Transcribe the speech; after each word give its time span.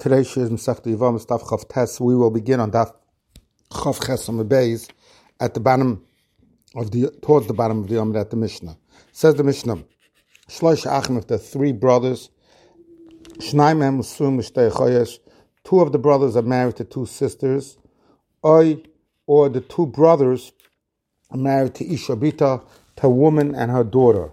Today 0.00 0.22
she 0.22 0.40
is 0.40 0.48
Masech 0.48 0.80
Yivam 0.84 1.22
Stav 1.22 1.42
Chav 1.42 1.68
Tes. 1.68 2.00
We 2.00 2.16
will 2.16 2.30
begin 2.30 2.58
on 2.58 2.70
that 2.70 2.88
Chav 3.70 4.00
Chesom 4.00 4.42
Beis 4.48 4.88
at 5.38 5.52
the 5.52 5.60
bottom 5.60 6.06
of 6.74 6.90
the 6.90 7.10
towards 7.20 7.48
the 7.48 7.52
bottom 7.52 7.80
of 7.80 7.88
the 7.90 8.00
Amid 8.00 8.16
at 8.16 8.30
the 8.30 8.36
Mishnah. 8.38 8.78
Says 9.12 9.34
the 9.34 9.44
Mishnah, 9.44 9.84
Shlosh 10.48 10.86
Achim 10.90 11.18
of 11.18 11.26
the 11.26 11.36
three 11.36 11.72
brothers, 11.72 12.30
Shnaim 13.40 13.98
Musum 13.98 14.40
Choyesh. 14.40 15.18
Two 15.64 15.80
of 15.80 15.92
the 15.92 15.98
brothers 15.98 16.34
are 16.34 16.40
married 16.40 16.76
to 16.76 16.84
two 16.84 17.04
sisters. 17.04 17.76
Oy, 18.42 18.82
or 19.26 19.50
the 19.50 19.60
two 19.60 19.84
brothers 19.84 20.52
are 21.30 21.36
married 21.36 21.74
to 21.74 21.84
Ishabita, 21.84 22.64
to 22.96 23.06
a 23.06 23.10
woman 23.10 23.54
and 23.54 23.70
her 23.70 23.84
daughter. 23.84 24.32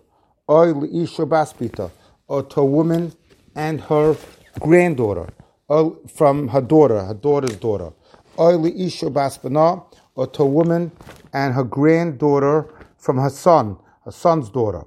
Oy 0.50 0.70
Isha 0.86 1.26
Baspita, 1.26 1.92
or 2.30 2.44
to 2.44 2.62
a 2.62 2.66
woman 2.66 3.12
and 3.54 3.82
her 3.82 4.16
granddaughter, 4.62 5.28
from 5.68 6.48
her 6.50 6.62
daughter, 6.62 7.04
her 7.04 7.14
daughter's 7.14 7.58
daughter. 7.58 7.92
Or 8.38 10.28
to 10.28 10.44
a 10.44 10.46
woman 10.46 10.92
and 11.34 11.54
her 11.54 11.64
granddaughter 11.64 12.74
from 12.98 13.18
her 13.18 13.30
son, 13.30 13.78
her 14.06 14.12
son's 14.12 14.50
daughter. 14.50 14.84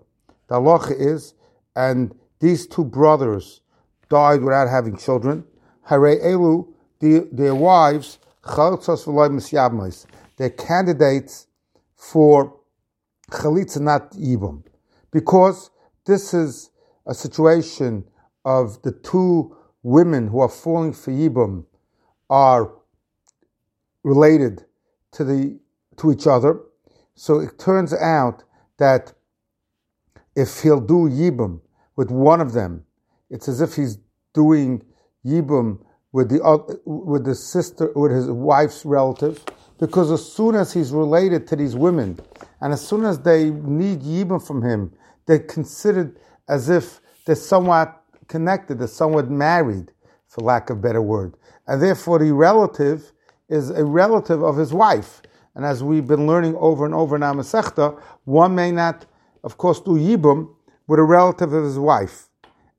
The 0.48 0.56
halacha 0.56 0.98
is, 0.98 1.34
and 1.76 2.14
these 2.40 2.66
two 2.66 2.84
brothers 2.84 3.60
died 4.08 4.42
without 4.42 4.68
having 4.68 4.96
children. 4.96 5.44
Hare 5.84 6.18
Elu, 6.20 6.66
their 7.00 7.54
wives, 7.54 8.18
they're 10.36 10.50
candidates 10.50 11.46
for 11.94 12.56
chalitza 13.30 13.80
not 13.80 14.12
yibum, 14.12 14.64
because 15.10 15.70
this 16.06 16.32
is 16.32 16.70
a 17.06 17.14
situation 17.14 18.04
of 18.44 18.80
the 18.82 18.92
two 18.92 19.54
women 19.82 20.28
who 20.28 20.40
are 20.40 20.48
falling 20.48 20.92
for 20.92 21.10
yibum 21.10 21.64
are 22.28 22.72
related 24.02 24.64
to 25.12 25.24
the 25.24 25.58
to 25.96 26.12
each 26.12 26.26
other. 26.26 26.60
So 27.14 27.40
it 27.40 27.58
turns 27.58 27.92
out 27.92 28.44
that 28.78 29.12
if 30.36 30.62
he'll 30.62 30.80
do 30.80 31.08
yibum 31.08 31.60
with 31.96 32.10
one 32.10 32.40
of 32.40 32.52
them, 32.52 32.84
it's 33.28 33.48
as 33.48 33.60
if 33.60 33.74
he's 33.74 33.98
doing 34.32 34.82
yibum 35.24 35.84
with 36.12 36.30
the 36.30 36.40
with 36.84 37.24
the 37.24 37.34
sister 37.34 37.92
with 37.94 38.12
his 38.12 38.28
wife's 38.28 38.84
relative, 38.84 39.44
because 39.78 40.10
as 40.10 40.24
soon 40.24 40.54
as 40.54 40.72
he's 40.72 40.92
related 40.92 41.46
to 41.48 41.56
these 41.56 41.76
women, 41.76 42.18
and 42.60 42.72
as 42.72 42.86
soon 42.86 43.04
as 43.04 43.20
they 43.20 43.50
need 43.50 44.00
yibum 44.00 44.44
from 44.44 44.62
him, 44.62 44.92
they're 45.26 45.38
considered 45.38 46.18
as 46.48 46.68
if 46.68 47.00
they're 47.26 47.36
somewhat 47.36 47.99
connected, 48.30 48.78
they're 48.78 48.88
somewhat 48.88 49.30
married, 49.30 49.92
for 50.26 50.40
lack 50.42 50.70
of 50.70 50.80
better 50.80 51.02
word, 51.02 51.34
and 51.66 51.82
therefore 51.82 52.18
the 52.18 52.32
relative 52.32 53.12
is 53.48 53.68
a 53.70 53.84
relative 53.84 54.42
of 54.42 54.56
his 54.56 54.72
wife. 54.72 55.20
And 55.54 55.66
as 55.66 55.82
we've 55.82 56.06
been 56.06 56.26
learning 56.26 56.54
over 56.56 56.86
and 56.86 56.94
over 56.94 57.16
in 57.16 57.22
Amasechta, 57.22 58.00
one 58.24 58.54
may 58.54 58.70
not, 58.70 59.04
of 59.44 59.58
course, 59.58 59.80
do 59.80 59.90
yibum 59.90 60.54
with 60.86 61.00
a 61.00 61.02
relative 61.02 61.52
of 61.52 61.64
his 61.64 61.78
wife, 61.78 62.28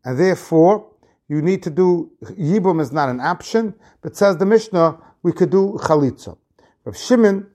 and 0.04 0.18
therefore 0.18 0.92
you 1.32 1.42
need 1.42 1.64
to 1.64 1.70
do 1.70 2.12
Yibum 2.22 2.82
is 2.82 2.92
not 2.92 3.08
an 3.08 3.22
option, 3.22 3.74
but 4.02 4.18
says 4.18 4.36
the 4.36 4.46
Mishnah, 4.46 4.98
we 5.24 5.32
could 5.32 5.50
do 5.50 5.80
Chalitza. 5.82 6.38
Rav 6.84 6.98
Shimon, 6.98 7.48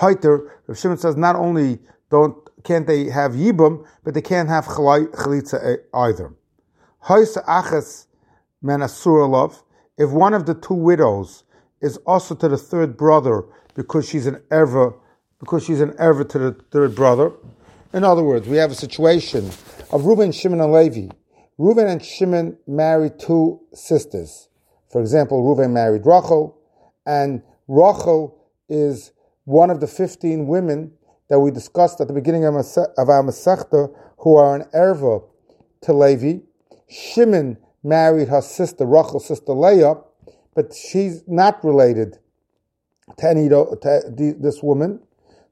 Peter, 0.00 0.60
Rav 0.68 0.78
Shimon 0.78 0.96
says 0.96 1.16
not 1.16 1.34
only 1.34 1.80
don't 2.10 2.36
can't 2.62 2.86
they 2.86 3.10
have 3.10 3.32
Yibum, 3.32 3.84
but 4.04 4.14
they 4.14 4.22
can't 4.22 4.48
have 4.48 4.66
Chalitza 4.66 5.58
eh, 5.64 5.76
either. 5.94 6.32
If 7.02 7.36
one 10.10 10.34
of 10.34 10.46
the 10.46 10.54
two 10.54 10.74
widows 10.74 11.44
is 11.80 11.96
also 11.98 12.34
to 12.34 12.48
the 12.48 12.56
third 12.56 12.96
brother 12.96 13.44
because 13.74 14.08
she's 14.08 14.26
an 14.26 14.42
ever 14.50 14.94
because 15.38 15.64
she's 15.64 15.80
an 15.80 15.94
ever 15.98 16.22
to 16.22 16.38
the 16.38 16.52
third 16.70 16.94
brother. 16.94 17.32
In 17.94 18.04
other 18.04 18.22
words, 18.22 18.46
we 18.46 18.58
have 18.58 18.70
a 18.70 18.74
situation 18.74 19.50
of 19.90 20.04
Reuben, 20.04 20.32
Shimon, 20.32 20.60
and 20.60 20.72
Levi 20.72 21.08
Reuven 21.60 21.90
and 21.90 22.02
Shimon 22.02 22.56
married 22.66 23.18
two 23.18 23.60
sisters. 23.74 24.48
For 24.90 25.02
example, 25.02 25.42
Reuven 25.42 25.72
married 25.72 26.06
Rachel, 26.06 26.56
and 27.04 27.42
Rachel 27.68 28.48
is 28.70 29.12
one 29.44 29.68
of 29.68 29.80
the 29.80 29.86
15 29.86 30.46
women 30.46 30.90
that 31.28 31.38
we 31.38 31.50
discussed 31.50 32.00
at 32.00 32.08
the 32.08 32.14
beginning 32.14 32.46
of, 32.46 32.54
our 32.54 33.22
Masechta 33.22 33.94
who 34.20 34.36
are 34.36 34.56
an 34.56 34.62
erva 34.74 35.22
to 35.82 35.92
Levi. 35.92 36.38
Shimon 36.90 37.56
married 37.82 38.28
her 38.28 38.42
sister, 38.42 38.84
Rachel's 38.84 39.26
sister 39.26 39.52
Leah, 39.52 39.94
but 40.54 40.74
she's 40.74 41.22
not 41.26 41.64
related 41.64 42.18
to 43.18 43.28
any 43.28 43.48
to 43.48 44.36
this 44.38 44.62
woman. 44.62 45.00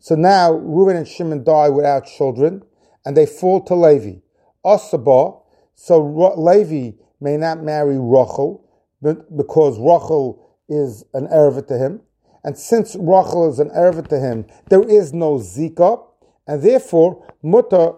So 0.01 0.15
now 0.15 0.53
Reuben 0.53 0.97
and 0.97 1.09
Shimon 1.09 1.45
die 1.45 1.69
without 1.69 2.07
children, 2.07 2.63
and 3.05 3.17
they 3.17 3.27
fall 3.27 3.63
to 3.65 3.75
Levi. 3.75 4.19
Osabah 4.65 5.43
so 5.81 6.01
Levi 6.37 6.97
may 7.21 7.37
not 7.37 7.63
marry 7.63 7.99
Rachel 7.99 8.65
because 9.01 9.79
Rachel 9.79 10.57
is 10.69 11.05
an 11.15 11.29
Erva 11.29 11.67
to 11.69 11.79
him. 11.79 12.01
And 12.43 12.59
since 12.59 12.97
Rachel 12.97 13.49
is 13.49 13.61
an 13.61 13.71
Erva 13.71 14.07
to 14.09 14.19
him, 14.19 14.47
there 14.71 14.83
is 14.83 15.13
no 15.13 15.37
Zika, 15.37 16.05
and 16.49 16.63
therefore 16.63 17.25
Mutter 17.45 17.93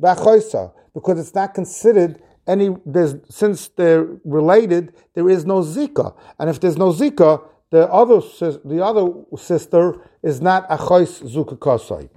Bachoisa, 0.00 0.72
because 0.94 1.20
it's 1.20 1.34
not 1.34 1.52
considered 1.52 2.22
any, 2.48 2.76
there's, 2.84 3.16
since 3.28 3.68
they're 3.68 4.08
related, 4.24 4.94
there 5.14 5.28
is 5.28 5.44
no 5.44 5.60
Zika. 5.60 6.16
And 6.38 6.50
if 6.50 6.60
there's 6.60 6.76
no 6.76 6.92
Zika, 6.92 7.42
the 7.70 7.88
other, 7.92 8.20
the 8.64 8.82
other 8.82 9.12
sister 9.36 10.00
is 10.22 10.40
not 10.40 10.68
Achois 10.68 11.22
Zukakosai. 11.22 12.08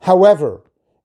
However, 0.00 0.62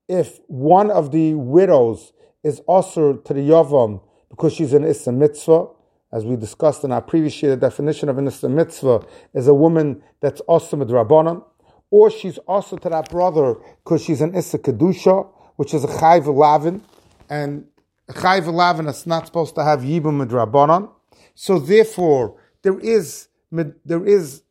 if 0.08 0.40
one 0.46 0.90
of 0.90 1.12
the 1.12 1.34
widows 1.34 2.12
is 2.42 2.60
also 2.60 3.14
to 3.14 3.34
the 3.34 3.40
Yavam 3.40 4.00
because 4.30 4.52
she's 4.52 4.72
an 4.72 4.84
Issa 4.84 5.12
Mitzvah. 5.12 5.66
As 6.10 6.24
we 6.24 6.36
discussed 6.36 6.84
in 6.84 6.92
our 6.92 7.02
previous 7.02 7.42
year, 7.42 7.54
the 7.54 7.60
definition 7.60 8.08
of 8.08 8.16
an 8.18 8.26
Issa 8.26 8.48
Mitzvah 8.48 9.04
is 9.34 9.48
a 9.48 9.54
woman 9.54 10.02
that's 10.20 10.40
also 10.42 10.76
Rabbanon, 10.76 11.44
or 11.90 12.10
she's 12.10 12.38
also 12.38 12.76
to 12.76 12.88
that 12.88 13.10
brother 13.10 13.56
because 13.84 14.02
she's 14.02 14.20
an 14.20 14.34
Issa 14.34 14.58
Kedusha, 14.58 15.28
which 15.56 15.74
is 15.74 15.84
a 15.84 15.88
Chayv 15.88 16.26
Lavin, 16.34 16.82
and 17.28 17.66
Chayv 18.10 18.88
is 18.88 19.06
not 19.06 19.26
supposed 19.26 19.54
to 19.56 19.64
have 19.64 19.80
Yibum 19.80 20.26
Rabbanon. 20.26 20.90
So 21.34 21.58
therefore, 21.58 22.36
there 22.62 22.78
is, 22.80 23.28
there 23.52 24.06
is, 24.06 24.42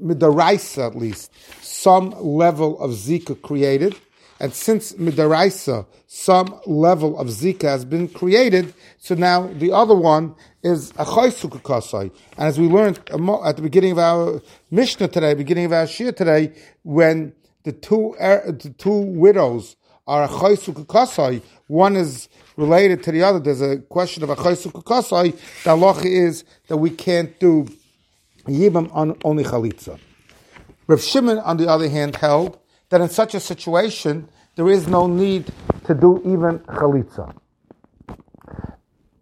midaraisa 0.00 0.86
at 0.86 0.96
least, 0.96 1.32
some 1.62 2.10
level 2.20 2.78
of 2.80 2.90
Zika 2.92 3.40
created, 3.42 3.96
and 4.40 4.52
since 4.52 4.92
Midaraisa, 4.92 5.86
some 6.06 6.60
level 6.64 7.18
of 7.18 7.26
Zika 7.26 7.62
has 7.62 7.84
been 7.84 8.08
created, 8.08 8.72
so 8.98 9.14
now 9.16 9.48
the 9.48 9.72
other 9.72 9.96
one 9.96 10.36
is 10.62 10.90
a 10.92 11.04
Chaysukakasai. 11.04 12.02
And 12.02 12.48
as 12.48 12.58
we 12.58 12.68
learned 12.68 12.98
at 13.10 13.56
the 13.56 13.62
beginning 13.62 13.92
of 13.92 13.98
our 13.98 14.40
Mishnah 14.70 15.08
today, 15.08 15.34
beginning 15.34 15.64
of 15.64 15.72
our 15.72 15.88
Shir 15.88 16.12
today, 16.12 16.52
when 16.84 17.32
the 17.64 17.72
two, 17.72 18.14
er, 18.20 18.44
the 18.46 18.70
two 18.70 18.92
widows 18.92 19.74
are 20.06 20.24
a 20.24 20.28
Chaysukakasai, 20.28 21.42
one 21.66 21.96
is 21.96 22.28
related 22.58 23.02
to 23.04 23.12
the 23.12 23.22
other. 23.22 23.38
There's 23.38 23.62
a 23.62 23.78
question 23.78 24.22
of 24.22 24.30
a 24.30 24.36
Chaysukakasai. 24.36 25.32
The 25.62 25.70
halacha 25.70 26.04
is 26.04 26.44
that 26.66 26.76
we 26.76 26.90
can't 26.90 27.38
do 27.40 27.66
Yibam 28.46 28.94
on 28.94 29.16
only 29.24 29.44
Chalitza. 29.44 29.98
Rav 30.88 31.02
Shimon, 31.02 31.38
on 31.38 31.56
the 31.58 31.68
other 31.68 31.88
hand, 31.88 32.16
held 32.16 32.58
that 32.88 33.00
in 33.00 33.08
such 33.08 33.34
a 33.34 33.40
situation, 33.40 34.28
there 34.56 34.68
is 34.68 34.88
no 34.88 35.06
need 35.06 35.52
to 35.84 35.94
do 35.94 36.20
even 36.24 36.58
chalitza. 36.60 37.34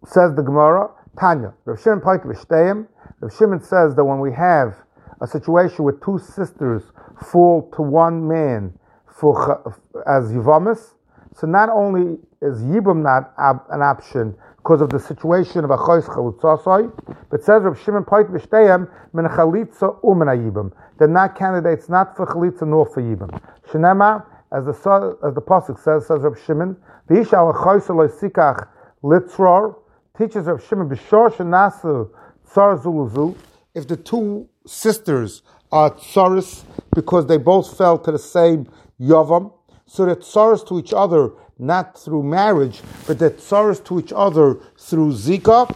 Says 0.05 0.33
the 0.35 0.41
Gemara, 0.41 0.89
Tanya, 1.19 1.53
Rav 1.65 1.81
Shimon 1.81 1.99
Paik 1.99 2.23
Rav 2.23 3.35
Shimon 3.37 3.61
says 3.61 3.95
that 3.95 4.03
when 4.05 4.19
we 4.19 4.31
have 4.31 4.77
a 5.21 5.27
situation 5.27 5.83
where 5.83 5.93
two 5.93 6.17
sisters 6.19 6.83
fall 7.29 7.69
to 7.75 7.81
one 7.81 8.27
man 8.27 8.73
for 9.05 9.75
as 10.07 10.31
yivamis, 10.31 10.93
so 11.39 11.45
not 11.45 11.69
only 11.69 12.17
is 12.41 12.63
yibum 12.63 13.03
not 13.03 13.31
an 13.69 13.81
option 13.83 14.35
because 14.57 14.81
of 14.81 14.89
the 14.89 14.99
situation 14.99 15.63
of 15.63 15.69
a 15.69 15.77
chois 15.77 16.03
chalutzasai, 16.03 16.91
but 17.29 17.43
says 17.43 17.61
Rav 17.61 17.79
Shimon 17.79 18.03
Paik 18.03 18.31
Vishtayim 18.31 18.89
min 19.13 19.25
chalitza 19.25 20.01
umen 20.03 20.27
yibum. 20.35 20.71
They're 20.97 21.07
not 21.07 21.35
candidates 21.37 21.89
not 21.89 22.17
for 22.17 22.25
chalitza 22.25 22.67
nor 22.67 22.87
for 22.87 23.03
yibum. 23.03 23.39
Shenema, 23.69 24.25
as 24.51 24.65
the 24.65 25.17
as 25.23 25.35
the 25.35 25.41
pasuk 25.41 25.77
says, 25.83 26.07
says 26.07 26.21
Rav 26.21 26.39
Shimon, 26.43 26.75
v'ishal 27.07 27.53
chois 27.55 28.19
sikach 28.19 28.67
litzror 29.03 29.75
teaches 30.17 30.47
Rav 30.47 30.65
Shimon 30.67 30.89
b'shor 30.89 31.31
shenasu 31.35 32.09
tsar 32.49 32.79
zuluzu. 32.79 33.37
If 33.75 33.87
the 33.87 33.95
two 33.95 34.49
sisters 34.65 35.43
are 35.71 35.91
tsaris 35.91 36.63
because 36.95 37.27
they 37.27 37.37
both 37.37 37.77
fell 37.77 37.99
to 37.99 38.11
the 38.11 38.17
same 38.17 38.67
yavam, 38.99 39.53
so 39.87 40.05
that 40.05 40.19
tsaris 40.19 40.67
to 40.67 40.79
each 40.79 40.93
other 40.93 41.31
not 41.57 41.97
through 41.97 42.23
marriage, 42.23 42.81
but 43.07 43.17
that 43.19 43.37
tsaris 43.37 43.83
to 43.85 43.99
each 43.99 44.13
other 44.15 44.57
through 44.77 45.13
zika, 45.13 45.75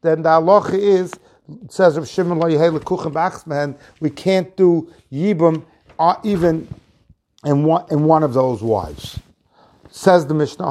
then 0.00 0.22
the 0.22 0.28
halacha 0.28 0.74
is 0.74 1.12
says 1.68 1.96
of 1.96 2.08
Shimon 2.08 2.38
we 4.00 4.10
can't 4.10 4.56
do 4.56 4.92
yibum 5.10 5.64
uh, 5.98 6.14
even 6.22 6.68
in 7.44 7.64
one 7.64 7.84
in 7.90 8.04
one 8.04 8.22
of 8.22 8.34
those 8.34 8.62
wives. 8.62 9.18
Says 9.90 10.26
the 10.26 10.34
Mishnah, 10.34 10.70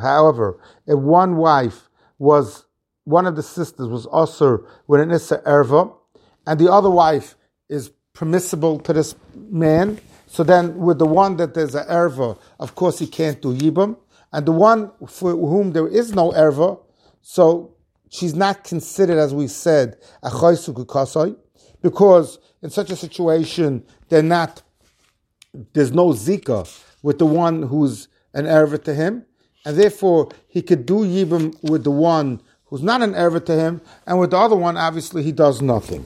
however, 0.00 0.58
if 0.86 0.98
one 0.98 1.36
wife 1.36 1.88
was 2.18 2.66
one 3.04 3.26
of 3.26 3.36
the 3.36 3.42
sisters 3.42 3.88
was 3.88 4.06
also 4.06 4.66
with 4.86 5.00
an 5.00 5.10
issa 5.10 5.38
erva, 5.46 5.94
and 6.46 6.60
the 6.60 6.70
other 6.70 6.90
wife 6.90 7.36
is 7.68 7.90
permissible 8.12 8.78
to 8.80 8.92
this 8.92 9.14
man. 9.34 10.00
So 10.32 10.44
then, 10.44 10.76
with 10.76 11.00
the 11.00 11.06
one 11.06 11.38
that 11.38 11.54
there's 11.54 11.74
an 11.74 11.88
erva, 11.88 12.38
of 12.60 12.76
course 12.76 13.00
he 13.00 13.08
can't 13.08 13.42
do 13.42 13.52
yibam, 13.52 13.96
and 14.32 14.46
the 14.46 14.52
one 14.52 14.92
for 15.08 15.32
whom 15.32 15.72
there 15.72 15.88
is 15.88 16.14
no 16.14 16.30
erva, 16.30 16.78
so 17.20 17.74
she's 18.10 18.36
not 18.36 18.62
considered, 18.62 19.18
as 19.18 19.34
we 19.34 19.48
said, 19.48 19.96
a 20.22 20.30
kasai, 20.30 21.34
because 21.82 22.38
in 22.62 22.70
such 22.70 22.90
a 22.90 22.96
situation 22.96 23.84
they're 24.08 24.22
not. 24.22 24.62
There's 25.72 25.90
no 25.90 26.10
zika 26.10 26.80
with 27.02 27.18
the 27.18 27.26
one 27.26 27.64
who's 27.64 28.06
an 28.32 28.44
erva 28.44 28.80
to 28.84 28.94
him, 28.94 29.26
and 29.64 29.76
therefore 29.76 30.28
he 30.46 30.62
could 30.62 30.86
do 30.86 30.98
yibam 30.98 31.60
with 31.68 31.82
the 31.82 31.90
one 31.90 32.40
who's 32.66 32.84
not 32.84 33.02
an 33.02 33.14
erva 33.14 33.44
to 33.46 33.56
him, 33.56 33.80
and 34.06 34.20
with 34.20 34.30
the 34.30 34.38
other 34.38 34.54
one, 34.54 34.76
obviously 34.76 35.24
he 35.24 35.32
does 35.32 35.60
nothing. 35.60 36.04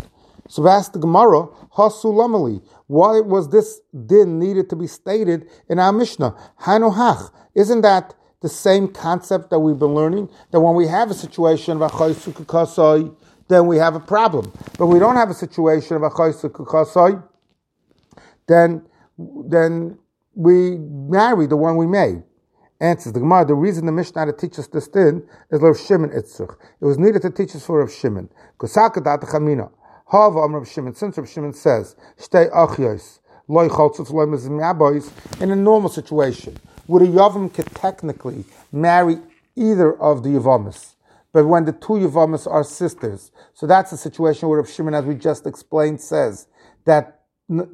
So 0.48 0.68
ask 0.68 0.92
the 0.92 0.98
Gemara, 0.98 1.46
Hasulamali, 1.76 2.62
why 2.86 3.20
was 3.20 3.48
this 3.48 3.80
din 4.06 4.38
needed 4.38 4.68
to 4.70 4.76
be 4.76 4.86
stated 4.86 5.48
in 5.68 5.78
our 5.78 5.92
Mishnah? 5.92 6.36
Hanohach, 6.60 7.30
isn't 7.54 7.80
that 7.80 8.14
the 8.40 8.48
same 8.48 8.88
concept 8.88 9.50
that 9.50 9.60
we've 9.60 9.78
been 9.78 9.94
learning? 9.94 10.28
That 10.50 10.60
when 10.60 10.74
we 10.74 10.86
have 10.86 11.10
a 11.10 11.14
situation 11.14 11.80
of 11.80 11.82
a 11.82 13.14
then 13.48 13.66
we 13.66 13.76
have 13.76 13.94
a 13.94 14.00
problem. 14.00 14.52
But 14.78 14.86
we 14.86 14.98
don't 14.98 15.16
have 15.16 15.30
a 15.30 15.34
situation 15.34 15.96
of 15.96 16.02
a 16.02 17.22
then 18.46 18.82
then 19.18 19.98
we 20.34 20.76
marry 20.76 21.46
the 21.46 21.56
one 21.56 21.76
we 21.76 21.86
made. 21.86 22.22
Answers 22.80 23.12
the 23.12 23.20
Gemara. 23.20 23.46
The 23.46 23.54
reason 23.54 23.86
the 23.86 23.92
Mishnah 23.92 24.26
to 24.26 24.32
teach 24.32 24.58
us 24.58 24.66
this 24.66 24.88
din 24.88 25.26
is 25.50 25.60
Rav 25.60 25.78
Shimon 25.78 26.10
Itzrich. 26.10 26.54
It 26.80 26.84
was 26.84 26.98
needed 26.98 27.22
to 27.22 27.30
teach 27.30 27.54
us 27.54 27.64
for 27.64 27.78
Rav 27.78 27.90
Shimon. 27.90 28.28
Kosaka 28.58 29.02
dat 29.02 29.20
chamina. 29.20 29.70
Hava 30.06 30.40
Am 30.40 30.54
Rav 30.54 30.68
Shimon. 30.68 30.94
Since 30.94 31.16
Rav 31.16 31.28
Shimon 31.28 31.54
says 31.54 31.96
shtei 32.18 32.50
achyos 32.52 33.20
loy 33.48 33.68
chaltzuf 33.68 34.10
loy 34.10 34.26
mezim 34.26 35.40
in 35.40 35.50
a 35.50 35.56
normal 35.56 35.88
situation, 35.88 36.56
would 36.86 37.02
a 37.02 37.06
yavam 37.06 37.52
could 37.52 37.66
technically 37.74 38.44
marry 38.70 39.18
either 39.56 39.98
of 40.00 40.22
the 40.22 40.30
yavamis? 40.30 40.94
But 41.32 41.46
when 41.46 41.64
the 41.64 41.72
two 41.72 41.94
yavamis 41.94 42.50
are 42.50 42.62
sisters, 42.64 43.32
so 43.54 43.66
that's 43.66 43.92
a 43.92 43.96
situation 43.96 44.48
where 44.48 44.60
Rav 44.60 44.70
Shimon, 44.70 44.94
as 44.94 45.04
we 45.04 45.14
just 45.14 45.46
explained, 45.46 46.00
says 46.00 46.48
that 46.84 47.22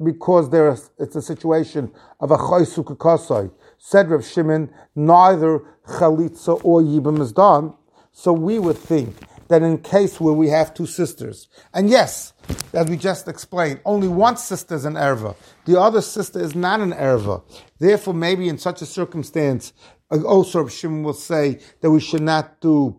because 0.03 0.49
there 0.49 0.71
is, 0.71 0.89
it's 0.99 1.15
a 1.15 1.21
situation 1.21 1.91
of 2.19 2.31
a 2.31 2.37
choysuk 2.37 2.97
kasai. 2.97 3.49
Said 3.77 4.09
Rav 4.09 4.25
Shimon, 4.25 4.69
neither 4.95 5.59
chalitza 5.85 6.63
or 6.63 6.81
yibam 6.81 7.19
is 7.19 7.31
done. 7.31 7.73
So 8.13 8.33
we 8.33 8.59
would 8.59 8.77
think 8.77 9.15
that 9.51 9.61
in 9.61 9.77
case 9.79 10.19
where 10.19 10.33
we 10.33 10.47
have 10.49 10.73
two 10.73 10.85
sisters, 10.85 11.47
and 11.73 11.89
yes, 11.89 12.33
as 12.73 12.89
we 12.89 12.97
just 12.97 13.27
explained, 13.27 13.81
only 13.85 14.07
one 14.07 14.37
sister 14.37 14.75
is 14.75 14.85
an 14.85 14.95
erva, 14.95 15.35
the 15.65 15.79
other 15.79 16.01
sister 16.01 16.39
is 16.39 16.55
not 16.55 16.79
an 16.79 16.93
erva. 16.93 17.43
Therefore, 17.77 18.13
maybe 18.13 18.49
in 18.49 18.57
such 18.57 18.81
a 18.81 18.85
circumstance, 18.85 19.73
uh, 20.09 20.21
also 20.23 20.61
Rav 20.61 20.71
Shimon 20.71 21.03
will 21.03 21.13
say 21.13 21.59
that 21.81 21.91
we 21.91 21.99
should 21.99 22.21
not 22.21 22.61
do 22.61 22.97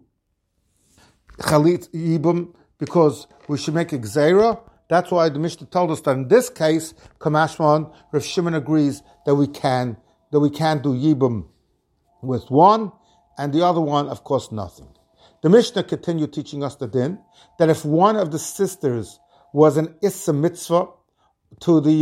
chalit 1.39 1.89
yibam 1.91 2.55
because 2.79 3.27
we 3.49 3.57
should 3.57 3.75
make 3.75 3.93
a 3.93 3.99
that's 4.89 5.11
why 5.11 5.31
the 5.31 5.39
Mishnah 5.39 5.69
told 5.69 5.91
us 5.91 6.03
that 6.03 6.11
in 6.11 6.29
this 6.29 6.51
case, 6.51 6.93
Kamashman, 7.19 7.91
Rav 8.13 8.23
Shimon 8.23 8.55
agrees 8.55 9.03
that 9.25 9.35
we 9.35 9.47
can 9.47 9.97
that 10.31 10.41
we 10.41 10.51
can 10.51 10.83
do 10.83 10.91
Yibum 10.91 11.47
with 12.23 12.51
one, 12.51 12.93
and 13.39 13.53
the 13.53 13.65
other 13.65 13.81
one, 13.81 14.09
of 14.09 14.25
course, 14.25 14.53
nothing. 14.53 14.92
The 15.43 15.51
Mishnah 15.51 15.83
continued 15.83 16.33
teaching 16.33 16.63
us 16.63 16.77
the 16.77 16.87
din 16.87 17.19
that 17.59 17.69
if 17.69 17.85
one 17.85 18.15
of 18.15 18.31
the 18.31 18.39
sisters 18.39 19.19
was 19.53 19.77
an 19.77 19.97
Issa 20.01 20.33
mitzvah 20.33 20.87
to 21.61 21.81
the 21.81 22.01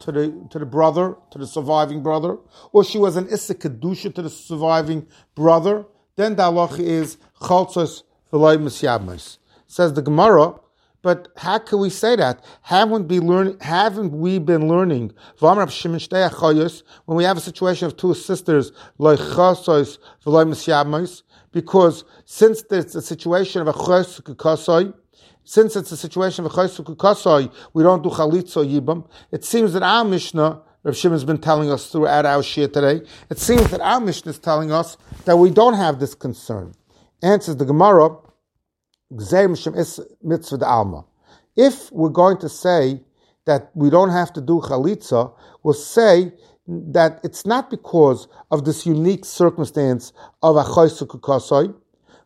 to 0.00 0.12
the 0.12 0.46
to 0.50 0.58
the 0.58 0.66
brother, 0.66 1.16
to 1.30 1.38
the 1.38 1.46
surviving 1.46 2.02
brother, 2.02 2.36
or 2.72 2.84
she 2.84 2.98
was 2.98 3.16
an 3.16 3.28
Issa 3.28 3.54
kedusha 3.54 4.14
to 4.14 4.20
the 4.20 4.28
surviving 4.28 5.06
brother, 5.34 5.86
then 6.16 6.36
the 6.36 6.42
halach 6.42 6.78
is 6.78 7.16
chaltzos 7.40 8.02
v'loy 8.30 8.58
misyabmes. 8.58 9.38
Says 9.66 9.94
the 9.94 10.02
Gemara, 10.02 10.54
but 11.00 11.28
how 11.36 11.58
can 11.58 11.80
we 11.80 11.88
say 11.90 12.14
that? 12.16 12.44
Haven't 12.60 13.08
we 13.08 13.20
learn? 13.20 13.58
Haven't 13.60 14.12
we 14.12 14.38
been 14.38 14.68
learning? 14.68 15.12
When 15.40 15.56
we 17.16 17.24
have 17.24 17.36
a 17.36 17.40
situation 17.40 17.86
of 17.86 17.96
two 17.96 18.14
sisters, 18.14 18.70
because 21.52 22.04
since 22.24 22.62
there's 22.62 22.94
a 22.96 23.02
situation 23.02 23.62
of 23.62 23.68
a 23.68 23.72
chosuk 23.72 24.94
since 25.44 25.76
it's 25.76 25.92
a 25.92 25.96
situation 25.96 26.44
of 26.44 26.52
a 26.52 26.54
chosuk 26.54 27.52
we 27.72 27.82
don't 27.82 28.02
do 28.02 28.10
chalitza 28.10 28.64
yibam. 28.66 29.08
It 29.30 29.44
seems 29.44 29.72
that 29.74 29.82
our 29.82 30.04
Mishnah. 30.04 30.62
Rav 30.84 30.96
Shimon's 30.96 31.22
been 31.24 31.38
telling 31.38 31.70
us 31.70 31.86
throughout 31.86 32.26
our 32.26 32.42
shir 32.42 32.66
today. 32.66 33.06
It 33.30 33.38
seems 33.38 33.70
that 33.70 33.80
our 33.80 34.00
Mishnah 34.00 34.30
is 34.30 34.40
telling 34.40 34.72
us 34.72 34.96
that 35.26 35.36
we 35.36 35.50
don't 35.50 35.74
have 35.74 36.00
this 36.00 36.12
concern. 36.12 36.74
Answers 37.22 37.54
the 37.54 37.64
Gemara, 37.64 38.16
mitzvah 40.22 41.04
If 41.54 41.92
we're 41.92 42.08
going 42.08 42.38
to 42.38 42.48
say 42.48 43.00
that 43.44 43.70
we 43.74 43.90
don't 43.90 44.10
have 44.10 44.32
to 44.34 44.40
do 44.40 44.60
chalitza, 44.60 45.32
we'll 45.62 45.74
say 45.74 46.32
that 46.66 47.20
it's 47.24 47.44
not 47.44 47.70
because 47.70 48.28
of 48.50 48.64
this 48.64 48.86
unique 48.86 49.24
circumstance 49.24 50.12
of 50.42 50.56
a 50.56 51.74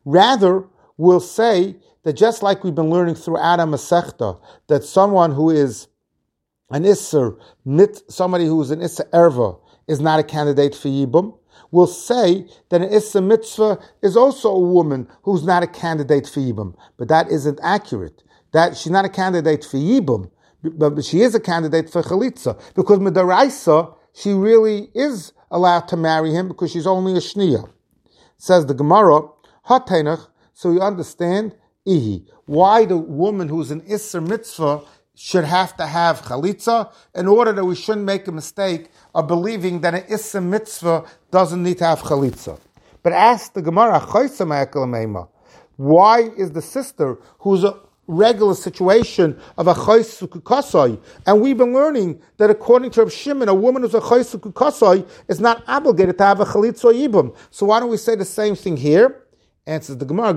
Rather, 0.05 0.65
we'll 0.99 1.21
say 1.21 1.77
that 2.05 2.13
just 2.13 2.43
like 2.43 2.63
we've 2.63 2.75
been 2.75 2.91
learning 2.91 3.15
through 3.15 3.39
Adam 3.39 3.71
Masechta, 3.71 4.41
that 4.69 4.85
someone 4.85 5.33
who 5.33 5.51
is 5.51 5.89
an 6.71 6.85
Isser, 6.85 7.39
mit 7.65 8.03
somebody 8.09 8.47
who 8.47 8.61
is 8.61 8.71
an 8.71 8.81
Isser 8.81 9.09
Erva, 9.11 9.59
is 9.89 10.01
not 10.01 10.21
a 10.21 10.23
candidate 10.23 10.75
for 10.75 10.89
Yibum, 10.89 11.37
will 11.71 11.87
say 11.87 12.47
that 12.69 12.83
an 12.83 12.93
Issa 12.93 13.21
Mitzvah 13.21 13.79
is 14.03 14.17
also 14.17 14.51
a 14.51 14.59
woman 14.59 15.09
who's 15.23 15.45
not 15.45 15.63
a 15.63 15.67
candidate 15.67 16.29
for 16.29 16.41
Yibam. 16.41 16.75
But 16.97 17.09
that 17.09 17.31
isn't 17.31 17.59
accurate. 17.63 18.23
That 18.53 18.77
she's 18.77 18.93
not 18.93 19.05
a 19.05 19.09
candidate 19.09 19.65
for 19.65 19.77
Yibam, 19.77 20.31
but 20.71 21.05
she 21.05 21.21
is 21.21 21.35
a 21.35 21.41
candidate 21.41 21.91
for 21.91 22.03
Chalitza. 22.03 22.61
Because 22.75 22.99
Midaraisa, 22.99 23.95
she 24.15 24.33
really 24.33 24.91
is 24.95 25.33
allowed 25.51 25.89
to 25.89 25.97
marry 25.97 26.33
him 26.33 26.49
because 26.49 26.71
she's 26.71 26.87
only 26.87 27.13
a 27.13 27.21
Shniya. 27.21 27.69
Says 28.39 28.67
the 28.67 28.75
Gemara, 28.75 29.23
Hatenach, 29.69 30.29
so 30.53 30.73
you 30.73 30.81
understand, 30.81 31.55
Ihi, 31.87 32.27
why 32.47 32.85
the 32.85 32.97
woman 32.97 33.49
who's 33.49 33.71
an 33.71 33.83
Issa 33.87 34.21
Mitzvah 34.21 34.83
should 35.17 35.45
have 35.45 35.75
to 35.79 35.87
have 35.87 36.21
chalitza 36.21 36.93
in 37.15 37.27
order 37.27 37.51
that 37.51 37.65
we 37.65 37.75
shouldn't 37.75 38.05
make 38.05 38.29
a 38.29 38.33
mistake 38.33 38.91
of 39.15 39.27
believing 39.27 39.81
that 39.81 39.95
an 39.95 40.05
issa 40.11 40.41
mitzvah 40.41 41.05
doesn't 41.31 41.63
need 41.63 41.79
to 41.79 41.87
have 41.87 42.01
chalitza. 42.01 42.61
But 43.03 43.15
ask 43.15 43.55
the 43.55 43.63
Gemara, 43.63 43.99
why 45.77 46.21
is 46.37 46.53
the 46.53 46.63
sister 46.63 47.19
who's 47.39 47.65
a 47.65 47.81
regular 48.07 48.55
situation 48.55 49.39
of 49.59 49.67
a 49.67 49.75
chaysukukasai, 49.75 51.01
and 51.27 51.41
we've 51.41 51.59
been 51.59 51.73
learning 51.73 52.21
that 52.39 52.51
according 52.51 52.91
to 52.93 53.03
Reb 53.03 53.11
Shimon, 53.11 53.49
a 53.49 53.55
woman 53.55 53.83
who's 53.83 53.95
a 53.95 54.01
chaysukukasai 54.01 55.09
is 55.29 55.41
not 55.41 55.63
obligated 55.67 56.19
to 56.19 56.25
have 56.25 56.41
a 56.41 56.45
chalitza 56.45 56.93
yibum. 56.93 57.37
So 57.51 57.67
why 57.67 57.81
don't 57.81 57.91
we 57.91 57.97
say 57.97 58.15
the 58.15 58.25
same 58.25 58.55
thing 58.55 58.77
here? 58.77 59.23
Answers 59.67 59.97
the 59.97 60.05
Gemara, 60.05 60.33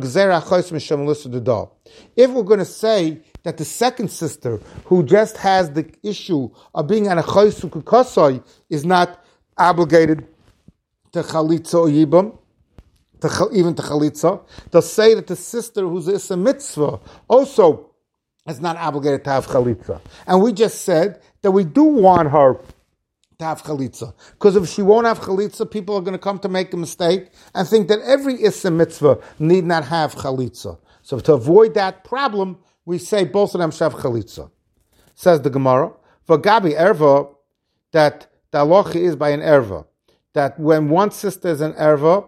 If 2.16 2.32
we're 2.32 2.44
going 2.44 2.60
to 2.60 2.66
say 2.66 3.22
that 3.44 3.58
the 3.58 3.66
second 3.66 4.10
sister, 4.10 4.60
who 4.86 5.04
just 5.04 5.38
has 5.38 5.72
the 5.72 5.88
issue 6.02 6.50
of 6.74 6.88
being 6.88 7.08
an 7.08 7.20
achaysukukasai, 7.20 8.44
is 8.72 8.86
not 8.86 9.24
obligated 9.58 10.28
to 11.12 11.22
chalitza 11.22 11.76
or 11.76 11.88
yibam, 11.88 12.36
to, 13.22 13.50
even 13.54 13.76
to 13.76 13.82
chalitza. 13.82 14.42
They'll 14.72 14.82
say 14.82 15.14
that 15.16 15.28
the 15.28 15.36
sister 15.36 15.82
who's 15.82 16.08
is 16.08 16.30
a 16.32 16.38
mitzvah 16.38 17.00
also 17.28 17.92
is 18.48 18.60
not 18.60 18.78
obligated 18.78 19.24
to 19.26 19.30
have 19.30 19.48
chalitza. 19.48 20.02
And 20.28 20.42
we 20.42 20.54
just 20.54 20.82
said 20.84 21.22
that 21.42 21.52
we 21.52 21.64
do 21.64 21.84
want 21.84 22.32
her 22.32 22.56
to 23.40 23.46
have 23.46 23.64
chalitza. 23.64 24.14
Because 24.34 24.56
if 24.56 24.68
she 24.68 24.82
won't 24.82 25.08
have 25.08 25.20
chalitza, 25.20 25.70
people 25.70 25.96
are 25.96 26.02
going 26.02 26.14
to 26.14 26.20
come 26.20 26.40
to 26.40 26.50
make 26.50 26.74
a 26.74 26.78
mistake 26.78 27.30
and 27.56 27.68
think 27.68 27.88
that 27.88 28.00
every 28.02 28.42
issa 28.44 28.72
mitzvah 28.72 29.20
need 29.40 29.64
not 29.64 29.86
have 29.86 30.16
chalitza. 30.16 30.78
So 31.02 31.20
to 31.20 31.34
avoid 31.34 31.74
that 31.76 32.04
problem, 32.04 32.58
we 32.86 32.98
say 32.98 33.24
both 33.24 33.56
of 33.56 33.60
them 33.60 33.72
shav 33.72 33.94
chalitza. 33.94 34.52
Says 35.16 35.42
the 35.42 35.50
Gemara, 35.50 35.92
for 36.24 36.38
Gabi 36.38 36.78
erva, 36.78 37.34
that 37.92 38.28
the 38.52 38.92
is 38.96 39.16
by 39.16 39.30
an 39.30 39.42
erva, 39.42 39.86
that 40.34 40.60
when 40.60 40.90
one 40.90 41.12
sister 41.12 41.50
is 41.50 41.62
an 41.62 41.74
erva, 41.74 42.26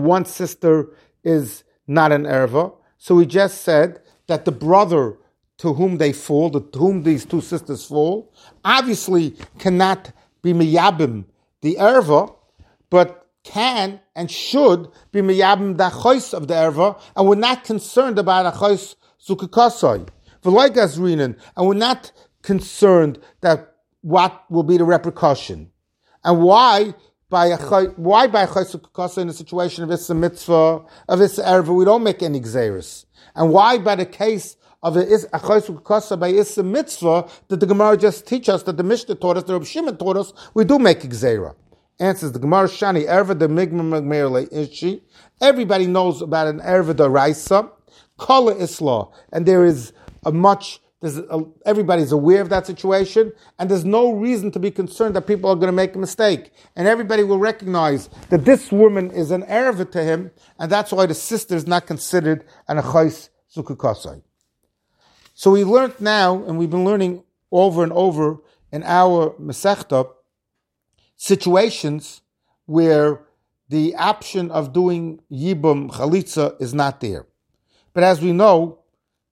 one 0.00 0.24
sister 0.24 0.88
is 1.24 1.64
not 1.86 2.12
an 2.12 2.24
erva, 2.24 2.74
So 2.98 3.16
we 3.16 3.26
just 3.26 3.62
said 3.62 4.00
that 4.28 4.44
the 4.44 4.52
brother 4.52 5.16
to 5.58 5.74
whom 5.74 5.98
they 5.98 6.12
fall, 6.12 6.50
to 6.50 6.78
whom 6.78 7.02
these 7.02 7.24
two 7.24 7.40
sisters 7.40 7.84
fall, 7.84 8.32
obviously 8.64 9.36
cannot 9.58 10.12
be 10.42 10.52
miyabim 10.52 11.24
the 11.60 11.76
erva, 11.78 12.34
but 12.90 13.28
can 13.44 14.00
and 14.16 14.30
should 14.30 14.88
be 15.12 15.20
miyabim 15.20 15.76
the 15.76 15.88
chois 15.88 16.34
of 16.34 16.48
the 16.48 16.54
erva, 16.54 17.00
and 17.16 17.28
we're 17.28 17.36
not 17.36 17.64
concerned 17.64 18.18
about 18.18 18.46
a 18.46 18.56
chois 18.56 18.96
zukakasai. 19.24 20.08
V'loy 20.42 20.68
gazrinin, 20.68 21.36
and 21.56 21.66
we're 21.68 21.74
not 21.74 22.10
concerned 22.42 23.18
that 23.40 23.76
what 24.00 24.44
will 24.50 24.64
be 24.64 24.76
the 24.76 24.84
repercussion. 24.84 25.70
And 26.24 26.42
why 26.42 26.94
by 27.32 27.46
a 27.46 27.56
why 27.96 28.26
by 28.26 28.42
a 28.42 28.46
chaysu 28.46 29.18
in 29.18 29.28
a 29.30 29.32
situation 29.32 29.82
of 29.84 29.90
issa 29.90 30.14
mitzvah 30.14 30.82
of 31.08 31.20
issa 31.22 31.42
erva 31.42 31.74
we 31.74 31.86
don't 31.86 32.02
make 32.02 32.22
any 32.22 32.40
xeris, 32.40 33.06
and 33.34 33.50
why 33.50 33.78
by 33.78 33.94
the 33.94 34.04
case 34.04 34.56
of 34.82 34.98
a 34.98 35.04
chaysu 35.06 36.20
by 36.20 36.28
issa 36.28 36.62
mitzvah 36.62 37.26
did 37.48 37.60
the 37.60 37.66
Gemara 37.66 37.96
just 37.96 38.26
teach 38.26 38.50
us 38.50 38.62
that 38.64 38.76
the 38.76 38.82
Mishnah 38.82 39.14
taught 39.14 39.38
us, 39.38 39.44
the 39.44 39.54
Reb 39.54 39.64
Shimon 39.64 39.96
taught 39.96 40.18
us, 40.18 40.34
we 40.52 40.66
do 40.66 40.78
make 40.78 41.00
xera. 41.00 41.54
Answers 41.98 42.32
the 42.32 42.38
Gemara 42.38 42.68
Shani 42.68 43.06
erva 43.08 43.38
the 43.38 43.48
migma 43.48 43.82
magmer 43.82 44.52
ishi. 44.52 45.02
Everybody 45.40 45.86
knows 45.86 46.20
about 46.20 46.48
an 46.48 46.60
erva 46.60 46.94
the 46.94 47.08
raisa, 47.08 47.70
kala 48.18 48.56
isla, 48.56 49.08
and 49.32 49.46
there 49.46 49.64
is 49.64 49.94
a 50.26 50.32
much 50.32 50.81
a, 51.02 51.44
everybody's 51.66 52.12
aware 52.12 52.40
of 52.40 52.48
that 52.50 52.66
situation, 52.66 53.32
and 53.58 53.70
there's 53.70 53.84
no 53.84 54.12
reason 54.12 54.50
to 54.52 54.60
be 54.60 54.70
concerned 54.70 55.16
that 55.16 55.26
people 55.26 55.50
are 55.50 55.56
going 55.56 55.66
to 55.66 55.72
make 55.72 55.94
a 55.96 55.98
mistake. 55.98 56.52
And 56.76 56.86
everybody 56.86 57.24
will 57.24 57.38
recognize 57.38 58.08
that 58.30 58.44
this 58.44 58.70
woman 58.70 59.10
is 59.10 59.30
an 59.30 59.42
Erev 59.44 59.90
to 59.90 60.02
him, 60.02 60.30
and 60.58 60.70
that's 60.70 60.92
why 60.92 61.06
the 61.06 61.14
sister 61.14 61.56
is 61.56 61.66
not 61.66 61.86
considered 61.86 62.44
an 62.68 62.78
Achais 62.78 63.30
Zukukasai. 63.54 64.22
So 65.34 65.50
we 65.50 65.64
learned 65.64 66.00
now, 66.00 66.44
and 66.44 66.58
we've 66.58 66.70
been 66.70 66.84
learning 66.84 67.24
over 67.50 67.82
and 67.82 67.92
over 67.92 68.38
in 68.70 68.82
our 68.84 69.30
Masechta, 69.40 70.08
situations 71.16 72.22
where 72.66 73.20
the 73.68 73.94
option 73.96 74.50
of 74.50 74.72
doing 74.72 75.20
Yibum 75.30 75.90
Chalitza 75.90 76.60
is 76.60 76.74
not 76.74 77.00
there. 77.00 77.26
But 77.92 78.04
as 78.04 78.20
we 78.20 78.32
know, 78.32 78.81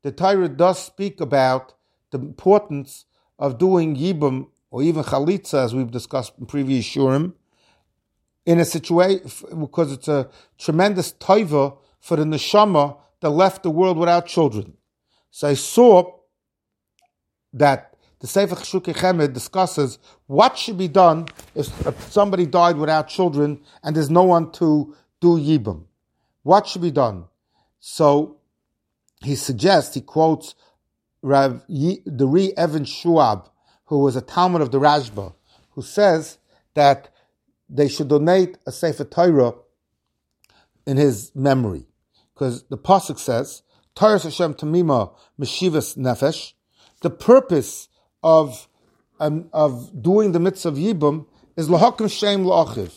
the 0.03 0.13
Torah 0.13 0.49
does 0.49 0.83
speak 0.85 1.21
about 1.21 1.75
the 2.11 2.19
importance 2.19 3.05
of 3.39 3.59
doing 3.59 3.97
Yibum 3.97 4.49
or 4.71 4.83
even 4.83 5.03
Chalitza, 5.03 5.65
as 5.65 5.75
we've 5.75 5.91
discussed 5.91 6.33
in 6.39 6.47
previous 6.47 6.85
Shurim, 6.85 7.35
in 8.47 8.61
a 8.61 8.65
situation, 8.65 9.31
because 9.61 9.93
it's 9.93 10.09
a 10.09 10.31
tremendous 10.59 11.13
toiva 11.13 11.77
for 12.01 12.17
the 12.17 12.25
neshama 12.25 12.97
that 13.21 13.31
left 13.31 13.63
the 13.63 13.71
world 13.71 13.99
without 13.99 14.27
children. 14.27 14.75
So 15.31 15.49
I 15.49 15.55
saw 15.55 16.19
that 17.53 17.95
the 18.21 18.27
Sefer 18.27 18.55
Cheshukei 18.55 18.95
Chemed 18.95 19.33
discusses 19.33 19.99
what 20.27 20.57
should 20.57 20.79
be 20.79 20.89
done 20.89 21.27
if 21.55 21.67
somebody 22.11 22.47
died 22.47 22.77
without 22.77 23.09
children 23.09 23.61
and 23.83 23.97
there's 23.97 24.11
no 24.11 24.25
one 24.25 24.51
to 24.53 24.95
do 25.21 25.39
Yibum. 25.39 25.85
What 26.43 26.67
should 26.67 26.83
be 26.83 26.91
done? 26.91 27.25
So 27.81 28.40
he 29.21 29.35
suggests, 29.35 29.95
he 29.95 30.01
quotes 30.01 30.55
Rav 31.23 31.63
the 31.69 32.27
Re 32.27 32.53
Evan 32.57 32.85
Shuab, 32.85 33.49
who 33.87 33.99
was 33.99 34.17
a 34.17 34.23
Talmud 34.23 34.63
of 34.63 34.71
the 34.71 34.81
Rashba, 34.81 35.35
who 35.71 35.83
says 35.83 36.39
that 36.75 37.11
they 37.69 37.89
should 37.89 38.09
donate 38.09 38.57
a 38.67 38.73
Sefer 38.73 39.05
Torah 39.05 39.55
in 40.87 40.97
his 40.97 41.33
memory. 41.35 41.87
Because 42.35 42.65
the 42.65 42.79
Pasuk 42.79 43.19
says, 43.19 43.63
Torah 43.95 44.19
Hashem 44.19 44.55
Tamima 44.55 45.13
Meshivas 45.39 45.97
Nefesh. 45.97 46.55
The 47.03 47.11
purpose 47.11 47.89
of, 48.23 48.69
um, 49.19 49.49
of 49.53 50.03
doing 50.03 50.33
the 50.33 50.41
mitzvah 50.41 50.71
of 50.71 50.75
Yibum 50.77 51.27
is 51.57 51.69
Lahakim 51.69 52.11
Shem 52.11 52.45
La'achiv. 52.45 52.93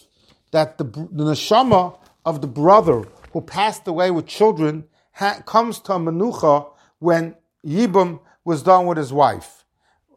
That 0.51 0.77
the, 0.77 0.85
the 0.85 1.25
neshama 1.25 1.97
of 2.25 2.41
the 2.41 2.47
brother 2.47 3.03
who 3.31 3.41
passed 3.41 3.87
away 3.87 4.11
with 4.11 4.27
children 4.27 4.85
ha- 5.13 5.41
comes 5.45 5.79
to 5.79 5.93
a 5.93 5.99
menucha 5.99 6.69
when 6.99 7.35
Yibum 7.65 8.19
was 8.43 8.63
done 8.63 8.85
with 8.85 8.97
his 8.97 9.13
wife. 9.13 9.63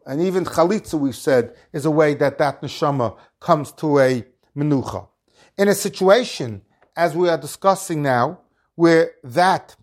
And 0.05 0.21
even 0.21 0.45
chalitza, 0.45 0.99
we've 0.99 1.15
said, 1.15 1.55
is 1.73 1.85
a 1.85 1.91
way 1.91 2.13
that 2.15 2.37
that 2.37 2.61
neshama 2.61 3.17
comes 3.39 3.71
to 3.73 3.99
a 3.99 4.25
menucha. 4.55 5.07
In 5.57 5.67
a 5.67 5.75
situation, 5.75 6.61
as 6.95 7.15
we 7.15 7.29
are 7.29 7.37
discussing 7.37 8.01
now, 8.01 8.39
where 8.75 9.11
that 9.23 9.75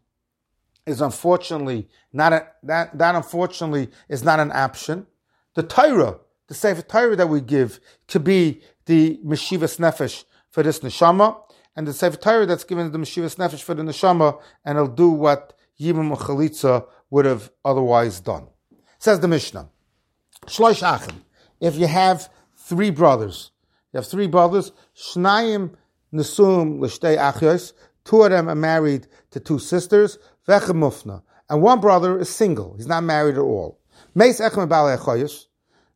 is 0.87 1.01
unfortunately 1.01 1.89
not 2.13 2.33
a, 2.33 2.47
that, 2.63 2.97
that 2.97 3.15
unfortunately 3.15 3.91
is 4.09 4.23
not 4.23 4.41
an 4.41 4.53
option, 4.53 5.07
the 5.55 5.63
Torah, 5.63 6.19
the 6.49 6.55
Sefer 6.55 6.83
Torah 6.83 7.17
that 7.17 7.29
we 7.29 7.41
give, 7.41 7.81
could 8.09 8.25
be 8.25 8.63
the 8.87 9.19
Meshivas 9.25 9.79
Nefesh 9.79 10.25
for 10.51 10.63
this 10.63 10.81
neshama, 10.81 11.37
and 11.77 11.87
the 11.87 11.93
Sefer 11.93 12.17
Torah 12.17 12.47
that's 12.47 12.65
given 12.65 12.87
to 12.87 12.91
the 12.91 12.99
Meshivas 12.99 13.37
Nefesh 13.37 13.63
for 13.63 13.75
the 13.75 13.83
neshama, 13.83 14.41
and 14.65 14.79
it'll 14.79 14.89
do 14.89 15.11
what 15.11 15.55
Yibum 15.81 16.17
Chalitza 16.17 16.87
would 17.11 17.25
have 17.25 17.51
otherwise 17.65 18.21
done. 18.21 18.47
Says 18.99 19.21
the 19.21 19.29
Mishnah, 19.29 19.69
Shloish 20.47 20.83
Achim, 20.83 21.25
if 21.61 21.77
you 21.77 21.87
have 21.87 22.29
three 22.57 22.91
brothers, 22.91 23.51
you 23.93 23.99
have 23.99 24.07
three 24.07 24.27
brothers, 24.27 24.73
Shnayim 24.97 25.75
Nesum 26.13 26.81
L'shtei 26.81 27.17
Achyos, 27.17 27.73
two 28.05 28.23
of 28.23 28.31
them 28.31 28.49
are 28.49 28.55
married 28.55 29.07
to 29.31 29.41
two 29.41 29.59
sisters, 29.59 30.19
Vechem 30.47 30.77
Mufna, 30.77 31.23
and 31.51 31.61
one 31.61 31.81
brother 31.81 32.19
is 32.19 32.29
single, 32.29 32.75
he's 32.77 32.87
not 32.87 33.03
married 33.03 33.35
at 33.35 33.41
all. 33.41 33.81
Meis 34.15 34.41
Echem 34.41 34.69
Balei 34.69 35.47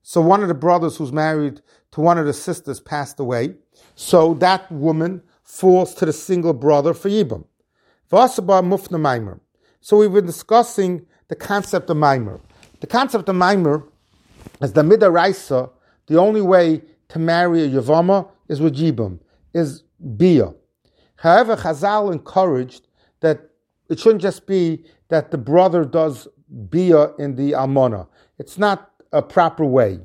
so 0.02 0.22
one 0.22 0.40
of 0.40 0.48
the 0.48 0.54
brothers 0.54 0.96
who's 0.96 1.12
married 1.12 1.60
to 1.92 2.00
one 2.00 2.16
of 2.16 2.24
the 2.24 2.32
sisters 2.32 2.80
passed 2.80 3.20
away, 3.20 3.54
so 3.94 4.34
that 4.34 4.70
woman 4.72 5.22
falls 5.48 5.94
to 5.94 6.04
the 6.04 6.12
single 6.12 6.52
brother 6.52 6.92
for 6.92 7.08
Yibam. 7.08 7.44
Mufna 8.12 8.98
Maimer. 9.00 9.40
So 9.80 9.96
we've 9.96 10.12
been 10.12 10.26
discussing 10.26 11.06
the 11.28 11.36
concept 11.36 11.88
of 11.88 11.96
Maimer. 11.96 12.38
The 12.80 12.86
concept 12.86 13.28
of 13.28 13.34
Maimer 13.34 13.82
is 14.60 14.74
the 14.74 14.82
Midaraisa, 14.82 15.70
the 16.06 16.18
only 16.18 16.42
way 16.42 16.82
to 17.08 17.18
marry 17.18 17.62
a 17.64 17.68
Yavama 17.68 18.28
is 18.48 18.60
with 18.60 18.76
Yibam, 18.76 19.18
is 19.54 19.84
Bia. 20.16 20.52
However, 21.16 21.56
Chazal 21.56 22.12
encouraged 22.12 22.86
that 23.20 23.50
it 23.88 23.98
shouldn't 23.98 24.22
just 24.22 24.46
be 24.46 24.84
that 25.08 25.30
the 25.30 25.38
brother 25.38 25.84
does 25.84 26.28
Bia 26.68 27.14
in 27.18 27.36
the 27.36 27.54
Almona. 27.54 28.06
It's 28.38 28.58
not 28.58 28.90
a 29.12 29.22
proper 29.22 29.64
way. 29.64 30.00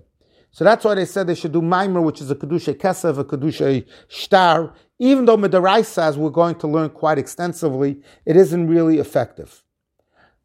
So 0.53 0.63
that's 0.63 0.85
why 0.85 0.93
they 0.93 1.05
said 1.05 1.25
they 1.25 1.33
should 1.33 1.51
do 1.51 1.61
Maimer, 1.61 2.03
which 2.03 2.21
is 2.21 2.29
a 2.29 2.35
Kedusha 2.35 2.75
Kesev, 2.75 3.17
a 3.17 3.25
Kedusha 3.25 3.83
Shtar. 4.07 4.71
Even 4.99 5.25
though 5.25 5.35
Midaraisa, 5.35 6.03
as 6.03 6.15
we're 6.15 6.29
going 6.29 6.53
to 6.59 6.67
learn 6.67 6.91
quite 6.91 7.17
extensively, 7.17 7.99
it 8.27 8.37
isn't 8.37 8.67
really 8.67 8.99
effective. 8.99 9.63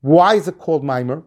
Why 0.01 0.35
is 0.35 0.49
it 0.49 0.59
called 0.59 0.83
Maimer? 0.83 1.25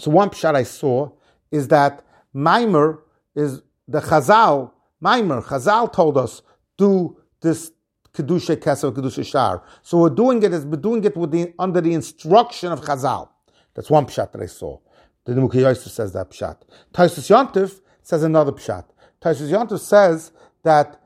So 0.00 0.10
one 0.10 0.30
pshat 0.30 0.56
I 0.56 0.64
saw 0.64 1.12
is 1.52 1.68
that 1.68 2.04
Maimer 2.34 2.98
is 3.36 3.62
the 3.86 4.00
Chazal, 4.00 4.72
Maimer, 5.00 5.44
Chazal 5.44 5.92
told 5.92 6.18
us, 6.18 6.42
do 6.76 7.16
this 7.42 7.70
Kedusha 8.12 8.56
Kesev, 8.56 8.92
Kedusha 8.92 9.24
Shtar. 9.24 9.62
So 9.82 9.98
we're 9.98 10.10
doing 10.10 10.42
it 10.42 10.52
as 10.52 10.66
we're 10.66 10.80
doing 10.80 11.04
it 11.04 11.16
with 11.16 11.30
the, 11.30 11.54
under 11.60 11.80
the 11.80 11.94
instruction 11.94 12.72
of 12.72 12.80
Chazal. 12.80 13.28
That's 13.74 13.88
one 13.88 14.06
pshat 14.06 14.32
that 14.32 14.42
I 14.42 14.46
saw. 14.46 14.80
The 15.26 15.32
Yosef 15.34 15.92
says 15.92 16.12
that 16.12 16.30
pshat. 16.30 16.56
Taisus 16.92 17.30
Yontif 17.30 17.80
says 18.04 18.22
another 18.22 18.52
pshat. 18.52 18.84
Taisus 19.20 19.50
Yontif 19.50 19.80
says 19.80 20.30
that 20.62 21.00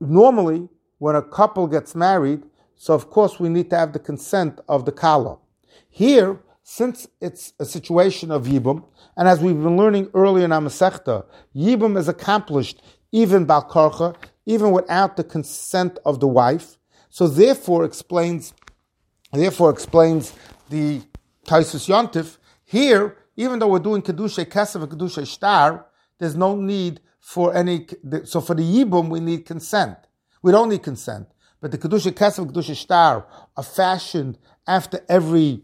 normally 0.00 0.68
when 0.98 1.14
a 1.14 1.22
couple 1.22 1.66
gets 1.66 1.94
married, 1.94 2.42
so 2.76 2.94
of 2.94 3.10
course 3.10 3.38
we 3.38 3.48
need 3.48 3.68
to 3.70 3.76
have 3.76 3.92
the 3.92 3.98
consent 3.98 4.60
of 4.68 4.86
the 4.86 4.92
kala. 4.92 5.38
Here, 5.90 6.40
since 6.62 7.06
it's 7.20 7.52
a 7.58 7.64
situation 7.64 8.30
of 8.30 8.44
yibum, 8.44 8.84
and 9.16 9.28
as 9.28 9.40
we've 9.40 9.60
been 9.60 9.76
learning 9.76 10.10
earlier 10.14 10.44
in 10.44 10.52
our 10.52 10.60
Masechta, 10.60 11.24
yibum 11.54 11.98
is 11.98 12.08
accomplished 12.08 12.82
even 13.12 13.46
balkarcha, 13.46 14.14
even 14.46 14.70
without 14.72 15.16
the 15.16 15.24
consent 15.24 15.98
of 16.04 16.20
the 16.20 16.28
wife. 16.28 16.76
So 17.08 17.26
therefore 17.26 17.84
explains, 17.84 18.52
therefore 19.32 19.70
explains 19.70 20.32
the 20.70 21.02
Taisus 21.46 21.88
Yontif. 21.88 22.38
Here, 22.64 23.16
even 23.36 23.58
though 23.58 23.68
we're 23.68 23.78
doing 23.78 24.02
kedusha 24.02 24.44
kesef 24.44 24.82
and 24.82 24.90
kedusha 24.90 25.26
shtar, 25.26 25.86
there's 26.18 26.36
no 26.36 26.56
need 26.56 27.00
for 27.20 27.54
any. 27.54 27.86
So 28.24 28.40
for 28.40 28.54
the 28.54 28.62
yibum, 28.62 29.08
we 29.08 29.20
need 29.20 29.46
consent. 29.46 29.96
We 30.42 30.52
don't 30.52 30.68
need 30.68 30.82
consent, 30.82 31.28
but 31.60 31.70
the 31.72 31.78
kedusha 31.78 32.12
kesef 32.12 32.38
and 32.38 32.52
kedusha 32.52 32.76
shtar 32.76 33.26
are 33.56 33.62
fashioned 33.62 34.38
after 34.66 35.00
every 35.08 35.62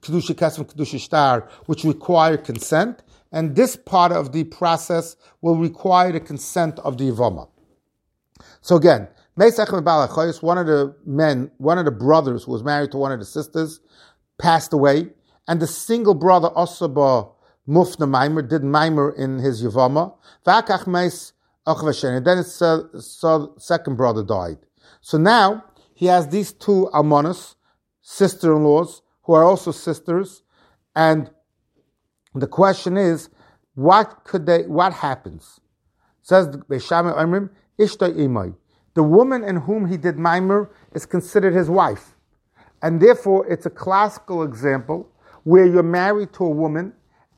kedusha 0.00 0.34
kesef 0.34 0.58
and 0.58 0.68
kedusha 0.68 0.98
shtar, 0.98 1.48
which 1.66 1.84
require 1.84 2.36
consent, 2.36 3.02
and 3.30 3.54
this 3.56 3.76
part 3.76 4.12
of 4.12 4.32
the 4.32 4.44
process 4.44 5.16
will 5.40 5.56
require 5.56 6.12
the 6.12 6.20
consent 6.20 6.78
of 6.80 6.98
the 6.98 7.04
yivama. 7.04 7.48
So 8.60 8.76
again, 8.76 9.08
one 9.34 9.48
of 9.48 10.66
the 10.66 10.94
men, 11.06 11.50
one 11.58 11.78
of 11.78 11.84
the 11.84 11.90
brothers 11.90 12.44
who 12.44 12.52
was 12.52 12.62
married 12.62 12.92
to 12.92 12.98
one 12.98 13.12
of 13.12 13.18
the 13.18 13.24
sisters, 13.24 13.80
passed 14.38 14.72
away, 14.72 15.10
and 15.48 15.60
the 15.60 15.66
single 15.66 16.14
brother 16.14 16.50
Osaba 16.50 17.32
Mufna 17.68 18.08
Maimer 18.08 18.48
did 18.48 18.62
Maimer 18.62 19.16
in 19.16 19.38
his 19.38 19.62
Yavama. 19.62 20.14
Vakach 20.44 20.86
Meis 20.86 21.32
then 21.64 22.36
his 22.38 22.60
uh, 22.60 23.46
second 23.56 23.96
brother 23.96 24.24
died. 24.24 24.58
So 25.00 25.16
now 25.16 25.64
he 25.94 26.06
has 26.06 26.28
these 26.28 26.52
two 26.52 26.90
Almonas, 26.92 27.54
sister-in-laws, 28.00 29.02
who 29.22 29.34
are 29.34 29.44
also 29.44 29.70
sisters, 29.70 30.42
and 30.96 31.30
the 32.34 32.48
question 32.48 32.96
is, 32.96 33.28
what 33.74 34.24
could 34.24 34.46
they? 34.46 34.62
What 34.64 34.92
happens? 34.92 35.60
Says 36.22 36.48
Beishame 36.48 37.16
Amrim 37.16 37.50
Ishta 37.78 38.12
Imai. 38.12 38.54
The 38.94 39.02
woman 39.02 39.44
in 39.44 39.56
whom 39.56 39.86
he 39.86 39.96
did 39.96 40.16
Maimer 40.16 40.68
is 40.92 41.06
considered 41.06 41.54
his 41.54 41.70
wife, 41.70 42.16
and 42.82 43.00
therefore 43.00 43.46
it's 43.46 43.66
a 43.66 43.70
classical 43.70 44.42
example 44.42 45.08
where 45.44 45.64
you're 45.64 45.82
married 45.82 46.32
to 46.34 46.44
a 46.44 46.50
woman, 46.50 46.92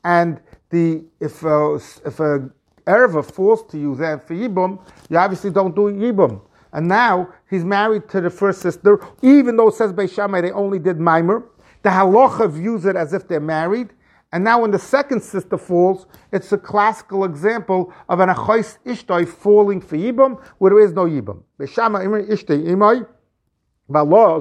and 0.05 0.39
the 0.69 1.03
if 1.19 1.43
uh, 1.43 1.49
a, 1.49 1.75
if 2.05 2.19
a 2.19 2.49
erva 2.85 3.25
falls 3.25 3.63
to 3.63 3.77
you 3.77 3.95
then 3.95 4.19
for 4.19 4.35
yibum, 4.35 4.79
you 5.09 5.17
obviously 5.17 5.49
don't 5.49 5.75
do 5.75 5.91
yibum. 5.91 6.41
And 6.71 6.87
now 6.87 7.29
he's 7.49 7.65
married 7.65 8.07
to 8.09 8.21
the 8.21 8.29
first 8.29 8.61
sister, 8.61 8.99
even 9.21 9.57
though 9.57 9.69
it 9.69 9.75
says 9.75 9.91
Beishamai 9.91 10.43
they 10.43 10.51
only 10.51 10.77
did 10.77 10.99
mimer. 10.99 11.43
The 11.81 11.89
halacha 11.89 12.51
views 12.51 12.85
it 12.85 12.95
as 12.95 13.13
if 13.13 13.27
they're 13.27 13.39
married, 13.39 13.93
and 14.31 14.43
now 14.43 14.61
when 14.61 14.71
the 14.71 14.79
second 14.79 15.21
sister 15.21 15.57
falls, 15.57 16.05
it's 16.31 16.51
a 16.51 16.57
classical 16.57 17.25
example 17.25 17.93
of 18.07 18.19
an 18.19 18.29
achos 18.29 18.77
ishtoi 18.85 19.27
falling 19.27 19.81
for 19.81 19.97
yibam 19.97 20.43
where 20.59 20.71
there 20.71 20.81
is 20.81 20.93
no 20.93 21.05
yibam. 21.05 21.41
Beshama 21.59 22.05
imay 22.05 22.29
ishtoi 22.29 22.65
imay 22.67 23.07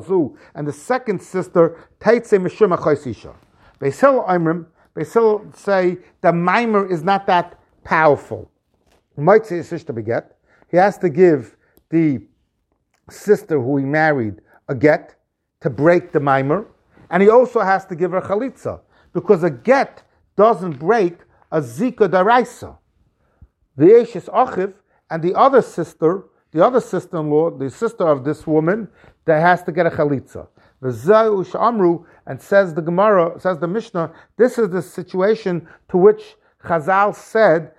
zu, 0.05 0.37
and 0.55 0.69
the 0.69 0.73
second 0.73 1.23
sister 1.23 1.89
taitse 2.01 2.39
mishum 2.39 2.77
achos 2.77 3.07
isha. 3.07 3.35
Beisil 3.81 4.27
imrim, 4.29 4.67
Beisil 4.97 5.55
say 5.57 5.99
the 6.21 6.33
mimer 6.33 6.91
is 6.91 7.03
not 7.03 7.27
that 7.27 7.59
powerful. 7.83 8.51
He 9.17 9.23
might 9.23 9.47
say 9.47 9.63
sister 9.63 9.93
beget. 9.93 10.37
He 10.71 10.77
has 10.77 10.99
to 10.99 11.09
give 11.09 11.57
the 11.91 12.23
sister 13.11 13.61
who 13.61 13.77
he 13.77 13.85
married 13.85 14.41
a 14.69 14.75
get 14.75 15.17
to 15.61 15.71
break 15.71 16.13
the 16.13 16.21
mimer, 16.21 16.67
and 17.11 17.23
he 17.23 17.29
also 17.29 17.61
has 17.61 17.85
to 17.87 17.95
give 17.95 18.13
her 18.13 18.21
chalitza 18.21 18.81
because 19.13 19.43
a 19.45 19.51
get 19.51 20.03
doesn't 20.37 20.79
break 20.79 21.19
a 21.53 21.61
zika 21.61 22.09
daraisa. 22.09 22.77
The 23.77 24.01
Ashes 24.01 24.27
Achiv 24.27 24.75
and 25.11 25.23
the 25.23 25.35
other 25.35 25.63
sister, 25.63 26.25
the 26.53 26.65
other 26.65 26.81
sister-in-law, 26.81 27.59
the 27.59 27.71
sister 27.71 28.07
of 28.07 28.25
this 28.25 28.47
woman, 28.47 28.89
that 29.25 29.41
has 29.41 29.63
to 29.65 29.73
get 29.73 29.87
a 29.87 29.91
chalitza. 29.91 30.49
Amru, 30.85 32.05
and 32.27 32.41
says 32.41 32.75
the 32.75 32.83
Gemara, 32.83 33.39
says 33.41 33.59
the 33.59 33.69
Mishnah, 33.69 34.13
this 34.37 34.59
is 34.59 34.71
the 34.71 34.83
situation 34.83 35.67
to 35.89 35.97
which 35.97 36.37
Chazal 36.63 37.15
said, 37.15 37.73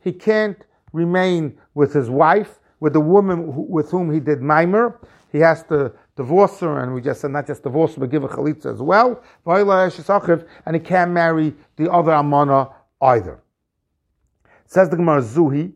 he 0.00 0.12
can't 0.12 0.64
remain 0.92 1.58
with 1.74 1.92
his 1.92 2.08
wife, 2.08 2.58
with 2.80 2.94
the 2.94 3.00
woman 3.00 3.68
with 3.68 3.90
whom 3.90 4.12
he 4.12 4.18
did 4.18 4.40
mimer. 4.40 4.98
He 5.30 5.38
has 5.38 5.62
to 5.64 5.92
divorce 6.16 6.60
her, 6.60 6.82
and 6.82 6.94
we 6.94 7.00
just 7.00 7.20
said 7.20 7.30
not 7.30 7.46
just 7.46 7.62
divorce 7.62 7.94
but 7.96 8.10
give 8.10 8.24
a 8.24 8.28
chalitza 8.28 8.72
as 8.72 8.80
well. 8.80 9.22
And 10.66 10.76
he 10.76 10.80
can't 10.80 11.10
marry 11.10 11.54
the 11.76 11.90
other 11.90 12.12
amana 12.12 12.70
either. 13.00 13.42
Says 14.66 14.88
the 14.88 14.96
Gemara 14.96 15.22
Zuhi, 15.22 15.72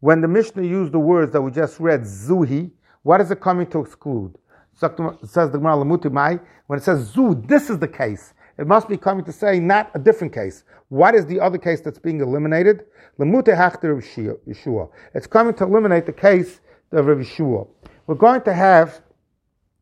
when 0.00 0.20
the 0.20 0.28
Mishnah 0.28 0.62
used 0.62 0.92
the 0.92 0.98
words 0.98 1.32
that 1.32 1.42
we 1.42 1.50
just 1.50 1.80
read, 1.80 2.02
Zuhi, 2.02 2.70
what 3.02 3.20
is 3.20 3.30
it 3.30 3.40
coming 3.40 3.66
to 3.68 3.80
exclude? 3.80 4.36
Says 4.78 5.50
the 5.50 5.58
Gemara 5.58 6.40
when 6.66 6.78
it 6.78 6.82
says 6.82 7.08
Zu, 7.08 7.42
this 7.46 7.68
is 7.68 7.78
the 7.78 7.88
case. 7.88 8.32
It 8.58 8.66
must 8.66 8.88
be 8.88 8.96
coming 8.96 9.24
to 9.24 9.32
say 9.32 9.58
not 9.58 9.90
a 9.94 9.98
different 9.98 10.32
case. 10.32 10.64
What 10.88 11.14
is 11.14 11.26
the 11.26 11.40
other 11.40 11.58
case 11.58 11.80
that's 11.80 11.98
being 11.98 12.20
eliminated? 12.20 12.84
Lamute 13.18 13.46
Hachter 13.46 13.94
Yeshua. 13.96 14.88
It's 15.14 15.26
coming 15.26 15.54
to 15.54 15.64
eliminate 15.64 16.06
the 16.06 16.12
case 16.12 16.60
of 16.92 17.06
Yeshua. 17.06 17.68
We're 18.06 18.14
going 18.14 18.42
to 18.42 18.54
have 18.54 19.00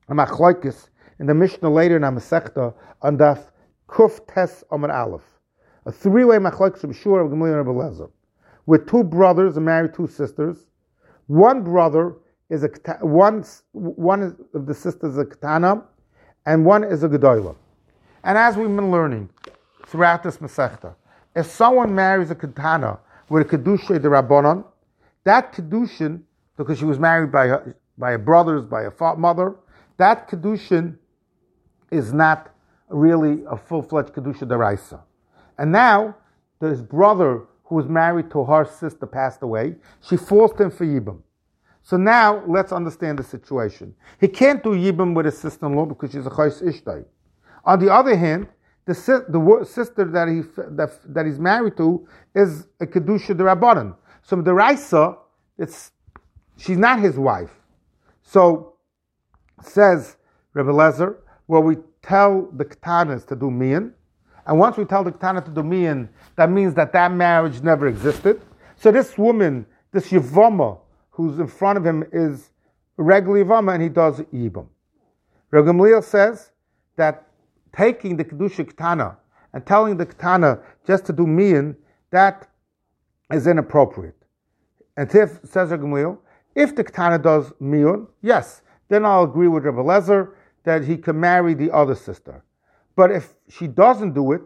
a 0.09 0.15
machlokes 0.15 0.89
in 1.21 1.27
the 1.27 1.35
Mishnah 1.35 1.71
later 1.71 1.97
in 1.97 2.03
Amasechta 2.03 2.75
on 3.03 3.17
the 3.17 3.43
Kuf 3.89 4.21
Tes 4.33 4.65
Amar 4.71 4.91
Aleph. 4.91 5.23
A 5.85 5.93
three-way 5.93 6.39
machlokes 6.39 6.85
of 6.85 6.91
Yeshua 6.91 7.25
of 7.25 7.33
Gamliel 7.33 8.01
and 8.01 8.09
with 8.67 8.89
two 8.89 9.05
brothers 9.05 9.57
and 9.57 9.65
married 9.65 9.95
two 9.95 10.07
sisters. 10.07 10.67
One 11.29 11.63
brother 11.63 12.17
is 12.49 12.65
a 12.65 12.69
one 13.01 13.45
one 13.73 14.37
of 14.55 14.67
the 14.67 14.75
sisters 14.75 15.13
is 15.13 15.19
a 15.19 15.25
katana, 15.25 15.83
and 16.45 16.65
one 16.65 16.85
is 16.85 17.03
a 17.03 17.09
gedola. 17.09 17.57
And 18.25 18.39
as 18.39 18.57
we've 18.57 18.67
been 18.69 18.91
learning 18.91 19.31
throughout 19.87 20.23
this 20.23 20.39
Masechta, 20.39 20.95
if 21.35 21.47
someone 21.47 21.95
marries 21.95 22.31
a 22.31 22.35
katana 22.35 22.99
with 23.29 23.53
a 23.53 23.57
kedusha 23.57 24.01
the 24.01 24.09
rabbanon, 24.09 24.65
that 25.25 25.53
kedushin, 25.53 26.23
because 26.57 26.79
she 26.79 26.85
was 26.85 26.99
married 26.99 27.33
by 27.33 27.49
her, 27.49 27.77
by 27.99 28.13
her 28.13 28.19
brothers, 28.19 28.65
by 28.65 28.83
her 28.83 29.17
mother, 29.17 29.57
that 29.97 30.29
kedushin 30.29 30.97
is 31.91 32.13
not 32.13 32.55
really 32.89 33.43
a 33.49 33.57
full-fledged 33.57 34.13
kedusha 34.13 34.43
deraisa. 34.43 35.01
And 35.59 35.73
now 35.73 36.17
this 36.61 36.81
brother 36.81 37.43
who 37.65 37.75
was 37.75 37.87
married 37.87 38.31
to 38.31 38.45
her 38.45 38.65
sister 38.65 39.07
passed 39.07 39.43
away. 39.43 39.75
She 40.01 40.17
forced 40.17 40.59
him 40.61 40.71
for 40.71 40.85
yibam. 40.87 41.21
So 41.87 41.97
now 41.97 42.43
let's 42.49 42.73
understand 42.73 43.21
the 43.21 43.23
situation. 43.23 43.95
He 44.21 44.27
can't 44.27 44.61
do 44.61 44.71
yibam 44.71 45.15
with 45.15 45.25
his 45.27 45.39
sister-in-law 45.39 45.87
because 45.87 46.11
she's 46.11 46.27
a 46.27 46.31
chayis 46.31 46.61
ishtai. 46.61 47.05
On 47.65 47.79
the 47.79 47.95
other 47.95 48.17
hand, 48.17 48.49
the, 48.87 48.93
the 49.29 49.65
sister 49.65 50.05
that 50.05 50.27
he 50.27 50.41
that, 50.75 50.99
that 51.15 51.27
he's 51.27 51.39
married 51.39 51.77
to 51.77 52.05
is 52.35 52.67
a 52.81 52.87
kedusha 52.87 53.37
derabanan. 53.37 53.95
So 54.23 54.35
the 54.35 54.53
Raisa, 54.53 55.17
it's 55.59 55.93
she's 56.57 56.77
not 56.77 56.99
his 56.99 57.21
wife. 57.21 57.53
So 58.25 58.75
says 59.63 60.17
Rebbe 60.55 60.73
Lezer, 60.73 61.19
well, 61.47 61.63
we 61.63 61.77
tell 62.03 62.51
the 62.57 62.65
katanas 62.65 63.25
to 63.29 63.37
do 63.37 63.49
mian, 63.49 63.95
and 64.45 64.59
once 64.59 64.77
we 64.77 64.87
tell 64.87 65.05
the 65.05 65.13
katana 65.13 65.41
to 65.41 65.53
do 65.53 65.63
mian, 65.63 66.09
that 66.35 66.51
means 66.51 66.75
that 66.75 66.93
that 66.95 67.13
marriage 67.13 67.63
never 67.63 67.87
existed. 67.87 68.43
So 68.75 68.91
this 68.91 69.17
woman, 69.17 69.67
this 69.93 70.09
yavama, 70.09 70.81
who's 71.17 71.39
in 71.39 71.47
front 71.47 71.79
of 71.79 71.87
him 71.87 72.05
is 72.13 72.51
regular 72.99 73.43
Yavama 73.43 73.73
and 73.73 73.83
he 73.83 73.89
does 73.89 74.21
Yibam. 74.35 74.67
Ragamliel 75.51 76.05
says 76.05 76.53
that 76.97 77.27
taking 77.75 78.19
the 78.19 78.25
Kedusha 78.25 78.71
Ketana 78.71 79.17
and 79.55 79.65
telling 79.65 79.97
the 79.97 80.05
Ketana 80.05 80.63
just 80.87 81.07
to 81.07 81.15
do 81.15 81.27
Mian, 81.27 81.75
that 82.11 82.51
is 83.33 83.47
inappropriate. 83.47 84.15
And 84.99 85.13
if, 85.15 85.41
says 85.43 85.71
Ragamliel, 85.71 86.19
if 86.55 86.77
the 86.77 86.85
Ketana 86.85 87.23
does 87.23 87.51
Mian, 87.61 88.07
yes, 88.21 88.61
then 88.89 89.07
I'll 89.07 89.25
agree 89.25 89.49
with 89.49 89.65
Rabbi 89.65 89.79
Lezer 89.81 90.35
that 90.65 90.85
he 90.85 90.99
can 90.99 91.19
marry 91.19 91.55
the 91.55 91.71
other 91.71 91.95
sister. 91.95 92.45
But 92.95 93.11
if 93.11 93.35
she 93.49 93.67
doesn't 93.67 94.13
do 94.13 94.33
it, 94.33 94.43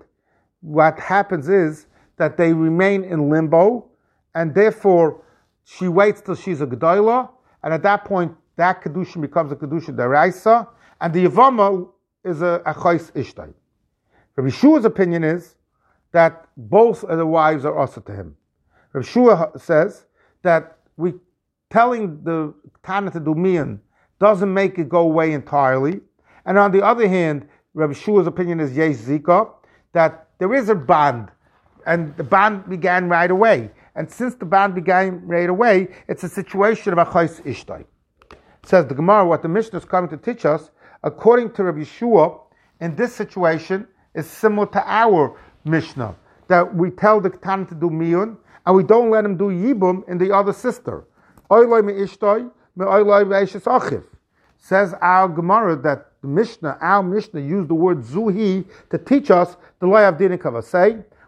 what 0.61 1.01
happens 1.01 1.49
is 1.49 1.89
that 2.17 2.37
they 2.37 2.53
remain 2.53 3.03
in 3.03 3.29
limbo, 3.29 3.89
and 4.37 4.55
therefore 4.55 5.25
she 5.65 5.89
waits 5.89 6.21
till 6.21 6.35
she's 6.35 6.61
a 6.61 6.67
Gedolah, 6.67 7.31
and 7.63 7.75
at 7.75 7.83
that 7.83 8.05
point, 8.05 8.35
that 8.57 8.83
Kedusha 8.83 9.21
becomes 9.21 9.53
a 9.53 9.57
Kedusha 9.57 9.95
Deraisa, 9.95 10.69
and 11.01 11.13
the 11.13 11.27
Yavama 11.27 11.89
is 12.25 12.43
a 12.43 12.63
Achais 12.67 13.13
Ishtai. 13.13 13.53
Rabbi 14.37 14.51
Shua's 14.51 14.85
opinion 14.85 15.25
is 15.25 15.57
that 16.13 16.47
both 16.57 17.05
of 17.05 17.19
the 17.19 17.27
wives 17.27 17.65
are 17.65 17.77
also 17.77 18.01
to 18.01 18.13
him. 18.13 18.37
Rabbi 18.93 19.07
Shua 19.07 19.53
says 19.57 20.07
that 20.43 20.79
we 20.97 21.15
telling 21.71 22.23
the 22.25 22.53
Tana 22.83 23.11
to 23.13 23.21
do 23.21 23.35
mian 23.35 23.81
doesn't 24.19 24.53
make 24.53 24.79
it 24.79 24.89
go 24.89 25.01
away 25.01 25.33
entirely. 25.33 26.01
And 26.45 26.59
on 26.59 26.73
the 26.73 26.85
other 26.85 27.09
hand, 27.09 27.49
Rabbi 27.75 27.93
Shua's 27.93 28.27
opinion 28.27 28.61
is 28.61 28.77
Yesh 28.77 28.97
Zika, 28.97 29.51
that 29.93 30.29
there 30.39 30.53
is 30.53 30.69
a 30.69 30.75
bond, 30.75 31.31
and 31.87 32.17
the 32.17 32.25
bond 32.25 32.69
began 32.69 33.09
right 33.09 33.31
away. 33.31 33.71
And 33.95 34.11
since 34.11 34.35
the 34.35 34.45
ban 34.45 34.73
began 34.73 35.27
right 35.27 35.49
away, 35.49 35.89
it's 36.09 36.23
a 36.23 36.29
situation 36.29 36.93
of 36.93 36.99
a 36.99 37.05
chais 37.05 37.43
ishtai. 37.43 37.85
Says 38.65 38.87
the 38.87 38.95
Gemara, 38.95 39.27
what 39.27 39.43
the 39.43 39.49
Mishnah 39.49 39.79
is 39.79 39.85
coming 39.85 40.11
to 40.11 40.17
teach 40.17 40.45
us, 40.45 40.71
according 41.03 41.53
to 41.53 41.65
Rabbi 41.65 41.81
Yeshua, 41.81 42.41
in 42.81 42.95
this 42.95 43.15
situation 43.15 43.87
is 44.15 44.27
similar 44.29 44.67
to 44.69 44.83
our 44.87 45.39
Mishnah, 45.65 46.15
that 46.49 46.75
we 46.75 46.91
tell 46.91 47.21
the 47.21 47.31
Katan 47.31 47.69
to 47.69 47.75
do 47.75 47.91
miyun, 47.91 48.37
and 48.67 48.77
we 48.77 48.83
don't 48.83 49.11
let 49.11 49.25
him 49.25 49.37
do 49.37 49.45
yibum 49.45 50.09
in 50.09 50.19
the 50.19 50.35
other 50.35 50.53
sister. 50.53 51.05
Says 54.59 54.95
our 55.01 55.29
Gemara 55.29 55.77
that 55.77 56.07
the 56.23 56.29
Mishnah, 56.29 56.79
our 56.81 57.03
Mishnah, 57.03 57.41
used 57.41 57.69
the 57.69 57.75
word 57.75 58.03
zuhi 58.03 58.67
to 58.91 58.99
teach 58.99 59.31
us 59.31 59.57
the 59.81 59.87
law 59.87 60.07
of 60.07 60.17
dinikava. 60.17 60.63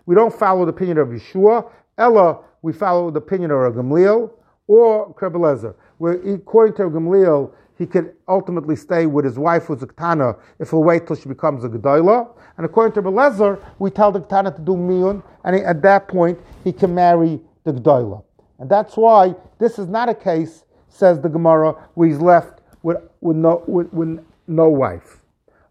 We 0.07 0.15
don't 0.15 0.35
follow 0.35 0.65
the 0.65 0.71
opinion 0.73 0.99
of 0.99 1.09
Yeshua, 1.09 1.71
Ella 1.99 2.41
we 2.63 2.73
follow 2.73 3.11
the 3.11 3.19
opinion 3.19 3.51
of 3.51 3.75
Gamliel 3.75 4.31
or 4.69 5.13
Krebelezer, 5.15 5.75
where 5.99 6.15
according 6.33 6.77
to 6.77 6.83
Gamliel, 6.85 7.53
he 7.77 7.87
could 7.87 8.15
ultimately 8.29 8.77
stay 8.77 9.07
with 9.07 9.25
his 9.25 9.39
wife 9.39 9.65
who's 9.65 9.83
a 9.83 9.87
Ketana 9.87 10.39
if 10.61 10.71
he'll 10.71 10.85
wait 10.85 11.07
till 11.07 11.17
she 11.17 11.29
becomes 11.29 11.65
a 11.65 11.69
Gedoyla. 11.69 12.29
And 12.57 12.65
according 12.65 12.95
to 12.95 13.03
Belezer, 13.03 13.59
we 13.81 13.91
tell 13.91 14.13
the 14.13 14.21
Ketana 14.21 14.55
to 14.55 14.63
do 14.63 14.73
Miyun, 14.73 15.23
and 15.45 15.57
he, 15.57 15.63
at 15.63 15.83
that 15.83 16.07
point 16.07 16.39
he 16.63 16.73
can 16.73 16.95
marry 16.95 17.41
the 17.65 17.73
Gedoyla. 17.73 18.23
And 18.61 18.71
that's 18.71 18.97
why 18.97 19.35
this 19.59 19.79
is 19.81 19.89
not 19.89 20.09
a 20.09 20.15
case, 20.15 20.65
says 20.89 21.21
the 21.21 21.29
Gemara, 21.29 21.73
where 21.95 22.09
he's 22.09 22.21
left 22.21 22.61
with, 22.85 22.99
with, 23.21 23.37
no, 23.37 23.65
with, 23.67 23.93
with 23.93 24.25
no 24.47 24.69
wife. 24.69 25.19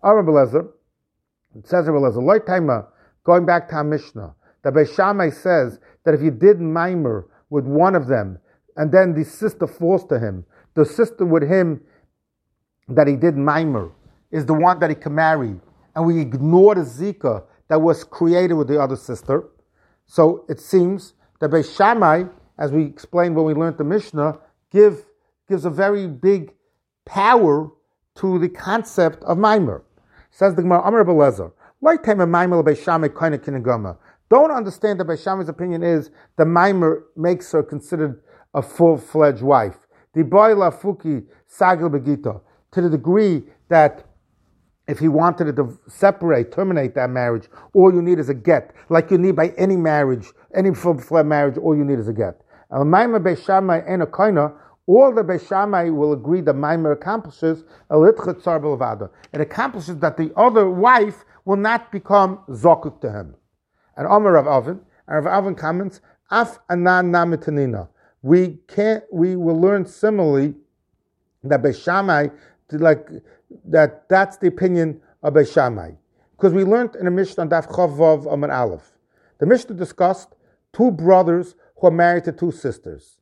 Ah, 0.04 0.10
Aaron 0.10 0.26
Belezer, 0.26 0.68
it 1.56 1.68
says 1.68 1.88
in 1.88 1.94
Belezer, 1.94 2.22
going 3.24 3.46
back 3.46 3.70
to 3.70 3.76
our 3.76 3.84
Mishnah, 3.84 4.34
that 4.64 4.74
Beishamai 4.74 5.34
says 5.34 5.80
that 6.06 6.14
if 6.14 6.22
you 6.22 6.32
did 6.32 6.60
mimer 6.60 7.28
with 7.50 7.66
one 7.66 7.96
of 7.96 8.08
them, 8.08 8.40
and 8.78 8.92
then 8.92 9.14
the 9.14 9.26
sister 9.26 9.68
falls 9.68 10.06
to 10.08 10.20
him, 10.20 10.46
the 10.76 10.86
sister 10.86 11.26
with 11.26 11.44
him 11.44 11.82
that 12.88 13.08
he 13.08 13.16
did 13.16 13.36
mimer 13.36 13.92
is 14.32 14.46
the 14.46 14.54
one 14.54 14.80
that 14.80 14.90
he 14.90 14.96
can 14.96 15.16
marry, 15.16 15.56
and 15.96 16.06
we 16.06 16.20
ignore 16.20 16.76
the 16.76 16.82
zika 16.82 17.44
that 17.68 17.82
was 17.82 18.04
created 18.04 18.54
with 18.54 18.68
the 18.68 18.82
other 18.82 18.96
sister. 18.96 19.44
So 20.06 20.46
it 20.50 20.60
seems 20.60 21.14
that 21.40 21.52
Beis 21.52 21.76
Shammai, 21.76 22.24
as 22.58 22.72
we 22.72 22.86
explained 22.86 23.36
when 23.36 23.46
we 23.46 23.54
learned 23.54 23.78
the 23.78 23.84
Mishnah, 23.84 24.40
give, 24.72 25.06
gives 25.48 25.66
a 25.66 25.70
very 25.70 26.08
big 26.08 26.54
power 27.06 27.70
to 28.16 28.40
the 28.40 28.50
concept 28.50 29.24
of 29.24 29.38
mimer. 29.38 29.84
Says 30.32 30.56
the 30.56 30.62
Gemara, 30.62 30.82
Amar 30.84 31.04
Belezer, 31.04 31.52
like. 31.82 32.04
Don't 34.30 34.52
understand 34.52 35.00
that 35.00 35.08
Beis 35.08 35.24
Shammai's 35.24 35.50
opinion 35.50 35.84
is 35.84 36.12
the 36.38 36.46
maimer 36.46 37.02
makes 37.18 37.52
her 37.52 37.64
considered 37.64 38.22
a 38.54 38.62
full-fledged 38.62 39.42
wife. 39.42 39.78
The 40.14 40.24
boila 40.24 40.72
fuki 40.80 41.26
to 42.72 42.82
the 42.82 42.90
degree 42.90 43.44
that 43.70 44.06
if 44.88 45.00
he 45.00 45.08
wanted 45.08 45.56
to 45.56 45.80
separate, 45.88 46.52
terminate 46.52 46.96
that 46.96 47.10
marriage, 47.10 47.48
all 47.74 47.94
you 47.94 48.02
need 48.02 48.20
is 48.20 48.30
a 48.30 48.34
get, 48.34 48.74
like 48.90 49.10
you 49.12 49.18
need 49.18 49.36
by 49.36 49.50
any 49.58 49.78
marriage, 49.78 50.28
any 50.54 50.74
full-fledged 50.74 51.28
marriage, 51.28 51.58
all 51.58 51.76
you 51.76 51.86
need 51.86 52.00
is 52.00 52.08
a 52.08 52.14
get. 52.14 52.42
All 52.70 52.86
the 55.14 55.24
Beishamai 55.24 55.96
will 55.96 56.14
agree 56.14 56.42
that 56.42 56.56
Maimer 56.56 56.94
accomplishes 56.94 57.64
a 57.90 57.96
litchot 57.96 59.10
It 59.32 59.42
accomplishes 59.42 59.98
that 60.00 60.18
the 60.18 60.34
other 60.36 60.70
wife 60.70 61.24
will 61.46 61.58
not 61.58 61.92
become 61.92 62.40
zokuk 62.50 63.02
to 63.02 63.12
him. 63.12 63.36
And 63.98 64.08
Omer 64.08 64.34
Rav 64.34 64.48
Avin, 64.48 64.80
and 65.08 65.26
Rav 65.26 65.28
Avin 65.28 65.56
comments, 65.56 66.02
Af 66.30 66.60
anan 66.70 67.12
namitanina 67.12 67.90
we 68.22 68.60
can't. 68.68 69.04
We 69.12 69.36
will 69.36 69.60
learn 69.60 69.86
similarly 69.86 70.56
that 71.44 71.62
Beishamai, 71.62 72.32
like 72.72 73.10
that. 73.66 74.08
That's 74.10 74.38
the 74.38 74.48
opinion 74.48 75.02
of 75.24 75.34
Beishamai, 75.34 75.98
because 76.34 76.54
we 76.54 76.64
learned 76.64 76.96
in 76.96 77.08
a 77.08 77.12
Mishnah 77.12 77.44
on 77.44 77.50
Daf 77.50 77.68
Chavav 77.68 78.32
Amar 78.32 78.52
Aleph. 78.52 78.98
The 79.40 79.46
Mishnah 79.46 79.76
discussed 79.76 80.36
two 80.74 80.92
brothers 80.92 81.56
who 81.78 81.88
are 81.88 81.92
married 81.92 82.26
to 82.26 82.32
two 82.32 82.52
sisters, 82.52 83.20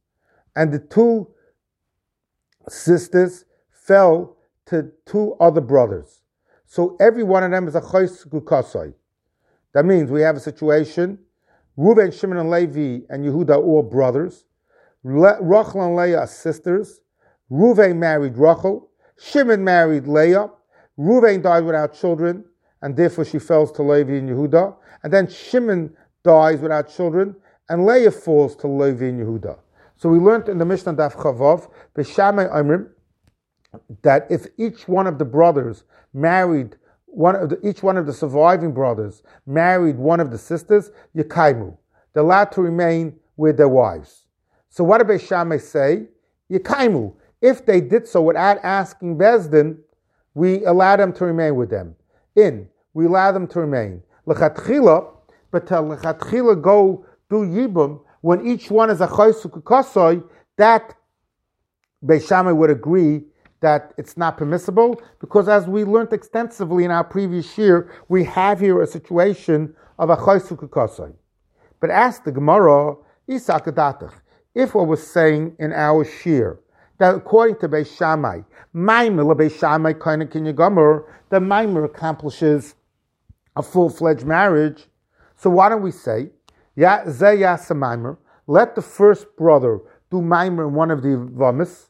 and 0.56 0.72
the 0.72 0.80
two 0.80 1.30
sisters 2.68 3.46
fell 3.72 4.36
to 4.66 4.92
two 5.06 5.36
other 5.40 5.62
brothers. 5.62 6.22
So 6.70 6.96
every 7.00 7.24
one 7.24 7.44
of 7.44 7.50
them 7.50 7.68
is 7.68 7.74
a 7.74 7.82
chayis 7.82 8.28
gukasai. 8.28 8.94
That 9.74 9.86
means 9.86 10.12
we 10.12 10.22
have 10.22 10.38
a 10.38 10.40
situation. 10.40 11.18
Reuben, 11.76 12.12
Shimon, 12.12 12.38
and 12.38 12.52
Levi 12.52 13.06
and 13.10 13.26
Yehuda 13.26 13.50
are 13.50 13.64
all 13.64 13.82
brothers. 13.82 14.46
Rachel 15.04 15.82
and 15.84 15.96
Leah 15.96 16.20
are 16.20 16.28
sisters. 16.28 17.02
Ruvain 17.52 17.98
married 17.98 18.38
Rachel. 18.38 18.92
Shimon 19.18 19.64
married 19.64 20.08
Leah. 20.08 20.52
Ruvain 21.00 21.42
died 21.42 21.66
without 21.66 21.96
children, 21.96 22.46
and 22.84 22.96
therefore 22.96 23.26
she 23.26 23.40
falls 23.40 23.72
to 23.72 23.82
Levi 23.82 24.14
and 24.14 24.30
Yehuda. 24.30 24.76
And 25.02 25.12
then 25.12 25.28
Shimon 25.28 25.96
dies 26.24 26.60
without 26.60 26.94
children, 26.96 27.36
and 27.70 27.84
Leah 27.88 28.12
falls 28.12 28.56
to 28.58 28.68
Levi 28.68 29.06
and 29.06 29.20
Yehuda. 29.26 29.58
So 29.98 30.10
we 30.10 30.20
learned 30.20 30.50
in 30.50 30.60
the 30.60 30.66
Mishnah 30.66 30.94
Daf 30.94 31.14
Chavav, 31.14 31.68
B'Shamay 31.96 32.54
Amrim, 32.54 32.90
that 34.02 34.28
if 34.30 34.48
each 34.58 34.88
one 34.88 35.08
of 35.08 35.20
the 35.20 35.26
brothers 35.26 35.84
married 36.14 36.76
one 37.06 37.36
of 37.36 37.50
the, 37.50 37.68
each 37.68 37.82
one 37.82 37.98
of 37.98 38.06
the 38.06 38.14
surviving 38.14 38.72
brothers 38.72 39.24
married 39.46 39.98
one 39.98 40.20
of 40.20 40.32
the 40.32 40.38
sisters, 40.38 40.92
Yekaimu. 41.16 41.76
They're 42.14 42.24
allowed 42.24 42.52
to 42.54 42.62
remain 42.62 43.20
with 43.36 43.58
their 43.58 43.70
wives. 43.70 44.26
So 44.70 44.84
what 44.84 45.06
did 45.06 45.22
Shammai 45.22 45.58
say? 45.58 46.08
Yekaimu. 46.52 47.14
If 47.42 47.66
they 47.66 47.82
did 47.82 48.08
so 48.08 48.22
without 48.22 48.58
asking 48.64 49.18
Bezdin, 49.18 49.78
we 50.34 50.64
allow 50.66 50.96
them 50.98 51.14
to 51.14 51.26
remain 51.26 51.56
with 51.56 51.70
them. 51.70 51.96
In, 52.36 52.68
we 52.94 53.06
allow 53.06 53.32
them 53.32 53.48
to 53.48 53.60
remain. 53.60 54.04
Lechatchila, 54.28 55.12
but 55.52 55.66
to 55.68 55.76
lechatchila 55.76 56.62
go 56.62 57.06
do 57.30 57.38
yibum, 57.38 58.02
when 58.22 58.46
each 58.46 58.70
one 58.70 58.90
is 58.90 59.02
a 59.02 59.08
chaysuk 59.08 60.30
that 60.58 60.96
Beishamai 62.06 62.56
would 62.56 62.70
agree 62.70 63.24
that 63.62 63.94
it's 63.98 64.16
not 64.16 64.38
permissible, 64.38 65.02
because 65.20 65.48
as 65.50 65.68
we 65.68 65.84
learned 65.84 66.14
extensively 66.14 66.86
in 66.86 66.92
our 66.92 67.04
previous 67.04 67.58
year, 67.58 67.92
we 68.08 68.24
have 68.24 68.60
here 68.60 68.82
a 68.82 68.88
situation 68.88 69.76
of 69.98 70.10
a 70.10 70.16
chaysuk 70.16 71.14
But 71.80 71.90
ask 71.90 72.24
the 72.24 72.32
Gemara, 72.32 72.96
Isakadatach 73.30 74.14
if 74.56 74.74
what 74.74 74.88
we're 74.88 74.96
saying 74.96 75.56
in 75.60 75.72
our 75.72 76.04
shir, 76.04 76.60
that 76.98 77.16
according 77.16 77.58
to 77.60 77.70
Beis 77.70 77.96
Shammai, 77.96 78.42
Maimer 78.76 79.36
Beis 79.36 79.58
Shammai 79.58 79.94
kind 79.94 80.22
of 80.22 80.30
kinyagomer, 80.30 81.04
the 81.30 81.40
Maimer 81.40 81.86
accomplishes 81.86 82.76
a 83.56 83.64
full-fledged 83.64 84.26
marriage. 84.26 84.88
So 85.36 85.50
why 85.50 85.70
don't 85.70 85.82
we 85.82 85.92
say, 85.92 86.32
Ya 86.76 87.04
Maimer, 87.06 88.18
let 88.48 88.76
the 88.76 88.82
first 88.82 89.28
brother 89.38 89.80
do 90.10 90.18
Maimer 90.18 90.68
in 90.68 90.74
one 90.74 90.92
of 90.92 91.04
the 91.04 91.10
vamis, 91.10 91.88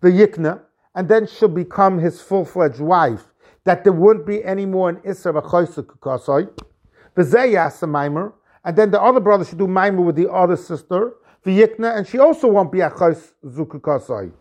the 0.00 0.08
Yikna, 0.08 0.60
and 0.94 1.08
then 1.08 1.26
she'll 1.26 1.48
become 1.48 1.98
his 1.98 2.20
full-fledged 2.20 2.80
wife. 2.80 3.24
That 3.64 3.84
there 3.84 3.92
wouldn't 3.92 4.26
be 4.26 4.42
any 4.44 4.66
more 4.66 4.88
an 4.88 4.96
Isra 4.96 5.42
v'choysa 5.42 5.84
kukasoi. 5.84 6.48
V'zeh 7.16 7.52
Maimer, 7.88 8.32
and 8.64 8.76
then 8.76 8.90
the 8.90 9.00
other 9.00 9.20
brother 9.20 9.44
should 9.44 9.58
do 9.58 9.66
Maimer 9.66 10.04
with 10.04 10.16
the 10.16 10.30
other 10.30 10.56
sister, 10.56 11.12
v'yikna, 11.44 11.96
and 11.96 12.06
she 12.06 12.18
also 12.18 12.48
won't 12.48 12.72
be 12.72 12.78
achos 12.78 13.32
zukukasai. 13.44 14.32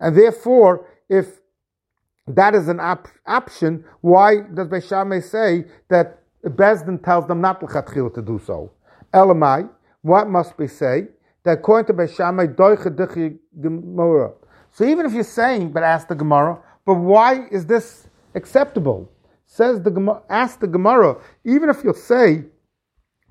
And 0.00 0.16
therefore, 0.16 0.86
if 1.08 1.40
that 2.28 2.54
is 2.54 2.68
an 2.68 2.78
op- 2.80 3.08
option, 3.26 3.84
why 4.00 4.42
does 4.54 4.68
Beishamay 4.68 5.22
say 5.22 5.64
that 5.88 6.22
Bezdin 6.44 7.02
tells 7.02 7.26
them 7.26 7.40
not 7.40 7.60
to 7.60 8.22
do 8.22 8.40
so? 8.44 8.70
Elamai, 9.12 9.68
what 10.02 10.28
must 10.28 10.56
we 10.58 10.68
say? 10.68 11.08
That 11.44 11.58
according 11.58 11.86
to 11.86 12.02
Beishamay, 12.02 12.54
doicha 12.54 13.38
gemara. 13.60 14.32
So 14.72 14.84
even 14.84 15.06
if 15.06 15.12
you're 15.12 15.24
saying, 15.24 15.72
but 15.72 15.82
ask 15.82 16.08
the 16.08 16.14
Gemara, 16.14 16.58
but 16.84 16.94
why 16.94 17.46
is 17.50 17.66
this 17.66 18.06
acceptable? 18.34 19.10
Says 19.46 19.82
the 19.82 19.90
Gemara, 19.90 20.22
ask 20.28 20.60
the 20.60 20.66
Gemara, 20.66 21.16
even 21.44 21.68
if 21.68 21.82
you'll 21.82 21.94
say 21.94 22.44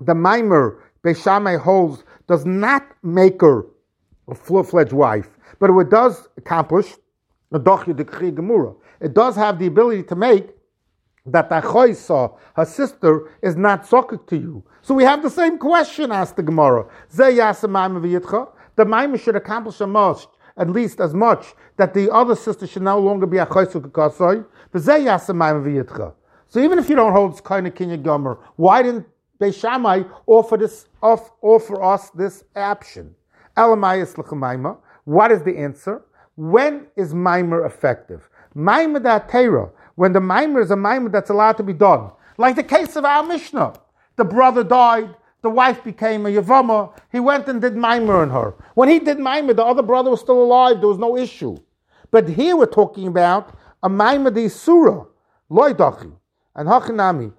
the 0.00 0.14
mimer 0.14 0.82
Beishamay 1.04 1.58
holds 1.58 2.04
does 2.26 2.44
not 2.44 2.84
make 3.02 3.40
her 3.40 3.64
a 4.28 4.34
full-fledged 4.34 4.92
wife, 4.92 5.28
but 5.58 5.72
what 5.72 5.90
does 5.90 6.28
accomplish, 6.36 6.94
it 7.50 7.64
does 9.14 9.36
have 9.36 9.58
the 9.58 9.66
ability 9.66 10.02
to 10.02 10.14
make 10.14 10.50
that 11.24 11.48
Achoisa, 11.50 12.36
her 12.54 12.64
sister, 12.64 13.30
is 13.42 13.56
not 13.56 13.86
socket 13.86 14.26
to 14.26 14.36
you. 14.36 14.62
So 14.82 14.94
we 14.94 15.04
have 15.04 15.22
the 15.22 15.30
same 15.30 15.58
question, 15.58 16.12
asked 16.12 16.36
the 16.36 16.42
Gemara. 16.42 16.86
The 17.10 18.84
Maimah 18.84 19.20
should 19.20 19.36
accomplish 19.36 19.80
a 19.80 19.86
most, 19.86 20.28
at 20.58 20.68
least 20.68 21.00
as 21.00 21.14
much, 21.14 21.54
that 21.76 21.94
the 21.94 22.12
other 22.12 22.34
sister 22.34 22.66
should 22.66 22.82
no 22.82 22.98
longer 22.98 23.26
be 23.26 23.38
a 23.38 23.46
Achoisa 23.46 23.80
Kakasoi. 23.80 24.44
So 26.50 26.60
even 26.60 26.78
if 26.78 26.88
you 26.88 26.96
don't 26.96 27.12
hold 27.12 27.42
kind 27.44 27.66
of 27.66 27.74
Kinya 27.74 28.02
Gomer, 28.02 28.38
why 28.56 28.82
didn't 28.82 29.06
Beis 29.40 29.60
Shammai 29.60 30.02
offer 30.26 30.56
this 30.56 30.86
offer 31.00 31.82
us 31.82 32.10
this 32.10 32.44
option. 32.56 33.14
L'chemaima. 33.56 34.78
What 35.04 35.30
is 35.30 35.42
the 35.42 35.56
answer? 35.56 36.02
When 36.36 36.86
is 36.96 37.14
mimer 37.14 37.64
effective? 37.64 38.28
Mimer 38.54 39.00
da 39.00 39.18
Torah. 39.20 39.70
When 39.94 40.12
the 40.12 40.20
mimer 40.20 40.60
is 40.60 40.70
a 40.70 40.76
mimer 40.76 41.08
that's 41.08 41.30
allowed 41.30 41.56
to 41.58 41.62
be 41.62 41.72
done. 41.72 42.10
Like 42.36 42.56
the 42.56 42.62
case 42.64 42.96
of 42.96 43.04
our 43.04 43.22
Mishnah. 43.24 43.74
The 44.16 44.24
brother 44.24 44.64
died, 44.64 45.14
the 45.42 45.50
wife 45.50 45.84
became 45.84 46.26
a 46.26 46.30
Yavama, 46.30 46.92
he 47.12 47.20
went 47.20 47.48
and 47.48 47.60
did 47.60 47.76
mimer 47.76 48.22
on 48.22 48.30
her. 48.30 48.54
When 48.74 48.88
he 48.88 48.98
did 48.98 49.18
mimer, 49.18 49.54
the 49.54 49.64
other 49.64 49.82
brother 49.82 50.10
was 50.10 50.20
still 50.20 50.42
alive, 50.42 50.80
there 50.80 50.88
was 50.88 50.98
no 50.98 51.16
issue. 51.16 51.56
But 52.10 52.28
here 52.28 52.56
we're 52.56 52.66
talking 52.66 53.06
about 53.06 53.56
a 53.82 53.88
mimer 53.88 54.30
di 54.30 54.48
surah, 54.48 55.04
loidachi, 55.50 56.12
and 56.56 56.68
hachinami. 56.68 57.32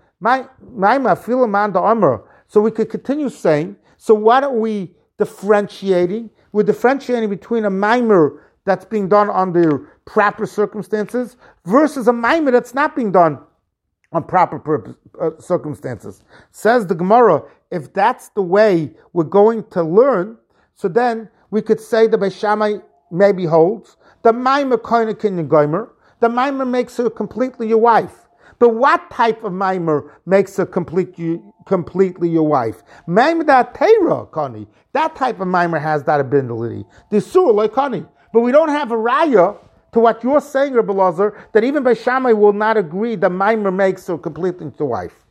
So 2.47 2.61
we 2.61 2.71
could 2.71 2.89
continue 2.89 3.29
saying, 3.29 3.75
so 3.97 4.13
why 4.13 4.41
don't 4.41 4.59
we 4.59 4.93
differentiating? 5.17 6.29
We're 6.51 6.63
differentiating 6.63 7.29
between 7.29 7.65
a 7.65 7.69
mimer 7.69 8.43
that's 8.65 8.85
being 8.85 9.07
done 9.09 9.29
under 9.29 9.79
proper 10.05 10.45
circumstances 10.45 11.37
versus 11.65 12.07
a 12.07 12.11
Maimer 12.11 12.51
that's 12.51 12.73
not 12.73 12.95
being 12.95 13.11
done 13.11 13.39
on 14.11 14.23
proper 14.23 14.95
uh, 15.21 15.31
circumstances. 15.39 16.23
Says 16.51 16.87
the 16.87 16.95
Gemara, 16.95 17.43
if 17.71 17.93
that's 17.93 18.29
the 18.29 18.41
way 18.41 18.91
we're 19.13 19.23
going 19.23 19.63
to 19.71 19.83
learn, 19.83 20.37
so 20.75 20.87
then 20.87 21.29
we 21.51 21.61
could 21.61 21.79
say 21.79 22.07
the 22.07 22.17
Beishamai 22.17 22.81
maybe 23.11 23.45
holds 23.45 23.97
the 24.23 24.33
Maimer 24.33 24.77
Koinikin 24.77 25.47
Goimer, 25.47 25.89
the 26.19 26.27
Maimer 26.27 26.67
makes 26.67 26.97
her 26.97 27.09
completely 27.09 27.67
your 27.67 27.77
wife. 27.77 28.27
But 28.59 28.75
what 28.75 29.09
type 29.09 29.43
of 29.45 29.53
Maimer 29.53 30.11
makes 30.25 30.57
her 30.57 30.65
complete 30.65 31.17
you, 31.17 31.53
completely 31.65 32.29
your 32.29 32.45
wife? 32.45 32.83
Maimer 33.07 33.45
that 33.45 33.73
Teira, 33.73 34.29
Kani. 34.31 34.67
That 34.91 35.15
type 35.15 35.39
of 35.39 35.47
Maimer 35.47 35.81
has 35.81 36.03
that 36.03 36.19
ability. 36.19 36.83
The 37.09 37.21
Surah 37.21 37.51
like 37.51 37.71
Kani. 37.71 38.05
But 38.33 38.41
we 38.41 38.51
don't 38.51 38.69
have 38.69 38.91
a 38.91 38.95
Raya 38.95 39.57
to 39.93 39.99
what 39.99 40.23
you're 40.23 40.41
saying, 40.41 40.73
Rabbi 40.73 40.93
Lazar, 40.93 41.49
that 41.53 41.63
even 41.63 41.83
by 41.83 41.93
Shammai 41.93 42.33
will 42.33 42.53
not 42.53 42.77
agree 42.77 43.15
that 43.15 43.31
Maimer 43.31 43.73
makes 43.73 44.07
her 44.07 44.17
completely 44.17 44.71
the 44.77 44.85
wife. 44.85 45.25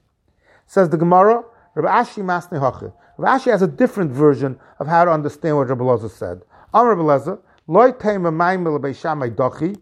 Says 0.66 0.88
the 0.88 0.96
Gemara, 0.96 1.44
Rabbi 1.74 1.88
Ashi 1.88 2.22
Masni 2.22 2.58
Hachi. 2.60 2.92
Rabbi 3.16 3.38
Ashi 3.38 3.50
has 3.50 3.62
a 3.62 3.66
different 3.66 4.10
version 4.10 4.58
of 4.80 4.86
how 4.86 5.04
to 5.04 5.10
understand 5.10 5.56
what 5.56 5.68
Rabbi 5.68 5.84
Lazar 5.84 6.08
said. 6.08 6.42
Am 6.74 6.86
Rabbi 6.86 7.02
Lazar, 7.02 7.38
Loi 7.66 7.92
Tema 7.92 8.32
Maimer 8.32 8.80
by 8.80 8.92
Shammai 8.92 9.30
Dochi, 9.30 9.78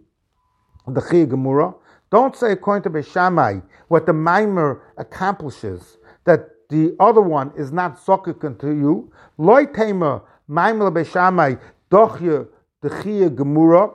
the 0.86 1.26
Gemara. 1.26 1.74
Don't 2.10 2.36
say 2.36 2.52
according 2.52 2.84
to 2.84 2.98
Beishamai 2.98 3.62
what 3.88 4.06
the 4.06 4.12
Maimer 4.12 4.80
accomplishes, 4.96 5.98
that 6.24 6.50
the 6.68 6.94
other 7.00 7.20
one 7.20 7.52
is 7.56 7.72
not 7.72 7.98
zokik 7.98 8.60
to 8.60 8.68
you. 8.68 9.12
Loi 9.38 9.66
Tema 9.66 10.22
Maimer 10.48 10.92
Beishamai 10.92 11.60
Dochya 11.90 12.46
the 12.82 12.90
Gemura 12.90 13.94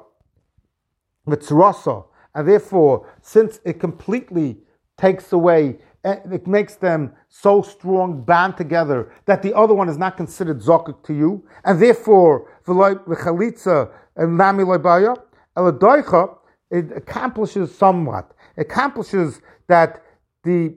mitzrasa, 1.27 2.05
and 2.35 2.47
therefore, 2.47 3.07
since 3.21 3.59
it 3.65 3.79
completely 3.79 4.57
takes 4.97 5.33
away, 5.33 5.79
eh, 6.03 6.17
it 6.31 6.47
makes 6.47 6.75
them 6.75 7.13
so 7.29 7.61
strong, 7.61 8.21
bound 8.21 8.57
together, 8.57 9.11
that 9.25 9.41
the 9.41 9.55
other 9.55 9.73
one 9.73 9.89
is 9.89 9.97
not 9.97 10.17
considered 10.17 10.59
zokik 10.59 11.03
to 11.03 11.13
you, 11.13 11.43
and 11.65 11.81
therefore, 11.81 12.49
v'chalitza 12.65 13.91
and 14.15 14.37
nami 14.37 14.63
loibaya, 14.63 15.15
eladoicha, 15.57 16.37
it 16.69 16.91
accomplishes 16.95 17.75
somewhat. 17.75 18.33
It 18.55 18.61
accomplishes 18.61 19.41
that 19.67 20.03
the 20.43 20.75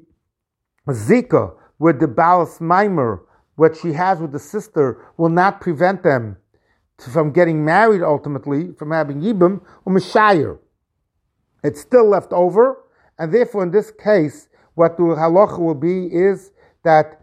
zika 0.88 1.54
with 1.78 2.00
the 2.00 2.08
balas 2.08 2.60
mimer, 2.60 3.22
what 3.56 3.76
she 3.76 3.92
has 3.92 4.18
with 4.20 4.32
the 4.32 4.38
sister, 4.38 5.04
will 5.16 5.28
not 5.28 5.60
prevent 5.60 6.02
them 6.02 6.36
from 6.98 7.32
getting 7.32 7.64
married 7.64 8.02
ultimately, 8.02 8.72
from 8.72 8.90
having 8.90 9.20
Yibam, 9.20 9.60
or 9.84 9.92
Mishayir. 9.92 10.58
It's 11.62 11.80
still 11.80 12.08
left 12.08 12.32
over, 12.32 12.84
and 13.18 13.32
therefore 13.32 13.62
in 13.62 13.70
this 13.70 13.90
case, 13.90 14.48
what 14.74 14.96
the 14.96 15.02
halacha 15.02 15.58
will 15.58 15.74
be 15.74 16.06
is 16.06 16.50
that 16.82 17.20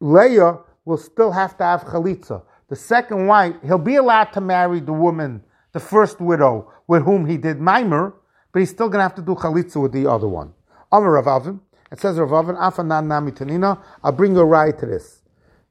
Leah 0.00 0.58
will 0.84 0.96
still 0.96 1.32
have 1.32 1.56
to 1.58 1.64
have 1.64 1.82
chalitza. 1.82 2.42
The 2.68 2.76
second 2.76 3.26
wife, 3.26 3.54
he'll 3.64 3.78
be 3.78 3.96
allowed 3.96 4.32
to 4.32 4.40
marry 4.40 4.80
the 4.80 4.92
woman, 4.92 5.42
the 5.72 5.80
first 5.80 6.20
widow, 6.20 6.72
with 6.86 7.02
whom 7.02 7.26
he 7.26 7.36
did 7.36 7.60
mimer, 7.60 8.14
but 8.52 8.60
he's 8.60 8.70
still 8.70 8.88
going 8.88 8.98
to 8.98 9.02
have 9.02 9.14
to 9.16 9.22
do 9.22 9.34
chalitza 9.34 9.80
with 9.80 9.92
the 9.92 10.08
other 10.08 10.28
one. 10.28 10.52
Amar 10.92 11.12
Rav 11.12 11.26
Avin, 11.26 11.60
it 11.90 12.00
says 12.00 12.18
Rav 12.18 12.32
Avin, 12.32 12.56
Afanan 12.56 13.06
Nami 13.06 13.32
Tanina, 13.32 13.82
I'll 14.02 14.12
bring 14.12 14.34
you 14.34 14.42
right 14.42 14.78
to 14.78 14.86
this, 14.86 15.22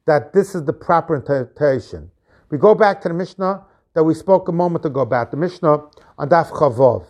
that 0.06 0.34
this 0.34 0.56
is 0.56 0.66
the 0.66 0.74
proper 0.74 1.16
interpretation. 1.16 2.12
We 2.50 2.58
go 2.58 2.74
back 2.74 3.02
to 3.02 3.10
the 3.10 3.14
Mishnah 3.14 3.64
that 3.94 4.04
we 4.04 4.14
spoke 4.14 4.48
a 4.48 4.52
moment 4.52 4.86
ago 4.86 5.02
about, 5.02 5.32
the 5.32 5.38
Mishnah 5.38 5.80
on 6.18 6.30
Daf 6.30 6.50
Chavov. 6.50 7.06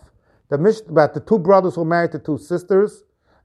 The 0.48 0.58
Mishnah 0.58 0.90
about 0.90 1.14
the 1.14 1.20
two 1.20 1.38
brothers 1.38 1.76
who 1.76 1.84
married 1.84 2.12
the 2.12 2.18
two 2.18 2.38
sisters, 2.38 3.04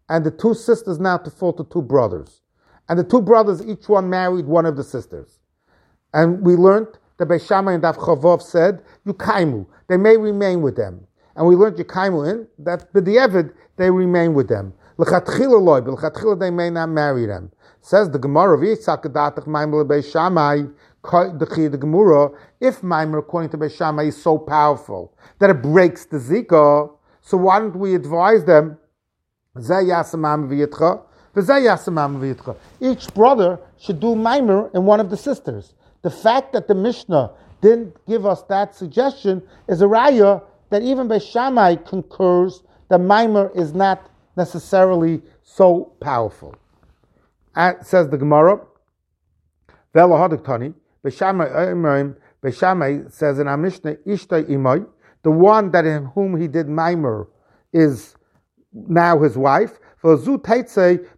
and 0.10 0.26
the 0.26 0.32
two 0.32 0.54
sisters 0.54 1.00
now 1.00 1.18
to 1.18 1.30
fall 1.30 1.54
to 1.54 1.64
two 1.66 1.82
brothers. 1.82 2.42
And 2.90 2.98
the 2.98 3.04
two 3.04 3.22
brothers, 3.22 3.66
each 3.66 3.88
one 3.88 4.10
married 4.10 4.46
one 4.46 4.66
of 4.66 4.76
the 4.76 4.84
sisters. 4.84 5.40
And 6.14 6.42
we 6.42 6.56
learned 6.56 6.88
that 7.18 7.28
Beishamai 7.28 7.76
and 7.76 7.84
Daf 7.84 7.98
Chavov 7.98 8.42
said, 8.42 8.82
Yukaimu, 9.06 9.66
they 9.88 9.98
may 9.98 10.18
remain 10.18 10.62
with 10.62 10.76
them. 10.76 11.06
And 11.36 11.48
we 11.48 11.56
learned 11.56 11.78
Yukaimu 11.78 12.30
in 12.30 12.48
that 12.60 12.92
B'di'evid, 12.94 13.54
they 13.78 13.90
remain 13.92 14.34
with 14.34 14.48
them. 14.48 14.74
L'chatchila 14.98 15.62
loy, 15.62 15.82
but 15.82 16.40
they 16.40 16.52
may 16.52 16.70
not 16.70 16.90
marry 16.90 17.26
them. 17.26 17.52
Says 17.82 18.10
the 18.12 18.20
Gemara 18.20 18.56
of 18.56 18.62
Yitzhak 18.62 19.04
Adatach 19.04 19.46
Maimel 19.46 19.86
Beishamai, 19.86 20.72
the 21.04 21.78
Gemara, 21.80 22.32
if 22.60 22.82
Maimer, 22.82 23.20
according 23.20 23.50
to 23.52 23.58
Beshama, 23.58 24.08
is 24.08 24.22
so 24.22 24.38
powerful 24.38 25.14
that 25.40 25.50
it 25.50 25.62
breaks 25.62 26.06
the 26.06 26.18
Zika, 26.18 26.90
so 27.22 27.38
why 27.38 27.60
don't 27.60 27.76
we 27.76 27.96
advise 27.96 28.46
them, 28.46 28.78
each 32.82 33.14
brother 33.14 33.60
should 33.78 34.00
do 34.00 34.16
Maimer 34.16 34.74
in 34.74 34.86
one 34.86 35.00
of 35.00 35.10
the 35.10 35.18
sisters. 35.18 35.74
The 36.02 36.10
fact 36.10 36.54
that 36.54 36.68
the 36.68 36.76
Mishnah 36.76 37.32
didn't 37.62 37.96
give 38.08 38.26
us 38.26 38.44
that 38.44 38.76
suggestion 38.76 39.42
is 39.68 39.82
a 39.82 39.86
raya 39.86 40.44
that 40.70 40.82
even 40.82 41.08
Beishamai 41.08 41.86
concurs 41.88 42.64
that 42.90 43.00
Maimer 43.00 43.56
is 43.56 43.74
not 43.74 44.10
necessarily 44.36 45.22
so 45.44 45.94
powerful. 46.02 46.56
And 47.56 47.86
says 47.86 48.10
the 48.10 48.18
Gemara, 48.18 48.62
Beishamai 51.06 53.12
says 53.12 53.40
in 53.40 53.48
our 53.48 53.58
Mishnah, 53.58 53.96
Ishtai 54.08 54.50
Imai, 54.50 54.86
the 55.24 55.32
one 55.32 55.72
that 55.72 55.86
in 55.86 56.06
whom 56.06 56.40
he 56.40 56.48
did 56.48 56.68
Maimer 56.68 57.28
is 57.72 58.16
now 58.74 59.20
his 59.20 59.38
wife. 59.38 59.80
The 60.02 61.10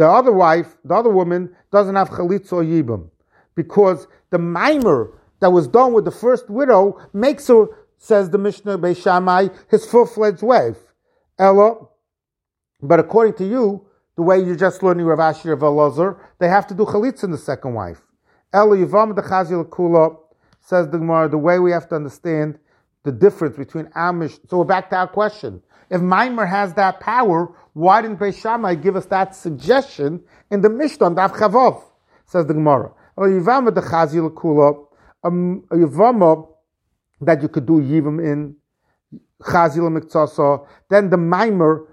other 0.00 0.32
wife, 0.32 0.76
the 0.84 0.94
other 0.94 1.10
woman, 1.10 1.54
doesn't 1.70 1.94
have 1.94 2.10
chalitz 2.10 2.52
or 2.52 2.62
yibam. 2.62 3.10
Because 3.54 4.06
the 4.30 4.38
Maimer 4.38 5.12
that 5.40 5.50
was 5.50 5.68
done 5.68 5.92
with 5.92 6.04
the 6.04 6.10
first 6.10 6.50
widow 6.50 6.98
makes 7.12 7.46
her, 7.48 7.66
says 7.98 8.30
the 8.30 8.38
Mishnah 8.38 8.78
Beishamai, 8.78 9.54
his 9.70 9.86
full-fledged 9.86 10.42
wife. 10.42 10.78
Ella, 11.38 11.76
but 12.82 12.98
according 12.98 13.34
to 13.34 13.46
you, 13.46 13.85
the 14.16 14.22
way 14.22 14.38
you're 14.38 14.56
just 14.56 14.82
learning 14.82 15.06
Rav 15.06 15.18
Ashi 15.18 15.52
of 15.52 15.60
Elazar, 15.60 16.18
they 16.38 16.48
have 16.48 16.66
to 16.68 16.74
do 16.74 16.84
chalitz 16.84 17.22
in 17.22 17.30
the 17.30 17.38
second 17.38 17.74
wife. 17.74 18.00
El 18.52 18.68
Yivam 18.68 19.14
the 19.14 19.22
Chazil 19.22 19.68
Kula 19.68 20.16
says 20.60 20.88
the 20.88 20.98
Gemara, 20.98 21.28
the 21.28 21.38
way 21.38 21.58
we 21.58 21.70
have 21.70 21.88
to 21.88 21.94
understand 21.94 22.58
the 23.04 23.12
difference 23.12 23.56
between 23.56 23.86
Amish. 23.88 24.38
So 24.48 24.58
we're 24.58 24.64
back 24.64 24.90
to 24.90 24.96
our 24.96 25.06
question. 25.06 25.62
If 25.90 26.00
Maimer 26.00 26.48
has 26.48 26.74
that 26.74 26.98
power, 26.98 27.54
why 27.74 28.02
didn't 28.02 28.18
Beis 28.18 28.40
Shammai 28.40 28.74
give 28.74 28.96
us 28.96 29.06
that 29.06 29.36
suggestion 29.36 30.22
in 30.50 30.62
the 30.62 30.70
Mishnah, 30.70 31.10
Daf 31.10 31.32
Chavov? 31.32 31.82
Says 32.24 32.46
the 32.46 32.54
Gemara. 32.54 32.92
El 33.18 33.24
Yivam 33.24 33.72
the 33.72 33.82
Chazil 33.82 34.32
Kula, 34.32 34.86
um, 35.22 35.62
Yivam 35.70 36.48
that 37.20 37.42
you 37.42 37.48
could 37.48 37.66
do 37.66 37.80
Yivam 37.80 38.24
in 38.24 38.56
Chazil 39.42 39.96
Miktsasa, 39.96 40.66
then 40.88 41.10
the 41.10 41.16
Maimer 41.16 41.86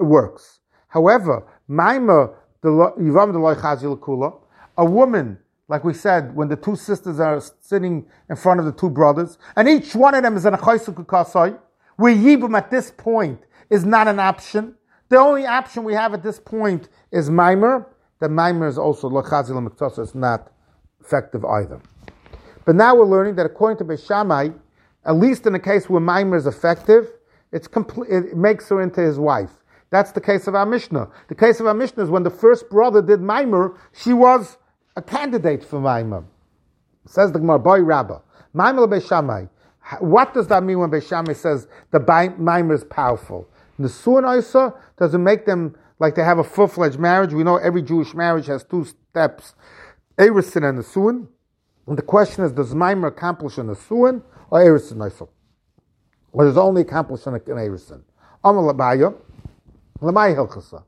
works. 0.00 0.60
However, 0.88 1.46
Maima, 1.68 2.34
the 2.62 2.68
Yivam 2.68 3.32
the 3.32 3.38
Loy 3.38 3.54
Chazil 3.54 3.98
Kula, 3.98 4.38
a 4.76 4.84
woman, 4.84 5.38
like 5.68 5.84
we 5.84 5.92
said, 5.92 6.34
when 6.34 6.48
the 6.48 6.56
two 6.56 6.76
sisters 6.76 7.20
are 7.20 7.40
sitting 7.60 8.06
in 8.30 8.36
front 8.36 8.60
of 8.60 8.66
the 8.66 8.72
two 8.72 8.88
brothers, 8.90 9.38
and 9.56 9.68
each 9.68 9.94
one 9.94 10.14
of 10.14 10.22
them 10.22 10.36
is 10.36 10.46
in 10.46 10.54
a 10.54 10.58
Chaysuk 10.58 11.06
Kasai, 11.06 11.54
where 11.96 12.14
Yibam 12.14 12.56
at 12.56 12.70
this 12.70 12.90
point 12.90 13.40
is 13.70 13.84
not 13.84 14.08
an 14.08 14.18
option. 14.18 14.74
The 15.08 15.18
only 15.18 15.46
option 15.46 15.84
we 15.84 15.94
have 15.94 16.14
at 16.14 16.22
this 16.22 16.38
point 16.38 16.88
is 17.10 17.28
Maimer. 17.28 17.86
The 18.20 18.28
Maimer 18.28 18.68
is 18.68 18.78
also 18.78 19.08
Lachazil 19.08 19.66
Miktasa, 19.68 20.00
is 20.00 20.14
not 20.14 20.50
effective 21.00 21.44
either. 21.44 21.80
But 22.64 22.76
now 22.76 22.94
we're 22.94 23.06
learning 23.06 23.36
that 23.36 23.46
according 23.46 23.78
to 23.78 23.84
Beishamai, 23.84 24.54
at 25.04 25.16
least 25.16 25.46
in 25.46 25.52
the 25.54 25.58
case 25.58 25.88
where 25.88 26.00
Maimer 26.00 26.36
is 26.36 26.46
effective, 26.46 27.08
it's 27.52 27.66
complete, 27.66 28.10
it 28.10 28.36
makes 28.36 28.68
her 28.68 28.82
into 28.82 29.00
his 29.00 29.18
wife. 29.18 29.50
That's 29.90 30.12
the 30.12 30.20
case 30.20 30.46
of 30.46 30.54
our 30.54 30.66
Mishnah. 30.66 31.08
The 31.28 31.34
case 31.34 31.60
of 31.60 31.66
our 31.66 31.74
Mishnah 31.74 32.04
is 32.04 32.10
when 32.10 32.22
the 32.22 32.30
first 32.30 32.68
brother 32.68 33.00
did 33.00 33.20
Maimer, 33.20 33.76
she 33.92 34.12
was 34.12 34.58
a 34.96 35.02
candidate 35.02 35.64
for 35.64 35.80
Maimer. 35.80 36.24
Says 37.06 37.32
the 37.32 37.38
Gemara, 37.38 37.58
boy 37.58 37.80
Rabbah. 37.80 38.20
Maimer 38.54 38.86
Beishamai. 38.86 39.48
What 40.00 40.34
does 40.34 40.48
that 40.48 40.62
mean 40.62 40.80
when 40.80 40.90
Beishamai 40.90 41.34
says 41.34 41.66
the 41.90 42.00
Maimer 42.00 42.74
is 42.74 42.84
powerful? 42.84 43.48
The 43.78 43.88
Suan 43.88 44.38
Isa 44.38 44.74
doesn't 44.98 45.22
make 45.22 45.46
them 45.46 45.76
like 46.00 46.14
they 46.14 46.24
have 46.24 46.38
a 46.38 46.44
full 46.44 46.66
fledged 46.66 46.98
marriage. 46.98 47.32
We 47.32 47.44
know 47.44 47.56
every 47.56 47.82
Jewish 47.82 48.12
marriage 48.12 48.46
has 48.46 48.64
two 48.64 48.84
steps 48.84 49.54
Erisin 50.18 50.68
and 50.68 50.78
the 50.78 50.82
Suan. 50.82 51.28
And 51.86 51.96
the 51.96 52.02
question 52.02 52.44
is, 52.44 52.52
does 52.52 52.74
Maimer 52.74 53.08
accomplish 53.08 53.56
an 53.56 53.68
Asuan 53.68 54.22
or 54.50 54.60
Erisin 54.60 55.06
Isa? 55.06 55.26
Or 56.32 56.44
does 56.44 56.58
only 56.58 56.82
accomplish 56.82 57.24
an 57.26 57.38
Erisin? 57.38 58.02
Amal 58.44 58.74
Abaye. 58.74 59.14
Lamai 60.00 60.36
Hilchasa. 60.36 60.84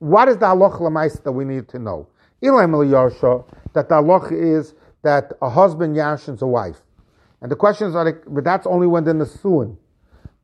What 0.00 0.28
is 0.28 0.38
the 0.38 0.46
halacha 0.46 0.80
lamais 0.80 1.22
that 1.22 1.32
we 1.32 1.44
need 1.44 1.68
to 1.68 1.78
know? 1.78 2.08
Ilaim 2.42 2.72
yarsha 2.88 3.44
that 3.74 3.88
the 3.88 3.96
halacha 3.96 4.32
is 4.32 4.74
that 5.02 5.32
a 5.40 5.48
husband 5.48 5.96
yarshins 5.96 6.42
a 6.42 6.46
wife. 6.46 6.80
And 7.40 7.50
the 7.50 7.56
question 7.56 7.88
is, 7.88 7.94
are 7.94 8.04
they, 8.04 8.18
but 8.26 8.44
that's 8.44 8.66
only 8.66 8.86
when 8.86 9.04
they're 9.04 9.14
Nasuin. 9.14 9.76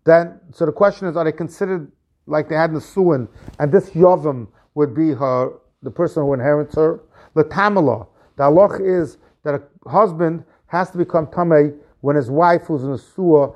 Then, 0.05 0.41
so 0.53 0.67
the 0.67 0.73
question 0.73 1.09
is, 1.09 1.17
are 1.17 1.25
they 1.25 1.33
considered 1.33 1.91
like 2.27 2.49
they 2.49 2.55
had 2.55 2.71
Nasuin, 2.71 3.29
and 3.59 3.73
this 3.73 3.91
Yavim 3.91 4.49
would 4.75 4.95
be 4.95 5.13
her, 5.13 5.51
the 5.83 5.91
person 5.91 6.23
who 6.23 6.33
inherits 6.33 6.75
her? 6.77 7.01
The 7.35 7.45
Tamala. 7.45 8.07
The 8.37 8.45
halach 8.45 8.81
is 8.81 9.19
that 9.43 9.55
a 9.55 9.91
husband 9.91 10.45
has 10.67 10.91
to 10.91 10.99
become 10.99 11.27
Tameh 11.27 11.77
when 12.01 12.17
his 12.17 12.31
wife, 12.31 12.63
who's 12.63 12.83
in 12.83 12.93
a 12.93 12.99
sewer, 12.99 13.55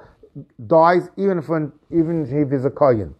dies, 0.66 1.08
even 1.16 1.38
if, 1.38 1.44
even 1.90 2.22
if 2.22 2.50
he's 2.50 2.64
a 2.64 2.70
Kayan. 2.70 3.14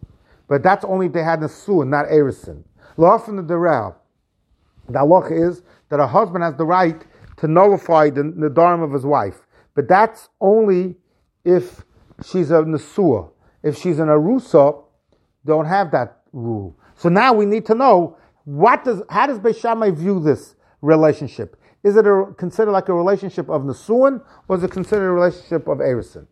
But 0.51 0.63
that's 0.63 0.83
only 0.83 1.05
if 1.05 1.13
they 1.13 1.23
had 1.23 1.49
sewer, 1.49 1.85
not 1.85 2.07
Erison. 2.07 2.65
Often 2.97 3.37
the 3.37 3.43
Deral. 3.43 3.95
The 4.89 4.99
halach 4.99 5.31
is 5.31 5.61
that 5.87 6.01
a 6.01 6.05
husband 6.05 6.43
has 6.43 6.55
the 6.55 6.65
right 6.65 7.01
to 7.37 7.47
nullify 7.47 8.09
the, 8.09 8.23
the 8.23 8.61
of 8.61 8.91
his 8.91 9.05
wife. 9.05 9.47
But 9.75 9.87
that's 9.87 10.27
only 10.41 10.97
if 11.45 11.85
she's 12.25 12.51
a 12.51 12.55
Nesua. 12.55 13.31
If 13.63 13.77
she's 13.77 13.97
an 13.99 14.09
Arusa, 14.09 14.83
don't 15.45 15.67
have 15.67 15.89
that 15.91 16.19
rule. 16.33 16.77
So 16.95 17.07
now 17.07 17.31
we 17.31 17.45
need 17.45 17.65
to 17.67 17.73
know 17.73 18.17
what 18.43 18.83
does 18.83 19.01
how 19.09 19.27
does 19.27 19.39
Beis 19.39 19.57
Shammai 19.57 19.91
view 19.91 20.19
this 20.19 20.55
relationship? 20.81 21.55
Is 21.81 21.95
it 21.95 22.05
a, 22.05 22.25
considered 22.37 22.73
like 22.73 22.89
a 22.89 22.93
relationship 22.93 23.49
of 23.49 23.61
Nesuin 23.61 24.21
or 24.49 24.57
is 24.57 24.63
it 24.65 24.71
considered 24.71 25.07
a 25.07 25.13
relationship 25.13 25.69
of 25.69 25.77
Erison? 25.77 26.27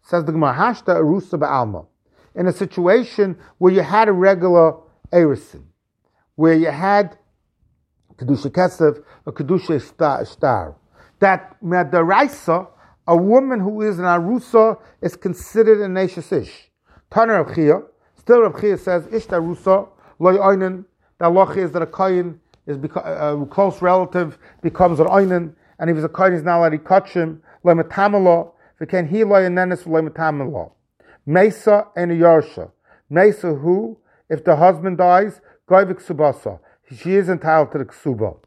Says 0.00 0.24
the 0.24 0.30
Gemara, 0.30 0.54
Hashta 0.54 0.94
Arusa 0.94 1.40
Ba'alma. 1.40 1.86
In 2.34 2.46
a 2.46 2.52
situation 2.52 3.36
where 3.58 3.72
you 3.72 3.82
had 3.82 4.08
a 4.08 4.12
regular 4.12 4.76
Erison, 5.12 5.64
where 6.34 6.54
you 6.54 6.70
had 6.70 7.16
Kedusha 8.16 8.50
Kesef 8.50 9.02
or 9.24 9.32
Kedusha 9.32 10.26
Star, 10.26 10.76
that 11.20 11.56
Medaraisa, 11.62 12.68
a 13.06 13.16
woman 13.16 13.60
who 13.60 13.82
is 13.82 13.98
an 13.98 14.04
Arusa 14.04 14.80
is 15.00 15.14
considered 15.14 15.80
a 15.80 15.86
Neshis 15.86 16.32
Ish. 16.42 16.70
Taner 17.10 17.44
Rav 17.44 17.84
still 18.16 18.40
Rav 18.42 18.80
says, 18.80 19.06
Ish 19.12 19.26
Arusa, 19.26 19.88
Loy 20.18 20.36
Oinen, 20.36 20.84
the 21.18 21.26
Allah 21.26 21.52
is 21.52 21.70
that 21.72 21.82
a 21.82 21.86
Kayin 21.86 22.38
is 22.66 22.78
uh, 22.96 23.36
a 23.38 23.46
close 23.46 23.82
relative 23.82 24.38
becomes 24.62 25.00
an 25.00 25.06
oinen, 25.06 25.54
and 25.78 25.90
if 25.90 25.96
he's 25.96 26.04
a 26.04 26.08
kohen, 26.08 26.32
he's 26.32 26.42
not 26.42 26.58
allowed 26.58 26.70
to 26.70 26.78
touch 26.78 27.10
him. 27.10 27.42
Lemetamalo, 27.64 28.52
can 28.88 29.06
he 29.06 29.24
loy 29.24 29.42
nenes 29.42 29.84
lemetamalo. 29.84 30.72
Mesa 31.26 31.88
and 31.96 32.10
yarsha. 32.10 32.70
Mesa 33.08 33.54
who, 33.54 33.98
if 34.28 34.44
the 34.44 34.56
husband 34.56 34.98
dies, 34.98 35.40
goivik 35.68 36.04
subasa. 36.04 36.58
She 36.96 37.14
is 37.14 37.28
entitled 37.28 37.72
to 37.72 37.78
the 37.78 37.84
ksuba. 37.84 38.38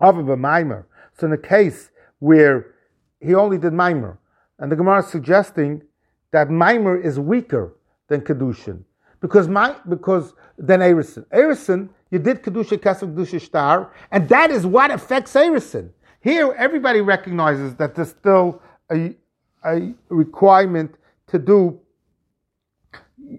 Of 0.00 0.28
a 0.28 0.36
mimer. 0.36 0.86
So 1.18 1.26
in 1.26 1.32
a 1.32 1.38
case 1.38 1.90
where 2.20 2.74
he 3.20 3.34
only 3.34 3.58
did 3.58 3.72
mimer, 3.72 4.18
and 4.58 4.70
the 4.70 4.76
Gemara 4.76 5.00
is 5.00 5.08
suggesting 5.08 5.82
that 6.30 6.50
mimer 6.50 6.96
is 6.96 7.18
weaker 7.18 7.74
than 8.08 8.20
kedushin 8.20 8.84
because 9.20 9.48
my 9.48 9.74
because 9.88 10.34
than 10.56 10.80
erison. 10.80 11.26
Erison 11.28 11.88
you 12.10 12.18
did 12.18 12.42
Kedusha 12.42 12.78
Kesef 12.78 13.14
Kedusha 13.14 13.40
Shtar, 13.40 13.92
and 14.10 14.28
that 14.28 14.50
is 14.50 14.64
what 14.64 14.90
affects 14.90 15.34
Erison. 15.34 15.90
Here, 16.20 16.52
everybody 16.56 17.00
recognizes 17.00 17.74
that 17.76 17.94
there's 17.94 18.10
still 18.10 18.62
a, 18.90 19.14
a 19.64 19.94
requirement 20.08 20.94
to 21.28 21.38
do 21.38 21.78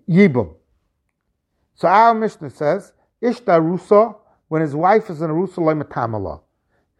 Yibum. 0.07 0.55
So 1.75 1.87
our 1.87 2.13
Mishnah 2.13 2.49
says, 2.49 2.93
Ishta 3.21 3.59
Rusa, 3.59 4.15
when 4.47 4.61
his 4.61 4.75
wife 4.75 5.09
is 5.09 5.21
in 5.21 5.29
a 5.29 5.33
Rusa 5.33 5.57
Matamala. 5.57 6.41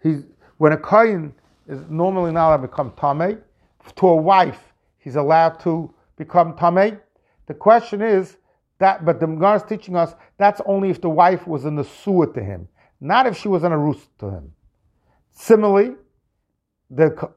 He's 0.01 0.23
when 0.57 0.73
a 0.73 0.77
Kayan 0.77 1.33
is 1.67 1.79
normally 1.89 2.31
not 2.31 2.49
allowed 2.49 2.61
to 2.61 2.67
become 2.67 2.93
Tame, 2.99 3.39
to 3.95 4.07
a 4.07 4.15
wife, 4.15 4.73
he's 4.97 5.15
allowed 5.15 5.59
to 5.61 5.93
become 6.17 6.55
Tame. 6.57 6.99
The 7.47 7.53
question 7.53 8.01
is, 8.01 8.37
that, 8.79 9.05
but 9.05 9.19
the 9.19 9.27
Gemara 9.27 9.57
is 9.57 9.63
teaching 9.63 9.95
us 9.95 10.15
that's 10.37 10.61
only 10.65 10.89
if 10.89 11.01
the 11.01 11.09
wife 11.09 11.45
was 11.45 11.65
in 11.65 11.75
the 11.75 11.83
sewer 11.83 12.27
to 12.33 12.43
him, 12.43 12.67
not 12.99 13.27
if 13.27 13.37
she 13.37 13.47
was 13.47 13.63
in 13.63 13.71
a 13.71 13.77
roost 13.77 14.07
to 14.19 14.29
him. 14.29 14.51
Similarly, 15.31 15.95
the 16.89 17.29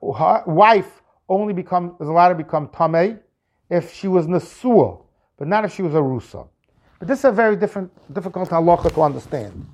wife 0.47 1.03
only 1.29 1.53
become, 1.53 1.97
is 2.01 2.09
allowed 2.09 2.31
to 2.31 2.35
become 2.35 2.69
tamei 2.69 3.21
if 3.69 3.93
she 3.93 4.09
was 4.09 4.27
in 4.27 4.33
the 4.33 4.41
sewer, 4.41 4.99
but 5.43 5.49
not 5.49 5.65
if 5.65 5.75
she 5.75 5.83
was 5.83 5.93
a 5.93 5.99
rusa. 5.99 6.47
But 7.01 7.09
this 7.09 7.19
is 7.19 7.25
a 7.25 7.33
very 7.33 7.57
different, 7.57 7.91
difficult 8.15 8.51
halacha 8.51 8.95
to 8.95 9.03
understand. 9.03 9.67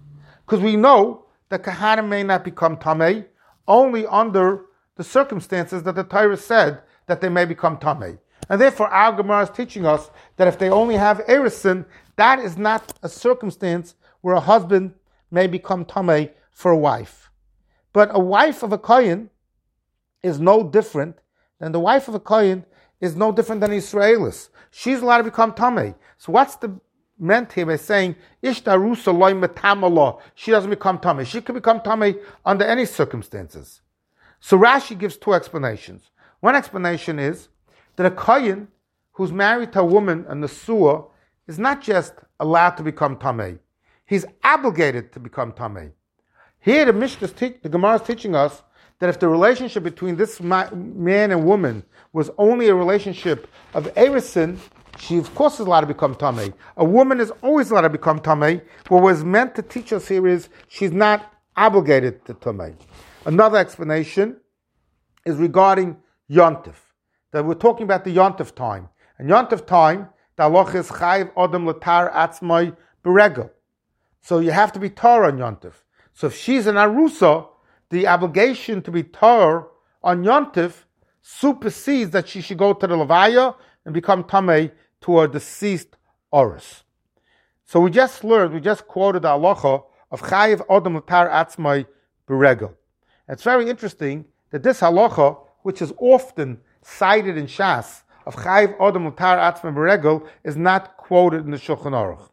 Because 0.46 0.60
we 0.60 0.76
know 0.76 1.26
that 1.50 1.62
kahanim 1.62 2.08
may 2.08 2.22
not 2.22 2.42
become 2.42 2.78
tamei 2.78 3.26
only 3.66 4.06
under 4.06 4.62
the 4.96 5.04
circumstances 5.04 5.82
that 5.82 5.94
the 5.94 6.04
Torah 6.04 6.38
said 6.38 6.80
that 7.04 7.20
they 7.20 7.28
may 7.28 7.44
become 7.44 7.76
tamei. 7.76 8.18
And 8.48 8.58
therefore, 8.58 8.88
our 8.88 9.14
Gemara 9.14 9.42
is 9.42 9.50
teaching 9.50 9.84
us 9.84 10.10
that 10.38 10.48
if 10.48 10.58
they 10.58 10.70
only 10.70 10.94
have 10.94 11.18
erison, 11.26 11.84
that 12.16 12.38
is 12.38 12.56
not 12.56 12.94
a 13.02 13.08
circumstance 13.10 13.94
where 14.22 14.36
a 14.36 14.40
husband 14.40 14.94
may 15.30 15.46
become 15.46 15.84
tame 15.84 16.30
for 16.50 16.70
a 16.70 16.78
wife. 16.78 17.30
But 17.92 18.08
a 18.12 18.18
wife 18.18 18.62
of 18.62 18.72
a 18.72 18.78
kohen 18.78 19.28
is 20.22 20.40
no 20.40 20.62
different 20.62 21.18
than 21.58 21.72
the 21.72 21.80
wife 21.80 22.08
of 22.08 22.14
a 22.14 22.20
kohen 22.20 22.64
is 23.00 23.16
no 23.16 23.32
different 23.32 23.60
than 23.60 23.70
Israelis. 23.70 24.48
She's 24.70 25.00
allowed 25.00 25.18
to 25.18 25.24
become 25.24 25.54
tame. 25.54 25.94
So 26.18 26.32
what's 26.32 26.56
the 26.56 26.78
meant 27.18 27.52
here 27.52 27.66
by 27.66 27.76
saying 27.76 28.16
ishtarusa 28.42 29.16
loy 29.16 29.32
metamala? 29.32 30.20
She 30.34 30.50
doesn't 30.50 30.70
become 30.70 30.98
tame. 30.98 31.24
She 31.24 31.40
can 31.40 31.54
become 31.54 31.80
tame 31.80 32.16
under 32.44 32.64
any 32.64 32.84
circumstances. 32.84 33.80
So 34.40 34.58
Rashi 34.58 34.96
gives 34.98 35.16
two 35.16 35.34
explanations. 35.34 36.10
One 36.40 36.54
explanation 36.54 37.18
is 37.18 37.48
that 37.96 38.06
a 38.06 38.14
Kayin 38.14 38.68
who's 39.12 39.32
married 39.32 39.72
to 39.72 39.80
a 39.80 39.84
woman, 39.84 40.24
and 40.28 40.44
a 40.44 40.46
Nesua, 40.46 41.10
is 41.48 41.58
not 41.58 41.82
just 41.82 42.14
allowed 42.38 42.70
to 42.76 42.84
become 42.84 43.16
Tameh. 43.16 43.58
He's 44.06 44.24
obligated 44.44 45.12
to 45.12 45.18
become 45.18 45.52
Tameh. 45.52 45.90
Here 46.60 46.84
the 46.84 46.92
Mishnah, 46.92 47.28
the 47.28 47.68
Gemara 47.68 47.96
is 47.96 48.02
teaching 48.02 48.36
us 48.36 48.62
that 48.98 49.08
if 49.08 49.18
the 49.20 49.28
relationship 49.28 49.82
between 49.82 50.16
this 50.16 50.40
man 50.40 51.30
and 51.30 51.44
woman 51.44 51.84
was 52.12 52.30
only 52.38 52.68
a 52.68 52.74
relationship 52.74 53.48
of 53.74 53.92
Erisin, 53.94 54.58
she 54.98 55.18
of 55.18 55.32
course 55.34 55.54
is 55.54 55.60
allowed 55.60 55.82
to 55.82 55.86
become 55.86 56.14
Tameh. 56.14 56.52
A 56.76 56.84
woman 56.84 57.20
is 57.20 57.30
always 57.42 57.70
allowed 57.70 57.82
to 57.82 57.90
become 57.90 58.18
Tameh. 58.18 58.60
What 58.88 59.02
was 59.02 59.24
meant 59.24 59.54
to 59.54 59.62
teach 59.62 59.92
us 59.92 60.08
here 60.08 60.26
is 60.26 60.48
she's 60.68 60.92
not 60.92 61.32
obligated 61.56 62.24
to 62.26 62.34
Tameh. 62.34 62.74
Another 63.24 63.58
explanation 63.58 64.36
is 65.24 65.36
regarding 65.36 65.96
Yontif 66.30 66.74
that 67.32 67.44
we're 67.44 67.54
talking 67.54 67.84
about 67.84 68.04
the 68.04 68.14
Yontif 68.14 68.54
time. 68.54 68.88
And 69.18 69.28
Yontif 69.28 69.66
time, 69.66 70.08
the 70.36 70.46
is 70.46 70.88
Chayiv 70.88 71.32
Odom 71.34 71.70
Latar 71.70 72.12
Atzmai 72.12 72.76
Beregel. 73.04 73.50
So 74.20 74.38
you 74.38 74.50
have 74.50 74.72
to 74.72 74.78
be 74.78 74.90
Tar 74.90 75.24
on 75.24 75.38
Yontif. 75.38 75.74
So 76.14 76.28
if 76.28 76.36
she's 76.36 76.66
an 76.66 76.76
Arusa, 76.76 77.48
the 77.90 78.06
obligation 78.06 78.82
to 78.82 78.90
be 78.90 79.02
Tar 79.02 79.68
on 80.02 80.24
Yontif 80.24 80.84
supersedes 81.22 82.10
that 82.10 82.28
she 82.28 82.40
should 82.40 82.58
go 82.58 82.72
to 82.72 82.86
the 82.86 82.94
Levaya 82.94 83.54
and 83.84 83.94
become 83.94 84.24
Tameh 84.24 84.70
to 85.02 85.20
a 85.20 85.28
deceased 85.28 85.96
Oris. 86.30 86.84
So 87.64 87.80
we 87.80 87.90
just 87.90 88.24
learned, 88.24 88.54
we 88.54 88.60
just 88.60 88.86
quoted 88.86 89.22
the 89.22 89.28
halacha 89.28 89.84
of 90.10 90.22
Chayiv 90.22 90.66
Odom 90.68 91.00
Latar 91.00 91.30
Atzmai 91.30 91.86
Beregel. 92.26 92.74
It's 93.28 93.42
very 93.42 93.68
interesting 93.68 94.24
that 94.50 94.62
this 94.62 94.80
halacha, 94.80 95.38
which 95.62 95.82
is 95.82 95.92
often 95.98 96.60
cited 96.82 97.36
in 97.36 97.46
Shas 97.46 98.02
of 98.26 98.36
Chayiv 98.36 98.76
Odom 98.78 99.10
Mutar 99.10 99.38
Atzma 99.38 99.74
Beregel 99.74 100.26
is 100.44 100.56
not 100.56 100.96
quoted 100.96 101.44
in 101.44 101.50
the 101.50 101.56
Shulchan 101.56 101.92
Aruch. 101.92 102.28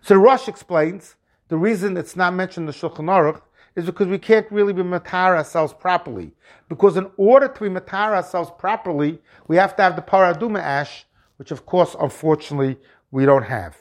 So 0.00 0.16
Rosh 0.16 0.48
explains 0.48 1.16
the 1.48 1.56
reason 1.56 1.96
it's 1.96 2.16
not 2.16 2.34
mentioned 2.34 2.68
in 2.68 2.74
the 2.74 2.78
Shulchan 2.78 3.04
Aruch 3.06 3.42
is 3.78 3.86
because 3.86 4.08
we 4.08 4.18
can't 4.18 4.50
really 4.50 4.72
be 4.72 4.82
matar 4.82 5.36
ourselves 5.36 5.72
properly. 5.72 6.32
Because 6.68 6.96
in 6.96 7.08
order 7.16 7.46
to 7.46 7.60
be 7.60 7.68
matar 7.68 8.12
ourselves 8.12 8.50
properly, 8.58 9.20
we 9.46 9.54
have 9.54 9.76
to 9.76 9.82
have 9.82 9.94
the 9.94 10.02
paraduma 10.02 10.58
ash, 10.58 11.06
which 11.36 11.52
of 11.52 11.64
course, 11.64 11.94
unfortunately, 12.00 12.76
we 13.12 13.24
don't 13.24 13.44
have. 13.44 13.76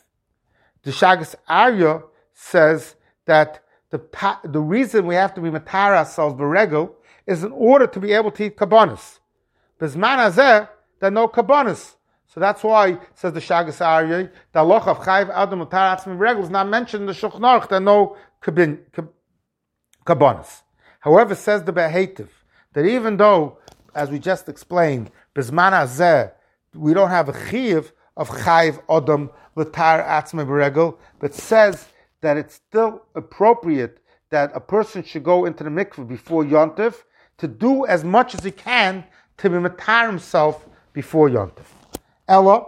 The 0.84 0.92
Shaagas 0.92 1.34
Aryeh 1.50 2.04
says 2.34 2.96
that 3.26 3.64
the, 3.90 4.00
the 4.44 4.62
reason 4.62 5.08
we 5.08 5.16
have 5.16 5.34
to 5.34 5.42
be 5.42 5.50
matar 5.50 5.98
ourselves 5.98 6.40
beregel 6.40 6.92
is 7.26 7.44
in 7.44 7.52
order 7.52 7.88
to 7.88 8.00
be 8.00 8.14
able 8.14 8.30
to 8.32 8.44
eat 8.46 8.56
kabbanis. 8.56 9.18
Hazeh, 9.82 10.70
there 11.00 11.08
are 11.08 11.12
no 11.12 11.28
kabbanis. 11.28 11.96
So 12.28 12.40
that's 12.40 12.64
why, 12.64 13.00
says 13.16 13.34
the 13.34 13.40
Shaagas 13.40 13.80
Aryeh, 13.80 14.30
the 14.52 14.64
loch 14.64 14.86
of 14.86 15.00
Chayv 15.00 15.32
Adam 15.34 15.66
Mutar 15.66 15.98
Atzmi 15.98 16.44
is 16.44 16.52
not 16.52 16.68
mentioned 16.70 17.02
in 17.02 17.08
the 17.08 17.14
Shulchan 17.14 17.40
Aruch, 17.40 17.68
there 17.70 17.80
are 17.80 17.82
no 17.82 18.16
However, 21.00 21.36
says 21.36 21.64
the 21.64 21.74
Behetiv, 21.74 22.30
that 22.74 22.86
even 22.86 23.18
though, 23.18 23.58
as 23.94 24.10
we 24.10 24.20
just 24.20 24.50
explained, 24.50 25.12
Bizman 25.36 25.72
hazeh, 25.72 26.32
we 26.74 26.94
don't 26.94 27.10
have 27.10 27.30
a 27.30 27.50
chiv 27.50 27.92
of 28.16 28.30
Chayv 28.30 28.82
Adam 28.90 29.30
Latar 29.56 30.06
Atzmi 30.06 30.48
Regel, 30.48 30.98
but 31.20 31.34
says 31.34 31.88
that 32.22 32.38
it's 32.38 32.56
still 32.56 33.04
appropriate 33.16 34.00
that 34.30 34.52
a 34.54 34.60
person 34.60 35.04
should 35.04 35.24
go 35.24 35.46
into 35.46 35.64
the 35.64 35.70
mikveh 35.70 36.08
before 36.08 36.44
Yontif 36.44 37.04
to 37.38 37.48
do 37.48 37.86
as 37.86 38.04
much 38.04 38.34
as 38.34 38.44
he 38.44 38.52
can 38.52 39.04
to 39.38 39.50
be 39.50 39.56
matar 39.58 40.08
himself 40.08 40.68
before 40.94 41.30
Yontif. 41.30 41.66
Ella, 42.28 42.66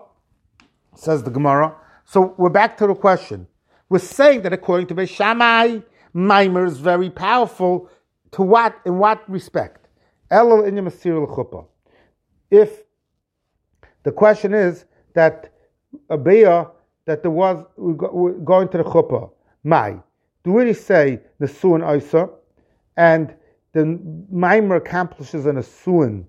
says 0.95 1.23
the 1.23 1.31
Gemara. 1.31 1.75
So 2.05 2.33
we're 2.37 2.49
back 2.49 2.77
to 2.77 2.87
the 2.87 2.95
question. 2.95 3.47
We're 3.89 3.99
saying 3.99 4.43
that 4.43 4.53
according 4.53 4.87
to 4.87 4.95
Beis 4.95 5.09
Maimer 6.15 6.67
is 6.67 6.77
very 6.77 7.09
powerful. 7.09 7.89
To 8.31 8.41
what? 8.41 8.75
In 8.85 8.97
what 8.97 9.29
respect? 9.29 9.87
Ella 10.31 10.63
in 10.63 10.75
chuppah. 10.75 11.65
If 12.51 12.83
the 14.03 14.11
question 14.11 14.53
is 14.53 14.85
that 15.13 15.53
a 16.09 16.17
beer 16.17 16.67
that 17.05 17.23
there 17.23 17.31
was 17.31 17.63
going 17.77 18.69
to 18.69 18.77
the 18.77 18.83
chuppah, 18.83 19.31
my, 19.63 19.99
do 20.43 20.51
we 20.53 20.73
say 20.73 21.19
the 21.39 21.47
suan 21.47 21.83
isa, 21.97 22.29
and 22.95 23.33
the 23.73 23.99
mimer 24.31 24.75
accomplishes 24.75 25.45
an 25.45 25.55
asuan, 25.55 26.25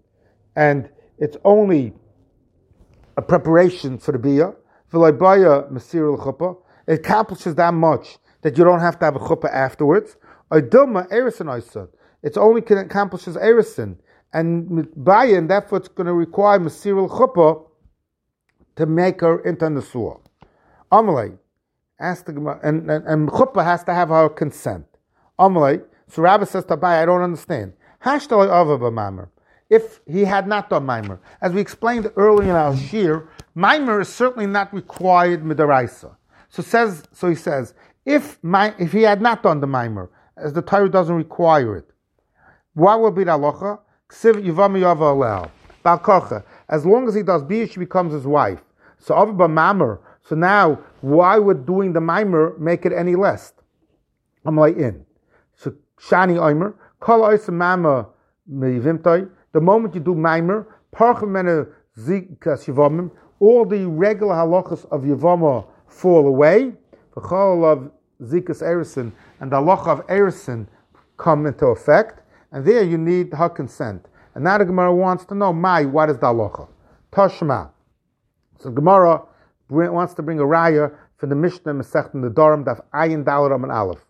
and 0.57 0.89
it's 1.19 1.37
only 1.45 1.93
a 3.17 3.23
preparation 3.23 3.99
for 3.99 4.13
the 4.13 4.19
beer. 4.19 4.57
It 6.87 6.99
accomplishes 6.99 7.55
that 7.55 7.75
much 7.75 8.19
that 8.43 8.57
you 8.59 8.65
don't 8.65 8.81
have 8.81 8.99
to 8.99 9.05
have 9.05 9.17
a 9.17 9.19
chuppah 9.19 9.53
afterwards. 9.53 10.17
It's 10.51 12.37
only 12.37 12.63
can 12.63 12.79
accomplishes 12.79 13.37
erison 13.37 13.97
and 14.33 14.89
baya, 14.97 15.39
and 15.39 15.51
therefore 15.51 15.79
it's 15.79 15.89
going 15.89 16.07
to 16.07 16.13
require 16.13 16.59
masirul 16.59 17.09
chuppah 17.09 17.67
to 18.77 18.87
make 18.87 19.21
her 19.21 19.41
into 19.41 19.67
nesua. 19.67 20.21
Amalei, 20.93 21.39
ask 21.99 22.27
the 22.27 22.59
and, 22.63 22.91
and, 22.91 23.07
and 23.07 23.29
chuppah 23.29 23.65
has 23.65 23.85
to 23.85 23.95
have 23.95 24.09
her 24.09 24.29
consent. 24.29 24.87
Amalei, 25.39 25.83
so 26.09 26.23
Rabbi 26.23 26.45
says 26.45 26.65
to 26.67 26.77
Abaye, 26.77 27.03
I 27.03 27.07
don't 27.07 27.23
understand. 27.23 27.73
Hashtalei 28.05 28.47
ava 28.47 28.79
b'mamer 28.79 29.29
if 29.71 30.01
he 30.07 30.25
had 30.25 30.49
not 30.49 30.69
done 30.69 30.85
Maimer. 30.85 31.21
As 31.41 31.53
we 31.53 31.61
explained 31.61 32.11
earlier 32.17 32.51
in 32.51 32.57
our 32.57 32.77
Shir, 32.77 33.29
Maimer 33.57 34.03
is 34.03 34.09
certainly 34.09 34.47
not 34.47 34.75
required 34.75 35.45
midaraisa. 35.45 36.17
So 36.49 36.63
says, 36.63 37.05
so 37.13 37.29
he 37.29 37.37
says, 37.37 37.75
if 38.05 38.39
my, 38.43 38.75
if 38.79 38.93
he 38.93 39.03
had 39.03 39.21
not 39.21 39.43
done 39.43 39.61
the 39.61 39.67
Maimer, 39.67 40.09
as 40.37 40.53
the 40.53 40.63
Torah 40.63 40.89
doesn't 40.89 41.15
require 41.15 41.77
it, 41.77 41.91
what 42.75 43.01
will 43.01 43.11
be 43.11 43.25
the 43.25 43.33
halacha? 43.33 43.81
As 46.69 46.87
long 46.87 47.09
as 47.09 47.15
he 47.15 47.23
does 47.23 47.43
bia, 47.43 47.67
she 47.69 47.79
becomes 47.79 48.13
his 48.13 48.27
wife. 48.27 48.61
So 48.99 49.15
Mamer. 49.15 50.01
So 50.23 50.35
now, 50.35 50.79
why 51.01 51.39
would 51.39 51.65
doing 51.65 51.93
the 51.93 52.01
Maimer 52.01 52.59
make 52.59 52.85
it 52.85 52.93
any 52.93 53.17
less? 53.17 53.53
I'm 54.45 54.57
like 54.57 54.77
in. 54.77 55.07
So 55.57 55.75
Shani 55.99 56.37
Oimer, 56.39 56.75
Mama. 57.53 58.09
The 59.53 59.61
moment 59.61 59.95
you 59.95 60.01
do 60.01 60.15
Maimer, 60.15 60.67
all 63.41 63.65
the 63.65 63.87
regular 63.87 64.35
halachas 64.35 64.85
of 64.91 65.03
Yavama 65.03 65.67
fall 65.89 66.27
away. 66.27 66.73
The 67.21 67.29
chal 67.29 67.65
of 67.65 67.91
Zikas 68.23 68.63
Erison 68.63 69.13
and 69.41 69.53
the 69.53 69.57
halacha 69.57 69.89
of 69.89 70.07
Erison 70.07 70.67
come 71.17 71.47
into 71.47 71.67
effect. 71.67 72.23
And 72.53 72.65
there 72.65 72.83
you 72.83 72.99
need 72.99 73.33
her 73.35 73.49
consent. 73.49 74.07
And 74.35 74.45
now 74.45 74.59
the 74.59 74.65
Gemara 74.65 74.95
wants 74.95 75.25
to 75.27 75.35
know, 75.35 75.53
Mai, 75.53 75.85
what 75.85 76.11
is 76.11 76.19
the 76.19 76.27
halacha? 76.27 76.69
Toshma. 77.13 77.71
So 78.59 78.71
Gemara 78.71 79.23
wants 79.69 80.15
to 80.15 80.23
bring 80.23 80.39
a 80.41 80.45
raya 80.45 80.93
for 81.17 81.27
the 81.27 81.35
Mishnah 81.35 81.75
Masech 81.75 82.15
in 82.15 82.23
the 82.23 82.31
Dorim, 82.31 82.65
Daf 82.65 82.81
Ayin 82.95 83.25
Dalaram 83.25 83.63
and 83.63 83.73
Aleph, 83.73 84.05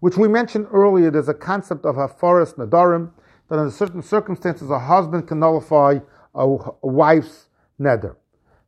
which 0.00 0.16
we 0.16 0.28
mentioned 0.28 0.66
earlier. 0.72 1.10
There's 1.10 1.28
a 1.28 1.34
concept 1.34 1.84
of 1.84 1.96
Haforis 1.96 2.54
Nadarim, 2.54 3.10
that 3.48 3.58
under 3.58 3.70
certain 3.70 4.02
circumstances 4.02 4.70
a 4.70 4.78
husband 4.78 5.26
can 5.26 5.40
nullify 5.40 5.98
a, 6.34 6.46
wife's 6.82 7.48
neder. 7.80 8.14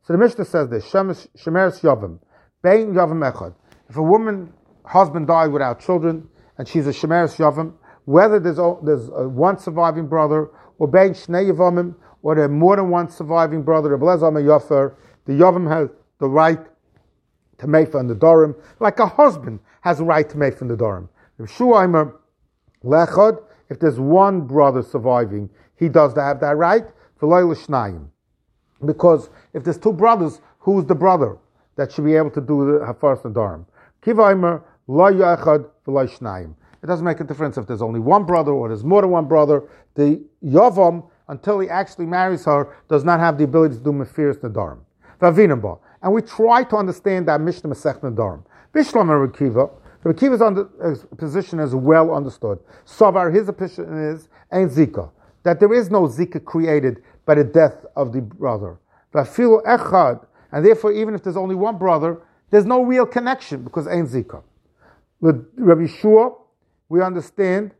So 0.03 0.13
the 0.13 0.17
Mishnah 0.19 0.45
says 0.45 0.69
this: 0.69 0.85
Shemeres 0.85 1.79
Yavim, 1.81 2.19
Bein 2.61 2.93
Yavim 2.93 3.31
Echad. 3.31 3.53
If 3.93 3.97
a 3.97 4.01
woman 4.01 4.51
husband 4.85 5.27
died 5.27 5.51
without 5.51 5.79
children 5.79 6.27
and 6.57 6.67
she's 6.67 6.87
a 6.87 6.89
Shemeres 6.89 7.37
Yavim, 7.37 7.73
whether 8.05 8.39
there's 8.39 8.57
there's 8.81 9.07
uh, 9.11 9.29
one 9.29 9.59
surviving 9.59 10.07
brother 10.07 10.49
or 10.79 10.87
Bein 10.87 11.11
Shnei 11.11 11.51
Yavimim, 11.51 11.93
or 12.23 12.33
there 12.33 12.47
more 12.47 12.75
than 12.75 12.89
one 12.89 13.07
surviving 13.07 13.61
brother, 13.61 13.89
the 13.89 13.97
Yafer, 13.97 14.95
the 15.25 15.33
Yavim 15.33 15.69
has 15.69 15.89
the 16.17 16.27
right 16.27 16.57
to 17.59 17.67
make 17.67 17.91
from 17.91 18.07
the 18.07 18.15
Dorim, 18.15 18.55
like 18.79 18.97
a 18.97 19.05
husband 19.05 19.59
has 19.81 19.99
a 19.99 20.03
right 20.03 20.27
to 20.27 20.39
make 20.39 20.57
from 20.57 20.69
the 20.69 20.75
Dorim. 20.75 21.07
If 21.37 21.51
Shuaimer 21.51 22.15
Lechod, 22.83 23.43
if 23.69 23.79
there's 23.79 23.99
one 23.99 24.41
brother 24.47 24.81
surviving, 24.81 25.51
he 25.77 25.87
does 25.87 26.15
have 26.15 26.39
that 26.39 26.57
right. 26.57 26.85
Because 28.83 29.29
if 29.53 29.63
there's 29.63 29.77
two 29.77 29.93
brothers, 29.93 30.41
who's 30.57 30.83
the 30.85 30.95
brother 30.95 31.37
that 31.75 31.91
should 31.91 32.05
be 32.05 32.15
able 32.15 32.31
to 32.31 32.41
do 32.41 32.79
the 32.79 32.79
Hafaras 32.79 33.21
Nadarim? 33.21 33.67
Kivaimer, 34.05 34.63
lo 34.87 35.11
yachad 35.11 35.69
shnayim. 35.87 36.55
It 36.81 36.87
doesn't 36.87 37.05
make 37.05 37.19
a 37.21 37.23
difference 37.23 37.57
if 37.57 37.65
there's 37.65 37.81
only 37.81 37.99
one 37.99 38.25
brother 38.25 38.51
or 38.51 38.67
there's 38.67 38.83
more 38.83 39.01
than 39.01 39.11
one 39.11 39.25
brother. 39.25 39.63
The 39.95 40.21
Yavam, 40.43 41.09
until 41.29 41.59
he 41.59 41.69
actually 41.69 42.05
marries 42.05 42.43
her, 42.45 42.75
does 42.89 43.05
not 43.05 43.21
have 43.21 43.37
the 43.37 43.45
ability 43.45 43.75
to 43.75 43.81
do 43.81 43.91
Mefiris 43.91 44.39
Nadarim. 44.39 44.79
Vavinamba. 45.21 45.79
And 46.01 46.13
we 46.13 46.21
try 46.21 46.63
to 46.63 46.75
understand 46.75 47.29
that 47.29 47.39
Mishnah 47.39 47.69
Masech 47.69 48.01
Nadarim. 48.01 48.43
Bishlam 48.73 49.03
and 49.03 49.33
Rekiva, 49.33 49.71
Rabbi 50.03 50.19
Kiva's 50.19 50.41
under, 50.41 50.65
position 51.17 51.59
is 51.59 51.73
well 51.73 52.13
understood. 52.13 52.59
Savar, 52.85 53.33
his 53.33 53.49
position 53.51 53.97
is, 53.97 54.27
ain't 54.51 54.71
Zika, 54.71 55.09
that 55.43 55.61
there 55.61 55.73
is 55.73 55.89
no 55.89 56.01
Zika 56.07 56.43
created 56.43 57.01
by 57.25 57.35
the 57.35 57.43
death 57.45 57.85
of 57.95 58.11
the 58.11 58.19
brother. 58.19 58.77
Vafilu 59.13 59.63
Echad, 59.63 60.25
and 60.51 60.65
therefore, 60.65 60.91
even 60.91 61.15
if 61.15 61.23
there's 61.23 61.37
only 61.37 61.55
one 61.55 61.77
brother, 61.77 62.21
there's 62.53 62.65
no 62.67 62.83
real 62.83 63.07
connection 63.07 63.63
because 63.63 63.87
ain't 63.87 64.09
Zika. 64.09 64.43
With 65.19 65.43
Rabbi 65.57 65.87
Shua, 65.87 66.35
we 66.87 67.01
understand 67.01 67.71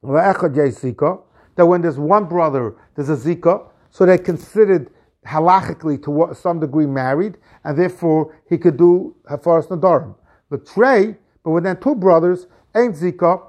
that 0.00 1.66
when 1.66 1.82
there's 1.82 1.98
one 1.98 2.26
brother, 2.26 2.76
there's 2.94 3.08
a 3.08 3.16
Zika, 3.16 3.66
so 3.90 4.06
they're 4.06 4.16
considered 4.16 4.92
halachically 5.26 6.00
to 6.04 6.32
some 6.40 6.60
degree 6.60 6.86
married, 6.86 7.36
and 7.64 7.76
therefore 7.76 8.40
he 8.48 8.56
could 8.56 8.76
do 8.76 9.16
Hafaras 9.28 9.66
Nadarim. 9.66 10.14
The 10.50 10.58
tray 10.58 11.16
but 11.42 11.50
with 11.50 11.64
then 11.64 11.80
two 11.80 11.96
brothers, 11.96 12.46
ain't 12.76 12.94
Zika, 12.94 13.42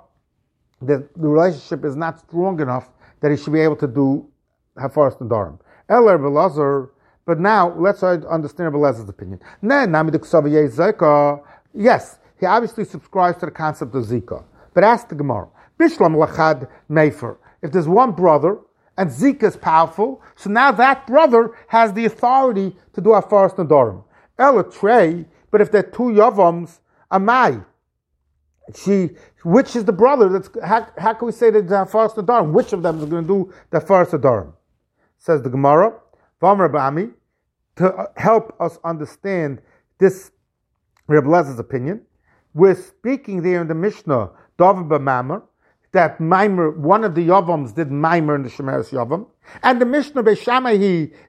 the, 0.81 1.07
the 1.17 1.27
relationship 1.27 1.85
is 1.85 1.95
not 1.95 2.19
strong 2.19 2.59
enough 2.59 2.89
that 3.19 3.29
he 3.29 3.37
should 3.37 3.53
be 3.53 3.59
able 3.59 3.75
to 3.75 3.87
do 3.87 4.27
Hafaras 4.75 5.19
Nadarim. 5.19 5.59
Eller 5.87 6.17
Belazar, 6.17 6.89
but 7.25 7.39
now 7.39 7.73
let's 7.77 8.03
understand 8.03 8.73
Belazar's 8.73 9.09
opinion. 9.09 9.39
Yes, 11.73 12.19
he 12.39 12.45
obviously 12.45 12.85
subscribes 12.85 13.37
to 13.39 13.45
the 13.45 13.51
concept 13.51 13.95
of 13.95 14.03
Zika. 14.05 14.43
But 14.73 14.83
ask 14.83 15.07
the 15.09 15.15
Gemara. 15.15 15.47
Bishlam 15.79 16.15
Lachad 16.15 16.67
Mefer. 16.89 17.37
If 17.61 17.71
there's 17.71 17.87
one 17.87 18.11
brother 18.11 18.59
and 18.97 19.09
Zika 19.09 19.43
is 19.43 19.57
powerful, 19.57 20.21
so 20.35 20.49
now 20.49 20.71
that 20.71 21.07
brother 21.07 21.51
has 21.67 21.93
the 21.93 22.05
authority 22.05 22.75
to 22.93 23.01
do 23.01 23.09
Hafaras 23.09 23.55
Nadarim. 23.55 24.03
Ella 24.37 24.63
Trey, 24.69 25.25
but 25.51 25.61
if 25.61 25.71
there 25.71 25.85
are 25.85 25.89
two 25.91 26.03
Yavams, 26.03 26.79
Amai, 27.11 27.63
she, 28.75 29.09
which 29.43 29.75
is 29.75 29.85
the 29.85 29.91
brother 29.91 30.29
that's, 30.29 30.49
how, 30.63 30.87
how 30.97 31.13
can 31.13 31.25
we 31.25 31.31
say 31.31 31.49
that 31.51 31.67
the 31.67 31.85
first 31.85 32.15
Adarim? 32.15 32.51
Which 32.51 32.73
of 32.73 32.83
them 32.83 32.99
is 32.99 33.05
going 33.05 33.23
to 33.23 33.27
do 33.27 33.53
the 33.69 33.81
first 33.81 34.11
Adarim? 34.11 34.53
Says 35.17 35.41
the 35.41 35.49
Gemara, 35.49 35.93
To 36.41 37.87
uh, 37.87 38.07
help 38.17 38.55
us 38.59 38.77
understand 38.83 39.61
this 39.99 40.31
Reb 41.07 41.23
Lezer's 41.25 41.59
opinion. 41.59 42.01
We're 42.53 42.75
speaking 42.75 43.43
there 43.43 43.61
in 43.61 43.67
the 43.67 43.75
Mishnah, 43.75 44.31
David 44.57 44.85
B'Mamar, 44.85 45.43
that 45.93 46.19
Maimer, 46.19 46.75
one 46.77 47.03
of 47.03 47.15
the 47.15 47.27
Yavams 47.27 47.75
did 47.75 47.89
Maimer 47.89 48.35
in 48.35 48.43
the 48.43 48.49
Shemeres 48.49 48.89
Yavam. 48.89 49.27
And 49.63 49.81
the 49.81 49.85
Mishnah 49.85 50.23
Beis 50.23 50.41
Shammai, 50.41 50.77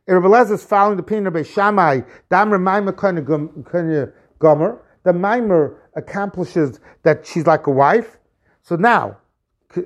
Lezer 0.08 0.52
is 0.52 0.64
following 0.64 0.96
the 0.96 1.02
opinion 1.02 1.26
of 1.26 1.34
Beis 1.34 1.46
Shammai, 1.52 2.00
Damar 2.30 2.58
Maimer 2.58 2.96
Kanya 2.96 4.12
Gomer, 4.38 4.80
the 5.04 5.12
Maimer 5.12 5.76
accomplishes 5.94 6.80
that 7.02 7.26
she's 7.26 7.46
like 7.46 7.66
a 7.66 7.70
wife. 7.70 8.18
So 8.62 8.76
now, 8.76 9.18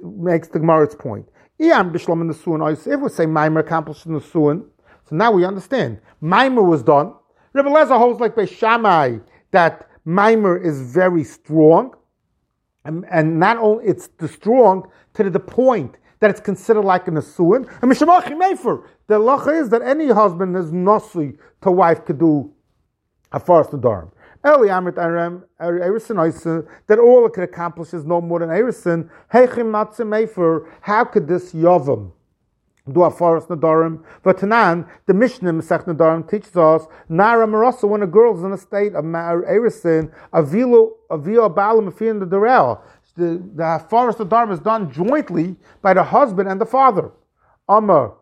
makes 0.03 0.49
the 0.49 0.59
Gemara's 0.59 0.95
point. 0.95 1.27
If 1.59 1.93
we 1.93 1.99
say 1.99 3.27
Maimer 3.27 3.61
accomplished 3.61 4.07
the 4.07 4.21
Suan, 4.21 4.67
so 5.09 5.17
now 5.17 5.31
we 5.31 5.45
understand. 5.45 6.01
Maimer 6.23 6.67
was 6.67 6.83
done. 6.83 7.15
Rebbe 7.53 7.69
Lezer 7.69 7.97
holds 7.97 8.21
like 8.21 8.35
Beis 8.35 8.51
Shammai 8.51 9.19
that 9.53 9.89
Maimer 10.07 10.63
is 10.63 10.81
very 10.81 11.25
strong, 11.25 11.95
and, 12.85 13.05
and 13.11 13.39
not 13.39 13.57
only 13.59 13.87
it's 13.87 14.09
the 14.19 14.29
strong 14.29 14.91
to 15.15 15.31
the 15.31 15.41
point 15.41 15.97
that 16.21 16.31
it's 16.31 16.41
considered 16.41 16.83
like 16.83 17.09
an 17.09 17.15
asuin. 17.15 17.69
And 17.83 17.91
Mishamachi 17.91 18.37
Mefer, 18.37 18.85
the 19.07 19.19
lacha 19.19 19.61
is 19.61 19.69
that 19.71 19.83
any 19.83 20.09
husband 20.09 20.57
is 20.57 20.73
nasi 20.73 21.35
to 21.63 21.71
wife 21.71 22.05
could 22.05 22.19
do 22.19 22.53
a 23.33 23.41
first 23.41 23.71
Nadarim. 23.71 24.11
Eli 24.45 24.69
Amrit 24.69 24.99
Aram 24.99 25.45
Erison 25.61 26.69
that 26.87 26.99
all 26.99 27.27
it 27.27 27.33
could 27.33 27.45
accomplish 27.45 27.93
is 27.93 28.05
no 28.05 28.21
more 28.21 28.39
than 28.39 28.49
Erison. 28.49 29.09
Heichim 29.33 29.71
Matzim 29.73 30.67
How 30.81 31.05
could 31.05 31.27
this 31.27 31.53
Yavam 31.53 32.13
do 32.93 33.03
a 33.03 33.11
forest 33.11 33.49
nadarim. 33.49 34.03
But 34.23 34.39
Tanan, 34.39 34.89
the 35.07 35.15
Mishnah 35.15 35.53
Masech 35.53 35.85
Nadarim 35.85 36.29
teaches 36.31 36.57
us 36.57 36.87
Nara 37.09 37.47
Marasa 37.47 37.89
when 37.89 38.03
a 38.03 38.07
girl 38.07 38.37
is 38.37 38.45
in 38.45 38.53
a 38.53 38.59
state 38.59 38.95
of 38.95 39.05
Erisin, 39.05 40.13
Avilo 40.33 40.93
Avio 41.11 41.53
Balam 41.53 41.91
Afin 41.93 42.21
the 42.21 42.27
Darel. 42.27 42.81
The 43.17 43.43
the 43.55 43.85
forest 43.89 44.19
nadarim 44.19 44.53
is 44.53 44.61
done 44.61 44.93
jointly 44.93 45.57
by 45.83 45.95
the 45.95 46.03
husband 46.03 46.49
and 46.49 46.61
the 46.61 46.67
father. 46.67 47.11
Amar 47.69 48.15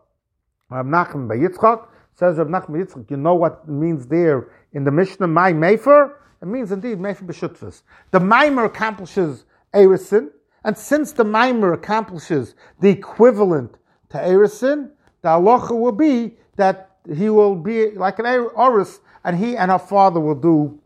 Rab 0.71 0.87
Nachman 0.87 1.29
by 1.29 1.37
Yitzchak 1.37 1.87
says 2.15 2.39
Rab 2.39 2.49
Nachman 2.49 2.85
Yitzchak. 2.85 3.11
You 3.11 3.17
know 3.17 3.35
what 3.35 3.69
means 3.69 4.07
there 4.07 4.49
in 4.73 4.85
the 4.85 4.91
Mishnah 4.91 5.27
My 5.27 5.53
Mefer. 5.53 6.13
It 6.41 6.47
means 6.47 6.73
indeed 6.73 6.99
Mefer 6.99 7.27
b'Shutvus. 7.27 7.83
The 8.13 8.21
Maimer 8.21 8.67
accomplishes 8.67 9.45
Erisin, 9.75 10.31
and 10.63 10.79
since 10.79 11.13
the 11.13 11.25
Maimer 11.25 11.75
accomplishes 11.75 12.55
the 12.81 12.89
equivalent 12.89 13.77
to 14.15 14.21
Erisin, 14.21 14.91
the 15.23 15.29
halacha 15.29 15.79
will 15.79 15.93
be 15.93 16.37
that 16.57 16.99
he 17.13 17.29
will 17.29 17.57
be 17.57 17.91
like 17.91 18.21
an 18.21 18.27
Oris, 18.27 19.01
and 19.25 19.37
he 19.37 19.57
and 19.57 19.71
her 19.71 19.79
father 19.79 20.21
will 20.21 20.37
do 20.37 20.81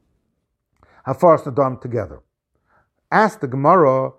a 1.07 1.15
Hafaras 1.15 1.45
Nadam 1.45 1.81
together. 1.81 2.23
Ask 3.13 3.41
the 3.41 3.47
Gemara, 3.47 4.13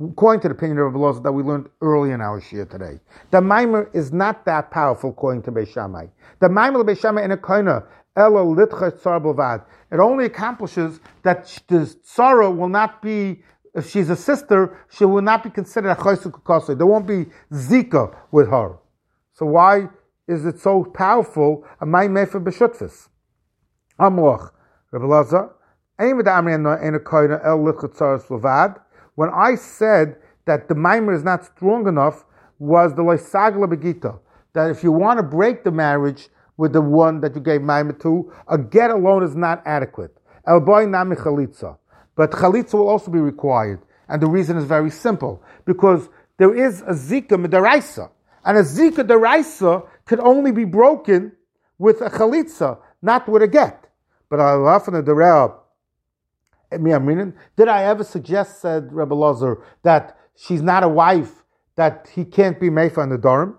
according 0.00 0.40
to 0.40 0.48
the 0.48 0.54
opinion 0.54 0.78
of 0.78 0.94
Rabbi 0.94 1.20
that 1.20 1.32
we 1.32 1.42
learned 1.42 1.68
early 1.82 2.12
in 2.12 2.20
our 2.22 2.40
Shia 2.40 2.68
today. 2.70 3.00
The 3.30 3.40
Maimer 3.40 3.94
is 3.94 4.12
not 4.12 4.46
that 4.46 4.70
powerful 4.70 5.10
according 5.10 5.42
to 5.42 5.52
Beis 5.52 5.68
Shammai. 5.72 6.06
The 6.40 6.48
Maimer 6.48 6.84
Beis 6.84 7.00
Shammai 7.00 7.22
in 7.22 7.32
a 7.32 7.36
koina, 7.36 7.84
elo 8.16 8.54
litcha 8.54 8.98
tzar 8.98 9.64
It 9.92 9.98
only 9.98 10.24
accomplishes 10.26 11.00
that 11.22 11.46
the 11.68 11.94
sorrow 12.02 12.50
will 12.50 12.68
not 12.68 13.02
be 13.02 13.42
if 13.74 13.90
she's 13.90 14.10
a 14.10 14.16
sister, 14.16 14.76
she 14.90 15.04
will 15.04 15.22
not 15.22 15.44
be 15.44 15.50
considered 15.50 15.90
a 15.90 15.94
chaysu 15.94 16.76
There 16.76 16.86
won't 16.86 17.06
be 17.06 17.26
zika 17.52 18.16
with 18.30 18.48
her. 18.48 18.78
So 19.34 19.46
why 19.46 19.88
is 20.26 20.44
it 20.44 20.60
so 20.60 20.84
powerful? 20.84 21.64
A 21.80 21.86
may 21.86 22.08
mefer 22.08 22.42
b'shutfis. 22.42 23.08
Amloch, 24.00 24.50
Rabbi 24.90 25.48
when 29.14 29.30
I 29.30 29.54
said 29.56 30.16
that 30.46 30.68
the 30.68 30.74
mimer 30.76 31.12
is 31.12 31.24
not 31.24 31.44
strong 31.44 31.88
enough, 31.88 32.24
was 32.60 32.94
the 32.94 33.02
loisagla 33.02 33.66
begita. 33.66 34.20
That 34.52 34.70
if 34.70 34.84
you 34.84 34.92
want 34.92 35.18
to 35.18 35.24
break 35.24 35.64
the 35.64 35.72
marriage 35.72 36.28
with 36.56 36.72
the 36.72 36.80
one 36.80 37.20
that 37.22 37.34
you 37.34 37.40
gave 37.40 37.62
mimer 37.62 37.94
to, 37.94 38.32
a 38.46 38.56
get 38.56 38.90
alone 38.92 39.24
is 39.24 39.34
not 39.34 39.60
adequate. 39.66 40.16
El 40.46 40.60
boy. 40.60 40.86
But 42.18 42.32
chalitza 42.32 42.74
will 42.74 42.88
also 42.88 43.12
be 43.12 43.20
required. 43.20 43.80
And 44.08 44.20
the 44.20 44.26
reason 44.26 44.56
is 44.56 44.64
very 44.64 44.90
simple. 44.90 45.40
Because 45.64 46.08
there 46.36 46.52
is 46.52 46.82
a 46.82 46.92
zika 46.92 47.36
midaraisa. 47.46 48.10
And 48.44 48.58
a 48.58 48.62
zika 48.62 49.06
deraisa 49.06 49.86
could 50.04 50.18
only 50.18 50.50
be 50.50 50.64
broken 50.64 51.30
with 51.78 52.00
a 52.00 52.10
chalitza, 52.10 52.78
not 53.02 53.28
with 53.28 53.42
a 53.42 53.46
get. 53.46 53.86
But 54.28 54.40
Alafana 54.40 55.04
the 55.04 55.14
Rab, 55.14 55.52
eh, 56.72 56.78
did 57.56 57.68
I 57.68 57.84
ever 57.84 58.02
suggest, 58.02 58.60
said 58.62 58.92
Rebbe 58.92 59.14
Lazar, 59.14 59.62
that 59.84 60.18
she's 60.34 60.60
not 60.60 60.82
a 60.82 60.88
wife, 60.88 61.44
that 61.76 62.10
he 62.12 62.24
can't 62.24 62.58
be 62.58 62.68
Mefa 62.68 63.04
in 63.04 63.10
the 63.10 63.18
Durham? 63.18 63.56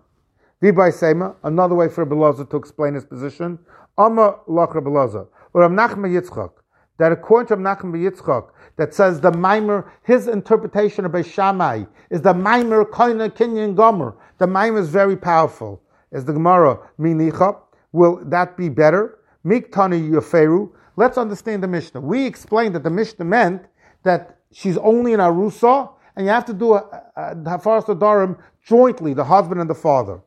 Vibay 0.62 0.94
Sema, 0.94 1.36
another 1.44 1.76
way 1.76 1.88
for 1.88 2.04
Rebbe 2.04 2.16
Lazar 2.16 2.44
to 2.44 2.58
explain 2.58 2.94
his 2.94 3.06
position. 3.06 3.58
Amma 3.98 4.40
Lach 4.50 4.76
Rebbe 4.76 4.90
Lazar, 4.90 5.28
or 5.54 5.70
Nachma 5.70 6.10
Yitzchak, 6.10 6.52
that 7.00 7.12
according 7.12 7.48
to 7.48 7.56
Nachman 7.56 7.96
Yitzchok, 7.98 8.50
that 8.76 8.94
says 8.94 9.20
the 9.20 9.32
Maimer, 9.32 9.90
his 10.04 10.28
interpretation 10.28 11.06
of 11.06 11.12
Beis 11.12 11.26
Shammai 11.34 11.86
is 12.10 12.22
the 12.22 12.34
Maimer 12.34 12.86
Koina 12.86 13.30
Kinyan 13.30 13.76
Gomer. 13.76 14.16
The 14.38 14.46
Maimer 14.46 14.80
is 14.80 14.90
very 14.90 15.18
powerful. 15.18 15.82
Is 16.12 16.26
the 16.26 16.34
Gemara 16.34 16.78
Minicha? 17.00 17.58
Will 17.92 18.24
that 18.26 18.56
be 18.56 18.70
better? 18.70 19.20
Miktani 19.46 20.10
Yoferu. 20.10 20.72
Let's 20.96 21.18
understand 21.18 21.64
the 21.64 21.68
Mishnah. 21.68 22.02
We 22.02 22.26
explained 22.26 22.76
that 22.76 22.84
the 22.84 22.90
Mishnah 22.90 23.26
meant 23.26 23.64
that 24.04 24.40
she's 24.52 24.78
only 24.78 25.14
in 25.14 25.20
Arusa, 25.20 25.92
and 26.16 26.26
you 26.26 26.32
have 26.32 26.46
to 26.46 26.54
do 26.54 26.74
a, 26.74 27.04
Hafaras 27.18 27.86
Darim 27.86 28.38
jointly, 28.66 29.14
the 29.14 29.24
husband 29.24 29.62
and 29.62 29.70
the 29.70 29.76
father. 29.76 30.22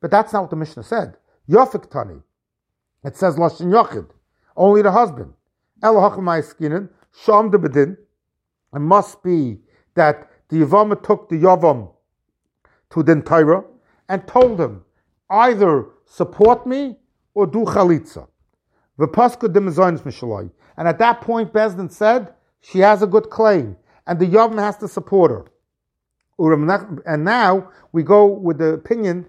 But 0.00 0.10
that's 0.10 0.32
not 0.32 0.42
what 0.42 0.50
the 0.50 0.56
Mishnah 0.56 0.82
said. 0.82 1.16
Yofik 1.48 1.90
Tani. 1.90 2.20
It 3.04 3.16
says 3.16 3.36
Lashon 3.36 3.66
Yochid, 3.66 4.08
only 4.56 4.82
the 4.82 4.92
husband. 4.92 5.32
It 5.82 5.90
must 8.78 9.22
be 9.22 9.60
that 9.94 10.30
the 10.48 10.56
Yavama 10.56 11.02
took 11.02 11.28
the 11.28 11.36
Yavam 11.36 11.90
to 12.90 13.02
the 13.02 13.20
Torah 13.22 13.64
and 14.08 14.26
told 14.28 14.60
him, 14.60 14.84
either 15.30 15.86
support 16.04 16.66
me 16.66 16.98
or 17.34 17.46
do 17.46 17.64
chalitza. 17.64 18.28
And 18.98 20.88
at 20.88 20.98
that 20.98 21.20
point, 21.20 21.52
Bezdin 21.52 21.90
said, 21.90 22.34
she 22.60 22.78
has 22.78 23.02
a 23.02 23.06
good 23.06 23.30
claim, 23.30 23.76
and 24.06 24.18
the 24.18 24.26
Yavam 24.26 24.58
has 24.58 24.76
to 24.78 24.88
support 24.88 25.30
her. 25.30 25.44
And 27.06 27.24
now 27.24 27.70
we 27.92 28.02
go 28.02 28.26
with 28.26 28.58
the 28.58 28.74
opinion, 28.74 29.26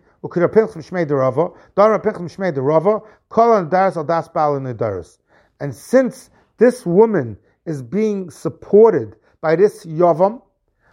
and 5.59 5.75
since 5.75 6.29
this 6.63 6.85
woman 6.85 7.37
is 7.65 7.81
being 7.81 8.29
supported 8.29 9.17
by 9.41 9.53
this 9.53 9.85
Yavam. 9.85 10.41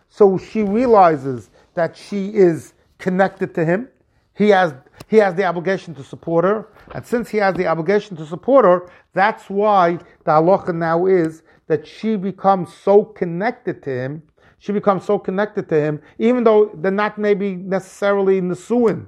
So 0.09 0.37
she 0.37 0.65
realizes 0.65 1.51
that 1.75 1.97
she 1.97 2.35
is 2.35 2.75
connected 2.99 3.55
to 3.55 3.65
him. 3.65 3.89
He 4.35 4.49
has, 4.49 4.75
he 5.07 5.19
has 5.19 5.37
the 5.37 5.45
obligation 5.45 5.95
to 5.95 6.03
support 6.03 6.45
her. 6.45 6.67
And 6.93 7.07
since 7.07 7.29
he 7.29 7.39
has 7.39 7.55
the 7.55 7.69
obligation 7.69 8.17
to 8.17 8.27
support 8.27 8.65
her, 8.65 8.91
that's 9.13 9.49
why 9.49 9.99
the 10.25 10.33
halacha 10.33 10.75
now 10.75 11.07
is 11.07 11.45
that 11.69 11.87
she 11.87 12.17
becomes 12.17 12.75
so 12.75 13.05
connected 13.05 13.81
to 13.85 13.91
him. 13.91 14.23
She 14.59 14.73
becomes 14.73 15.05
so 15.05 15.21
connected 15.21 15.69
to 15.69 15.81
him, 15.81 16.03
even 16.19 16.43
though 16.43 16.73
they're 16.75 16.91
not 16.91 17.17
maybe 17.17 17.55
necessarily 17.55 18.41
Nesuin, 18.41 19.07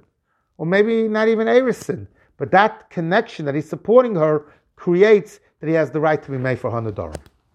or 0.58 0.66
maybe 0.66 1.08
not 1.08 1.26
even 1.26 1.48
Erisin. 1.48 2.06
But 2.36 2.52
that 2.52 2.88
connection 2.88 3.46
that 3.46 3.56
he's 3.56 3.68
supporting 3.68 4.14
her 4.14 4.46
creates 4.76 5.40
that 5.62 5.68
he 5.68 5.74
has 5.74 5.92
the 5.92 6.00
right 6.00 6.20
to 6.20 6.30
be 6.32 6.38
made 6.38 6.58
for 6.58 6.72
Hanadorim. 6.72 7.14